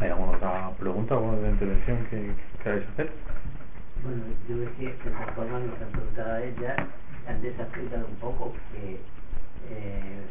[0.01, 2.33] ¿Hay alguna otra pregunta, alguna otra intervención que
[2.63, 3.11] queráis hacer?
[4.03, 6.77] Bueno, yo decía que de forma nos han preguntado a ella,
[7.27, 9.01] antes ha explicado un poco que
[9.71, 10.23] eh,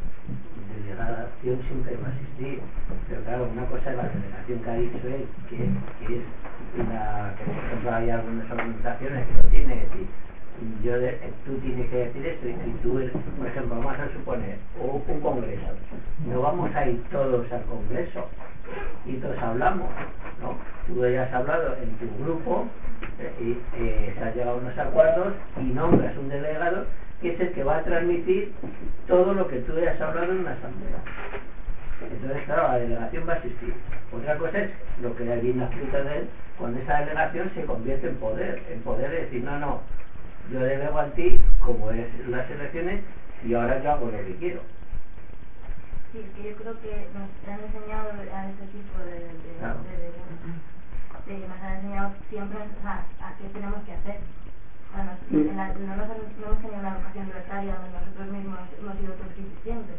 [0.87, 2.61] delegación siempre va a existir,
[3.09, 6.23] pero claro, una cosa es la delegación que ha dicho él, que, que es
[6.75, 10.07] una, que por ejemplo hay algunas organizaciones que lo tienen, es decir,
[10.83, 10.93] yo
[11.45, 12.99] tú tienes que decir esto y si tú,
[13.37, 15.67] por ejemplo, vamos a suponer un, un congreso,
[16.25, 18.27] no vamos a ir todos al congreso
[19.05, 19.89] y todos hablamos,
[20.41, 20.55] ¿no?
[20.87, 22.67] Tú ya has hablado en tu grupo
[23.19, 26.85] eh, y eh, se han llegado unos acuerdos y nombras un delegado
[27.21, 28.53] que es el que va a transmitir
[29.07, 31.01] todo lo que tú hayas hablado en una asamblea.
[32.01, 33.73] Entonces, claro, la delegación va a existir.
[34.11, 34.69] Otra cosa es
[35.01, 39.09] lo que la escrito de él, cuando esa delegación se convierte en poder, en poder
[39.09, 39.81] de decir, no, no,
[40.51, 43.03] yo delego a ti, como es las elecciones,
[43.43, 44.61] y ahora yo hago lo que quiero.
[46.11, 49.79] Sí, es que yo creo que nos han enseñado a este tipo de, de, Claro.
[49.83, 54.19] de, de- de- nos han enseñado siempre a qué tenemos que hacer.
[54.89, 55.35] O sea, nos- Sí.
[55.49, 58.97] en la- no, nos han, no hemos tenido una educación libertaria donde nosotros mismos hemos
[58.97, 59.97] sido autosuficientes.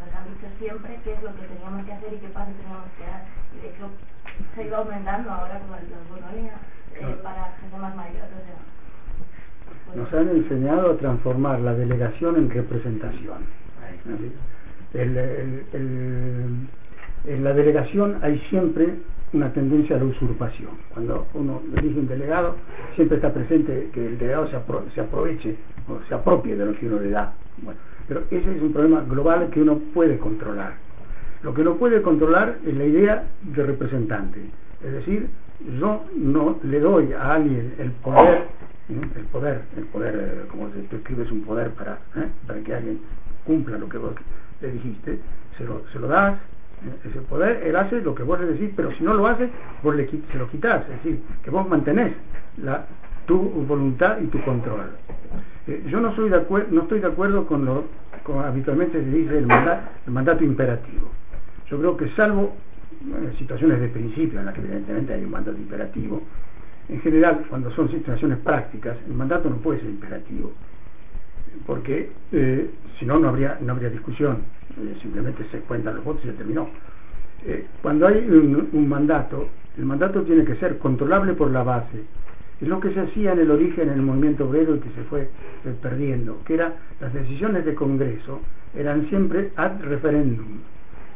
[0.00, 2.88] Nos han dicho siempre qué es lo que teníamos que hacer y qué pasos teníamos
[2.96, 3.22] que dar.
[3.54, 3.90] Y de hecho
[4.54, 6.54] se ha ido aumentando ahora con la autonomía
[6.96, 8.24] eh, para gente más mayor.
[8.32, 8.58] O sea,
[9.94, 13.38] Nos han enseñado a transformar la delegación en representación.
[17.26, 18.94] en la delegación hay siempre
[19.34, 20.70] una tendencia a la usurpación.
[20.92, 22.56] Cuando uno elige un delegado,
[22.94, 25.56] siempre está presente que el delegado se aproveche
[25.88, 27.34] o se apropie de lo que uno le da.
[27.62, 30.74] Bueno, pero ese es un problema global que uno puede controlar.
[31.42, 34.40] Lo que no puede controlar es la idea de representante.
[34.82, 35.28] Es decir,
[35.80, 38.44] yo no le doy a alguien el poder,
[38.88, 42.28] el poder, el poder, eh, como se- tú escribes un poder para, ¿eh?
[42.46, 43.00] para que alguien
[43.44, 44.12] cumpla lo que vos
[44.60, 45.18] le dijiste,
[45.56, 47.08] se lo, se lo das, ¿eh?
[47.08, 49.48] ese poder, él hace lo que vos le decís, pero si no lo hace,
[49.82, 52.12] vos le, se lo quitas, es decir, que vos mantenés
[52.62, 52.84] la,
[53.26, 54.90] tu voluntad y tu control.
[55.66, 57.84] Eh, yo no, soy de no estoy de acuerdo con lo
[58.22, 59.46] con habitualmente se dice el
[60.12, 61.10] mandato imperativo.
[61.68, 62.54] Yo creo que salvo
[63.02, 66.22] eh, situaciones de principio en las que evidentemente hay un mandato imperativo,
[66.88, 70.52] en general cuando son situaciones prácticas el mandato no puede ser imperativo
[71.66, 74.38] porque eh, si no no habría no habría discusión.
[74.76, 76.68] Eh, simplemente se cuentan los votos y se terminó.
[77.46, 82.04] Eh, cuando hay un, un mandato el mandato tiene que ser controlable por la base.
[82.60, 85.02] Es lo que se hacía en el origen en el movimiento obrero y que se
[85.04, 85.28] fue
[85.82, 88.40] perdiendo que era las decisiones de congreso
[88.76, 90.60] eran siempre ad referendum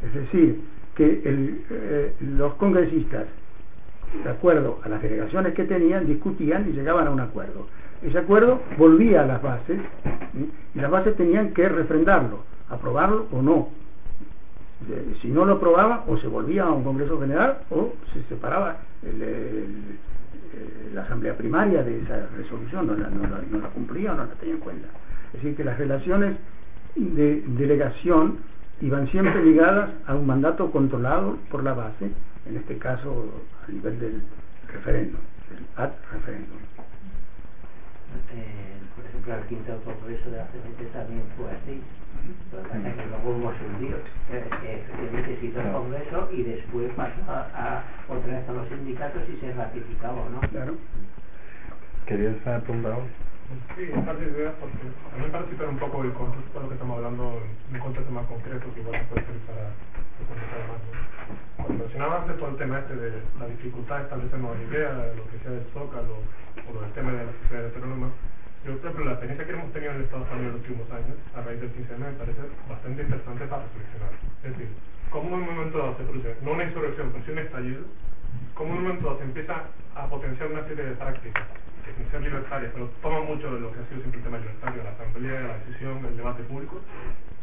[0.05, 0.61] es decir
[0.97, 3.27] que el, los congresistas
[4.25, 7.67] de acuerdo a las delegaciones que tenían, discutían y llegaban a un acuerdo.
[8.03, 9.81] Ese acuerdo volvía a las bases
[10.75, 13.69] y las bases tenían que refrendarlo, aprobarlo o no.
[15.21, 18.77] Si no lo aprobaba, o se volvía a un Congreso General o se separaba
[20.95, 24.25] la Asamblea Primaria de esa resolución, no la, no la- no la cumplía o no
[24.25, 24.89] la tenía en cuenta.
[25.29, 26.37] Es decir, que las relaciones
[26.97, 28.39] de delegación
[28.81, 32.11] iban siempre ligadas a un mandato controlado por la base,
[32.49, 34.23] en este caso a nivel del
[34.73, 35.21] referéndum,
[35.51, 36.59] del ad referéndum.
[38.33, 41.81] Eh, por ejemplo, el quinto congreso de la CNT también fue así.
[42.53, 43.97] Lo que pasa es que luego hubo un lío.
[44.31, 48.69] Eh, efectivamente se hizo el congreso y después pasó a, a otra vez a los
[48.69, 50.41] sindicatos y se ratificaba, ¿no?
[50.41, 50.77] Claro.
[52.07, 53.07] ¿Querías preguntar algo?
[53.49, 56.53] Sí, un par de ideas porque a mí me parece citar un poco el contexto
[56.53, 59.73] de lo que estamos hablando un contexto más concreto que igual puede servir para
[60.21, 60.85] profundizar más.
[61.57, 63.09] Cuando mencionaba antes todo el tema este de
[63.41, 67.09] la dificultad de establecer nuevas ideas, lo que sea del Zócalo o lo del tema
[67.17, 68.09] de la sociedad autónoma,
[68.69, 70.87] yo creo que la experiencia que hemos tenido en el Estado español en los últimos
[70.93, 74.13] años, a raíz del 15M, me parece bastante interesante para reflexionar.
[74.45, 74.69] Es decir,
[75.09, 77.83] cómo en un momento dado se produce, no una insurrección, pero sí un estallido,
[78.53, 81.49] cómo en un momento dado se empieza a potenciar una serie de prácticas
[82.11, 84.91] ser libertarias, pero toman mucho de lo que ha sido siempre el tema libertario, la
[84.91, 86.81] asamblea, la decisión, el debate público,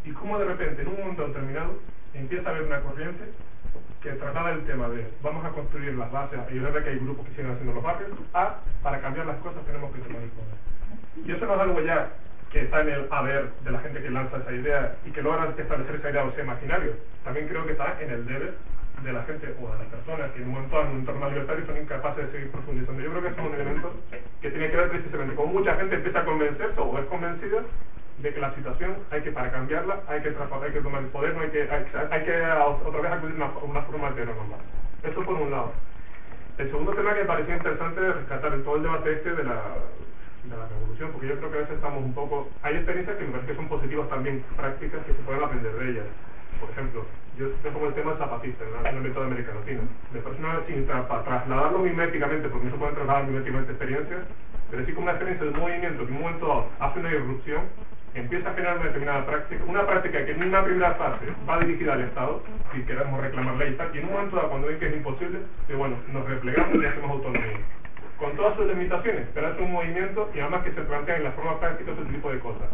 [0.03, 1.79] y cómo de repente en un momento determinado
[2.13, 3.23] empieza a haber una corriente
[4.01, 7.25] que traslada el tema de vamos a construir las bases y ver que hay grupos
[7.25, 11.25] que siguen haciendo los barrios, a para cambiar las cosas tenemos que tomar el poder.
[11.25, 12.11] Y eso no es algo ya
[12.51, 15.49] que está en el haber de la gente que lanza esa idea y que logra
[15.57, 16.93] establecer esa idea o ese imaginario.
[17.23, 18.53] También creo que está en el deber
[19.03, 21.65] de la gente o de las personas que en un momento en un entorno libertario
[21.65, 23.01] son incapaces de seguir profundizando.
[23.01, 23.93] Yo creo que eso es un elemento
[24.41, 27.61] que tiene que ver precisamente con mucha gente empieza a convencerse o es convencida
[28.17, 31.35] de que la situación hay que para cambiarla hay que hay que tomar el poder
[31.35, 32.45] no hay que hay, que
[32.85, 34.59] otra vez acudir a una, una forma alterna normal.
[35.03, 35.73] Eso por un lado.
[36.57, 39.43] El segundo tema que me parecía interesante de rescatar en todo el debate este de
[39.43, 39.61] la
[40.43, 43.25] de la revolución porque yo creo que a veces estamos un poco hay experiencias que
[43.25, 46.05] me parece que son positivas también prácticas que se pueden aprender de ellas
[46.59, 47.05] por ejemplo
[47.37, 49.81] yo tengo el tema zapatista en el ámbito de América Latina
[50.13, 54.21] me parece una para trasladarlo miméticamente porque no se pueden trasladar miméticamente experiencias
[54.71, 57.11] pero sí como una experiencia de un movimiento que en un momento dado hace una
[57.11, 57.61] irrupción
[58.15, 61.93] empieza a generar una determinada práctica, una práctica que en una primera fase va dirigida
[61.93, 62.41] al Estado,
[62.73, 64.95] si queremos reclamar ley y tal, y en un momento dado cuando ven que es
[64.95, 67.59] imposible, que bueno, nos replegamos y hacemos autonomía.
[68.17, 71.31] Con todas sus limitaciones, pero es un movimiento y además que se plantea en la
[71.31, 72.69] forma práctica ese tipo de cosas.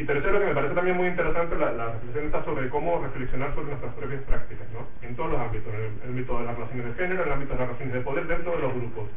[0.00, 3.54] Y tercero, que me parece también muy interesante la, la reflexión está sobre cómo reflexionar
[3.54, 4.88] sobre nuestras propias prácticas, ¿no?
[5.06, 7.34] En todos los ámbitos, en el, el ámbito de las relaciones de género, en el
[7.34, 9.10] ámbito de las relaciones de poder dentro de los grupos.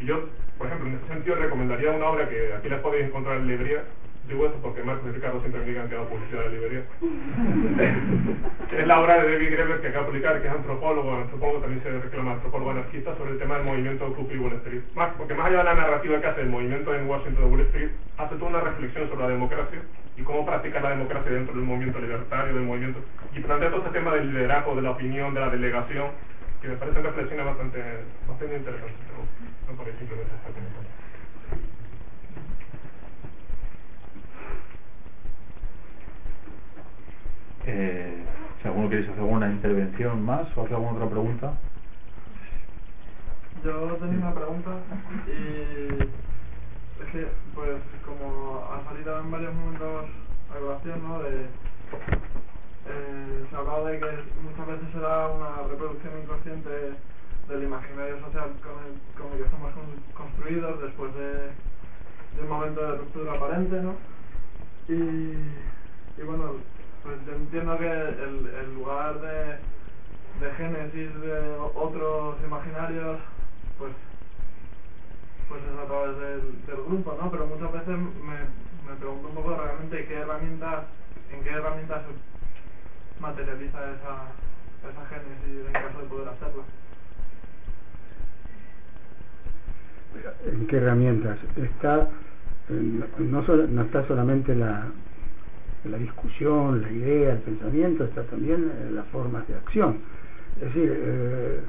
[0.00, 3.36] Y yo, por ejemplo, en ese sentido recomendaría una obra que aquí la podéis encontrar
[3.36, 3.84] en librería,
[4.28, 6.84] digo esto porque Marcos y Ricardo siempre me digan que hago publicidad de librería,
[8.78, 11.82] es la obra de David Greber que acaba de publicar, que es antropólogo, antropólogo también
[11.82, 14.82] se reclama antropólogo anarquista sobre el tema del movimiento Occupy Wall Street.
[14.94, 17.60] Más, porque más allá de la narrativa que hace el movimiento en Washington de Wall
[17.62, 19.80] Street, hace toda una reflexión sobre la democracia
[20.16, 23.00] y cómo practicar la democracia dentro del movimiento libertario, del movimiento,
[23.34, 26.10] y plantea todo este tema del liderazgo, de la opinión, de la delegación,
[26.60, 27.78] que me parecen reflexiones bastante,
[28.26, 30.88] bastante interesantes, no ahí simplemente está comentando.
[37.70, 38.24] Eh,
[38.62, 41.58] si alguno queréis hacer alguna intervención más o hacer alguna otra pregunta.
[43.64, 44.70] Yo tenía una pregunta
[45.26, 46.02] y
[47.02, 50.06] es que, pues, como ha salido en varios momentos
[50.50, 51.22] a colación, ¿no?
[51.22, 51.44] De,
[52.86, 54.06] eh, se ha hablado de que
[54.42, 56.70] muchas veces será una reproducción inconsciente
[57.48, 61.56] del imaginario social con el, con el que estamos con- construidos después de,
[62.36, 63.96] de un momento de ruptura aparente, ¿no?
[64.88, 66.54] Y, y bueno,
[67.02, 69.58] pues yo entiendo que el, el lugar de,
[70.44, 73.18] de génesis de otros imaginarios,
[73.78, 73.92] pues
[75.48, 77.30] pues es a través del, del grupo, ¿no?
[77.30, 80.84] Pero muchas veces me, me pregunto un poco realmente qué herramientas,
[81.32, 84.28] en qué herramientas se materializa esa,
[84.90, 86.64] esa génesis en caso de poder hacerla.
[90.52, 91.38] ¿En qué herramientas?
[91.56, 92.08] Está,
[92.68, 94.86] no, no está solamente la,
[95.90, 99.98] la discusión, la idea, el pensamiento, está también eh, las formas de acción.
[100.60, 101.60] Es decir, eh,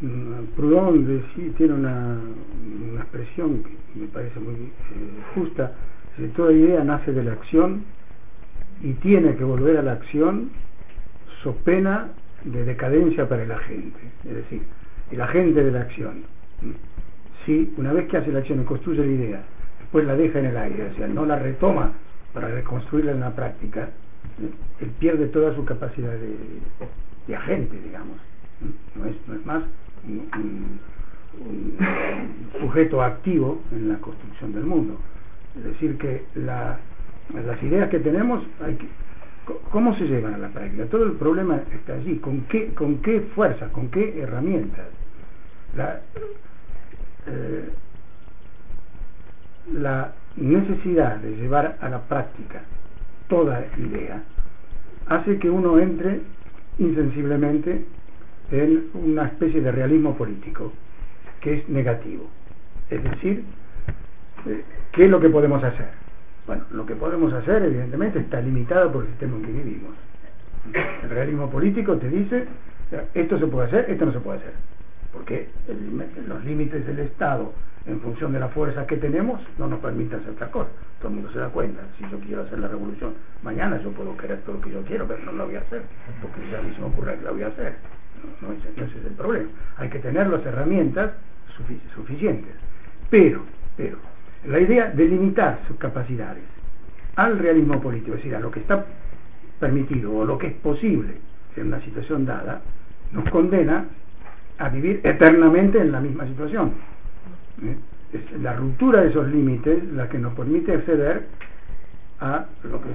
[0.00, 2.18] mm, Proudhon de- tiene una,
[2.98, 4.68] expresión que me parece muy eh,
[5.34, 5.72] justa,
[6.16, 7.84] dice, toda idea nace de la acción
[8.82, 10.50] y tiene que volver a la acción
[11.42, 12.08] so pena
[12.44, 14.62] de decadencia para el agente, es decir,
[15.10, 16.24] el agente de la acción.
[17.44, 19.42] Si una vez que hace la acción y construye la idea,
[19.80, 21.92] después la deja en el aire, o sea, no la retoma
[22.36, 23.88] para reconstruirla en la práctica,
[24.78, 28.18] él pierde toda su capacidad de, agente, digamos.
[28.94, 29.62] No es, más
[30.06, 30.78] un,
[32.60, 34.98] sujeto activo en la construcción del mundo.
[35.56, 36.78] Es decir, que la-
[37.32, 38.86] las ideas que tenemos, hay que,
[39.70, 40.84] ¿cómo se llevan a la práctica?
[40.90, 42.18] Todo el problema está allí.
[42.18, 44.88] ¿Con qué, con qué fuerza, con qué herramientas?
[45.74, 46.02] La,
[47.28, 47.70] eh,
[49.72, 52.62] la necesidad de llevar a la práctica
[53.28, 54.22] toda idea
[55.06, 56.20] hace que uno entre
[56.78, 57.84] insensiblemente
[58.50, 60.72] en una especie de realismo político
[61.40, 62.28] que es negativo.
[62.90, 63.44] Es decir,
[64.46, 65.88] eh, ¿qué es lo que podemos hacer?
[66.46, 69.94] Bueno, lo que podemos hacer evidentemente está limitado por el sistema en que vivimos.
[71.02, 72.46] El realismo político te dice,
[73.14, 74.52] esto se puede hacer, esto no se puede hacer.
[75.12, 75.48] Porque
[76.28, 77.52] los límites del Estado,
[77.86, 80.70] en función de las fuerzas que tenemos, no nos permiten hacer otra cosa.
[80.98, 81.82] Todo el mundo se da cuenta.
[81.98, 85.06] Si yo quiero hacer la revolución mañana, yo puedo querer todo lo que yo quiero,
[85.06, 85.82] pero no lo voy a hacer,
[86.20, 87.76] porque ya mí se me ocurre que la voy a hacer.
[88.42, 88.68] No, ese,
[88.98, 89.48] es el problema.
[89.76, 91.12] Hay que tener las herramientas
[91.56, 92.54] sufic- suficientes.
[93.10, 93.42] Pero,
[93.76, 93.98] pero,
[94.46, 96.42] la idea de limitar sus capacidades
[97.14, 98.84] al realismo político, es decir, a lo que está
[99.60, 101.14] permitido o lo que es posible
[101.56, 102.60] en una situación dada,
[103.12, 103.86] nos condena
[104.58, 106.72] a vivir eternamente en la misma situación.
[107.62, 107.76] ¿Eh?
[108.12, 111.26] Es la ruptura de esos límites la que nos permite acceder
[112.20, 112.88] a lo que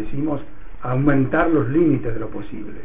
[0.00, 0.40] decimos
[0.82, 2.80] aumentar los límites de lo posible.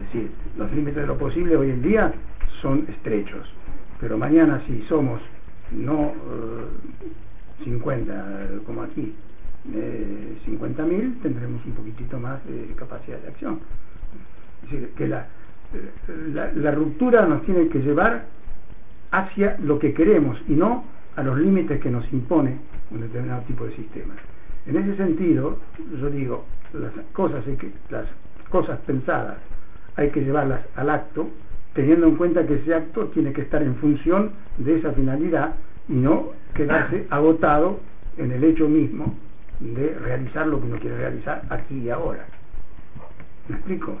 [0.00, 2.12] Es decir, los límites de lo posible hoy en día
[2.60, 3.52] son estrechos,
[4.00, 5.20] pero mañana si somos
[5.72, 9.14] no eh, 50 eh, como aquí,
[9.74, 13.60] eh, 50.000 tendremos un poquitito más de capacidad de acción.
[14.64, 15.26] Es decir, que la,
[16.32, 18.24] la, la ruptura nos tiene que llevar
[19.12, 20.84] hacia lo que queremos y no
[21.16, 22.56] a los límites que nos impone
[22.90, 24.14] un determinado tipo de sistema.
[24.66, 25.58] En ese sentido,
[26.00, 28.06] yo digo, las cosas, hay que, las
[28.48, 29.36] cosas pensadas
[29.96, 31.28] hay que llevarlas al acto,
[31.74, 35.54] teniendo en cuenta que ese acto tiene que estar en función de esa finalidad
[35.88, 37.80] y no quedarse agotado
[38.16, 39.14] en el hecho mismo
[39.60, 42.24] de realizar lo que uno quiere realizar aquí y ahora.
[43.48, 43.96] ¿Me explico?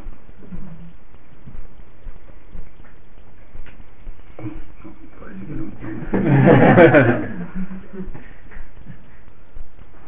[5.20, 5.70] Parece que no.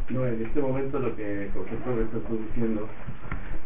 [0.07, 2.87] No, en este momento lo que vosotros estáis produciendo,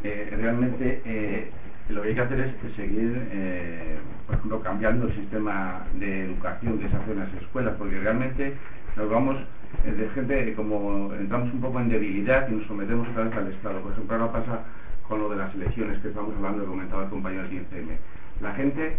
[0.06, 1.52] eh, realmente eh,
[1.90, 6.80] lo que hay que hacer es seguir, eh, por ejemplo, cambiando el sistema de educación
[6.80, 8.56] que se hace en las escuelas, porque realmente
[8.96, 9.38] nos vamos
[9.86, 13.48] eh, de gente, como entramos un poco en debilidad y nos sometemos otra vez al
[13.48, 13.82] Estado.
[13.82, 14.64] Por ejemplo, ahora pasa
[15.08, 17.98] con lo de las elecciones que estamos hablando, que comentaba el compañero del 15M.
[18.42, 18.98] La gente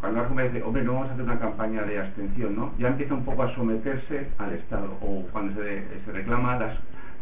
[0.00, 2.72] cuando alguien dice, hombre, no vamos a hacer una campaña de abstención, ¿no?
[2.78, 4.96] Ya empieza un poco a someterse al Estado.
[5.00, 5.82] O cuando se,
[6.12, 6.58] reclama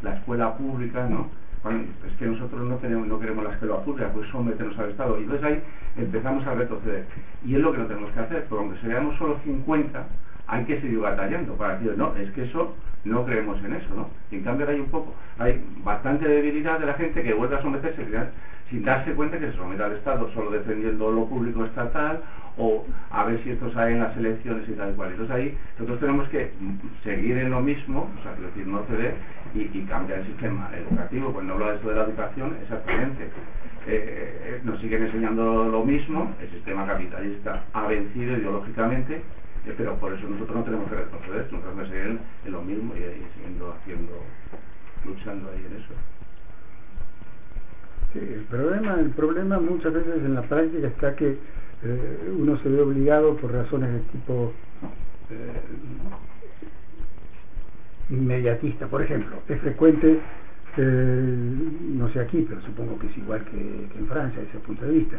[0.03, 1.28] la escuela pública, ¿no?
[1.62, 5.19] Bueno, es que nosotros no queremos, no queremos la escuela pública, pues someternos al Estado.
[5.19, 5.62] Y entonces ahí
[5.97, 7.07] empezamos a retroceder.
[7.45, 10.05] Y es lo que no tenemos que hacer, porque aunque seamos solo 50,
[10.47, 14.09] hay que seguir batallando para decir, no, es que eso no creemos en eso, ¿no?
[14.31, 18.05] En cambio hay un poco, hay bastante debilidad de la gente que vuelve a someterse,
[18.71, 22.23] sin darse cuenta que se somete al Estado solo defendiendo lo público estatal
[22.57, 25.11] o a ver si esto sale en las elecciones y tal y cual.
[25.11, 26.51] Entonces ahí nosotros tenemos que
[27.03, 29.15] seguir en lo mismo, o sea, es decir, no ceder
[29.55, 31.33] y, cambiar el sistema educativo.
[31.33, 33.29] Cuando hablo de esto de la educación, exactamente.
[33.87, 39.23] Eh, nos siguen enseñando lo mismo, el sistema capitalista ha vencido ideológicamente, eh,
[39.73, 42.99] pero por eso nosotros no tenemos que retroceder, nosotros que seguir en lo mismo y,
[42.99, 44.12] y siguiendo haciendo,
[45.05, 45.95] luchando ahí en eso.
[48.15, 51.36] El problema, el problema muchas veces en la práctica está que
[51.82, 54.53] eh, uno se ve obligado por razones de tipo
[55.31, 55.61] eh.
[58.91, 60.20] Por ejemplo, es frecuente,
[60.77, 61.36] eh,
[61.95, 64.93] no sé aquí, pero supongo que es igual que, en Francia desde ese punto de
[64.93, 65.16] vista,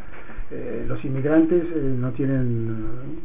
[0.52, 3.20] eh, los inmigrantes eh, no tienen eh,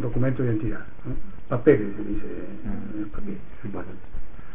[0.00, 1.14] documento de identidad, ¿no?
[1.48, 2.26] papeles, se dice
[2.64, 3.38] en el papel.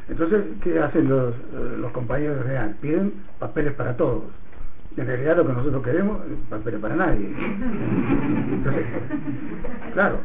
[0.09, 2.75] Entonces, ¿qué hacen los, eh, los compañeros real?
[2.81, 4.23] Piden papeles para todos.
[4.97, 7.29] En realidad lo que nosotros queremos es papeles para nadie.
[8.51, 8.85] Entonces,
[9.93, 10.17] claro,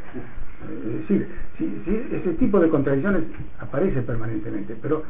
[0.87, 1.29] es decir,
[1.59, 3.25] si, si ese tipo de contradicciones
[3.61, 5.03] aparece permanentemente, pero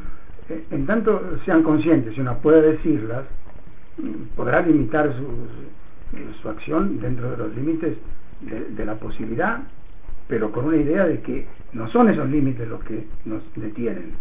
[0.49, 3.23] eh, en tanto sean conscientes y uno pueda decirlas,
[4.35, 7.97] podrá limitar su, su acción dentro de los límites
[8.41, 9.61] de, de la posibilidad,
[10.27, 14.13] pero con una idea de que no son esos límites los que nos detienen,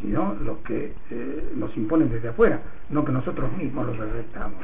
[0.00, 2.60] sino los que eh, nos imponen desde afuera,
[2.90, 4.60] no que nosotros mismos los aceptamos.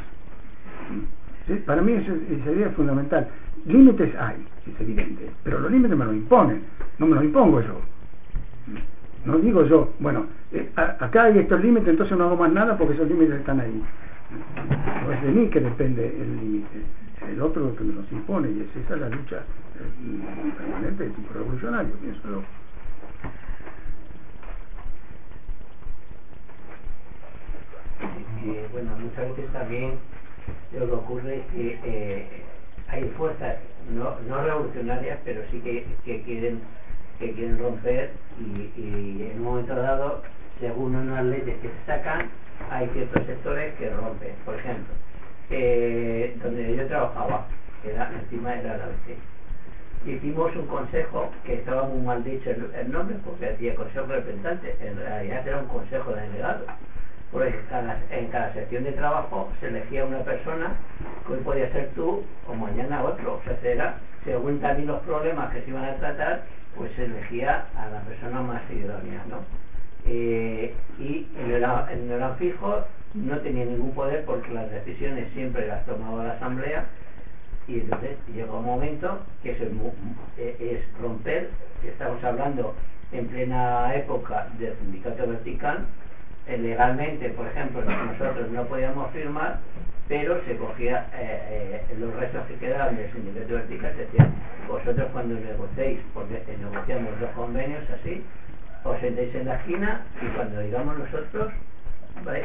[1.67, 3.29] Para mí eso, esa idea es fundamental.
[3.67, 6.63] Límites hay, es evidente, pero los límites me los imponen,
[6.99, 7.81] no me los impongo yo.
[9.25, 12.95] No digo yo, bueno, eh, acá hay estos límites, entonces no hago más nada porque
[12.95, 13.83] esos límites están ahí.
[15.05, 16.79] No es de mí que depende el límite,
[17.17, 19.43] es el otro que me los impone y es esa la lucha
[19.81, 22.43] eh, permanente de tipo revolucionario, pienso yo.
[28.43, 29.99] Eh, bueno, muchas veces también
[30.73, 32.43] lo que ocurre es que eh,
[32.89, 33.57] hay fuerzas
[33.95, 35.87] no, revolucionarias, pero sí que,
[36.25, 36.61] quieren
[37.19, 40.23] que quieren romper y, en un momento dado,
[40.59, 42.31] según unas leyes que se sacan,
[42.71, 44.35] hay ciertos sectores que rompen.
[44.47, 44.95] Por ejemplo,
[45.51, 47.47] eh, donde yo trabajaba,
[47.83, 48.79] que era encima de la
[50.03, 54.17] ABC, hicimos un consejo que estaba muy mal dicho el, nombre porque hacía consejo de
[54.17, 56.67] representantes, en realidad era un consejo de delegados
[57.31, 60.73] porque cada, en cada sección de trabajo se elegía una persona
[61.27, 65.53] que hoy podía ser tú o mañana otro, o sea, era, según también los problemas
[65.53, 66.43] que se iban a tratar,
[66.77, 69.39] pues se elegía a la persona más idónea, ¿no?
[70.07, 75.69] Eh, y no era, no eran fijos, no tenía ningún poder porque las decisiones siempre
[75.69, 76.85] las tomaba la asamblea
[77.71, 79.59] y entonces llegó un momento que es,
[80.37, 81.51] eh, romper,
[81.87, 82.75] estamos hablando
[83.13, 85.87] en plena época del sindicato vertical,
[86.47, 89.59] eh, legalmente, por ejemplo, nosotros no podíamos firmar,
[90.09, 94.35] pero se cogía eh, los restos que quedaban del sindicato vertical, se decían,
[94.67, 98.25] vosotros cuando negociéis, porque negociamos dos convenios así,
[98.83, 101.53] os sentéis en la esquina y cuando digamos nosotros,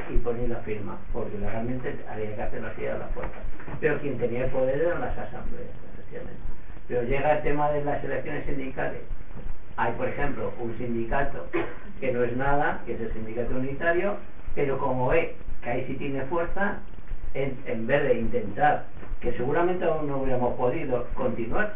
[0.09, 3.37] y ponéis la firma, porque legalmente había que hacerlo así a la fuerza.
[3.79, 6.39] Pero quien tenía el poder eran las asambleas, efectivamente.
[6.87, 9.01] Pero llega el tema de las elecciones sindicales.
[9.77, 11.47] Hay, por ejemplo, un sindicato
[11.99, 14.15] que no es nada, que es el sindicato unitario,
[14.53, 16.79] pero como ve que ahí sí tiene fuerza,
[17.33, 18.85] en, en vez de intentar,
[19.19, 21.73] que seguramente aún no hubiéramos podido continuar,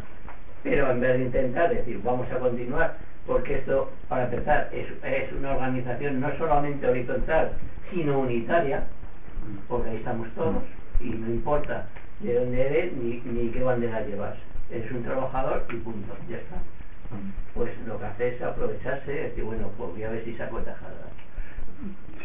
[0.62, 2.96] pero en vez de intentar decir vamos a continuar,
[3.26, 7.52] porque esto, para empezar, es, es una organización no solamente horizontal,
[7.90, 8.84] sino unitaria,
[9.68, 10.62] porque ahí estamos todos,
[11.00, 11.88] y no importa
[12.20, 14.36] de dónde eres ni, ni qué bandera llevas,
[14.70, 16.56] eres un trabajador y punto, ya está.
[17.54, 20.58] Pues lo que hace es aprovecharse y decir, bueno, pues voy a ver si saco
[20.58, 21.08] tajada.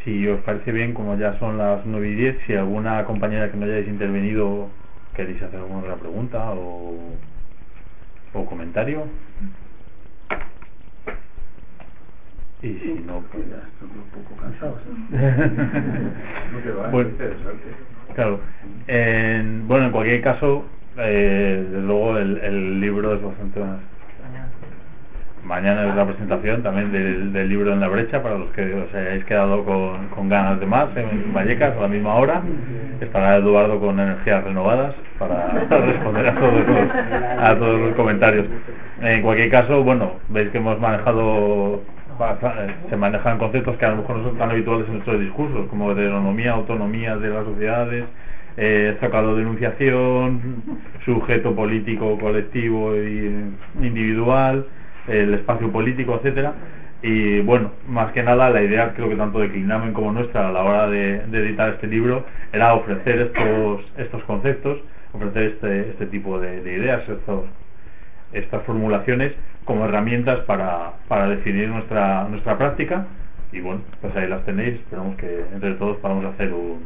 [0.04, 3.58] Si os parece bien, como ya son las 9 y 10, si alguna compañera que
[3.58, 4.70] no hayáis intervenido
[5.16, 7.14] queréis hacer alguna otra pregunta o,
[8.34, 9.08] o comentario.
[12.66, 14.76] Y si no, pues Ya estoy un poco cansado.
[16.82, 17.10] Va, Bueno.
[18.16, 18.40] Claro.
[18.88, 20.64] En- bueno, en cualquier caso,
[20.98, 23.78] eh, desde luego el, el libro es bastante más.
[25.44, 28.92] Mañana es la presentación también del, del libro en la brecha para los que os
[28.96, 32.42] hayáis quedado con, con ganas de más en Vallecas a la misma hora.
[33.00, 36.90] Estará Eduardo con energías renovadas para responder a todos los,
[37.38, 38.48] a todos los comentarios.
[39.02, 41.84] En cualquier caso, bueno, veis que hemos manejado,
[42.90, 45.92] se manejan conceptos que a lo mejor no son tan habituales en nuestros discursos, como
[45.92, 48.06] heteronomía, autonomía de las sociedades,
[48.58, 50.64] eh, zócalo de enunciación,
[51.04, 53.52] sujeto político, colectivo e
[53.82, 54.66] individual,
[55.08, 56.54] el espacio político, etcétera.
[57.02, 60.52] Y bueno, más que nada la idea creo que tanto de Clinamen como nuestra a
[60.52, 64.80] la hora de, de editar este libro era ofrecer estos, estos conceptos,
[65.14, 67.44] ofrecer este, este tipo de, de ideas, estos,
[68.32, 69.34] estas formulaciones
[69.66, 73.08] como herramientas para, para definir nuestra, nuestra práctica
[73.52, 76.86] y bueno, pues ahí las tenéis, esperamos que entre todos podamos hacer un,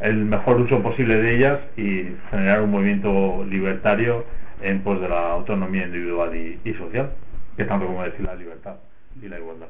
[0.00, 4.24] el mejor uso posible de ellas y generar un movimiento libertario
[4.60, 7.10] en pos de la autonomía individual y, social,
[7.56, 8.76] que tanto como decir la libertad
[9.22, 9.68] y la igualdad.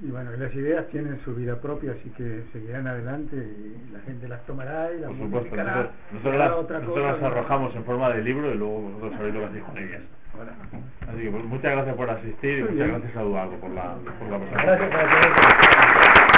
[0.00, 4.28] Y bueno, las ideas tienen su vida propia, así que seguirán adelante y la gente
[4.28, 7.26] las tomará y las por supuesto, nosotros, nosotros las, otra nosotros cosa, las ¿no?
[7.26, 10.02] arrojamos en forma de libro y luego vosotros sabéis lo que hacéis con ellas.
[11.08, 14.28] Así que pues, muchas gracias por asistir y muchas gracias a Eduardo por la, por
[14.30, 14.90] la presentación.
[14.90, 16.28] Gracias.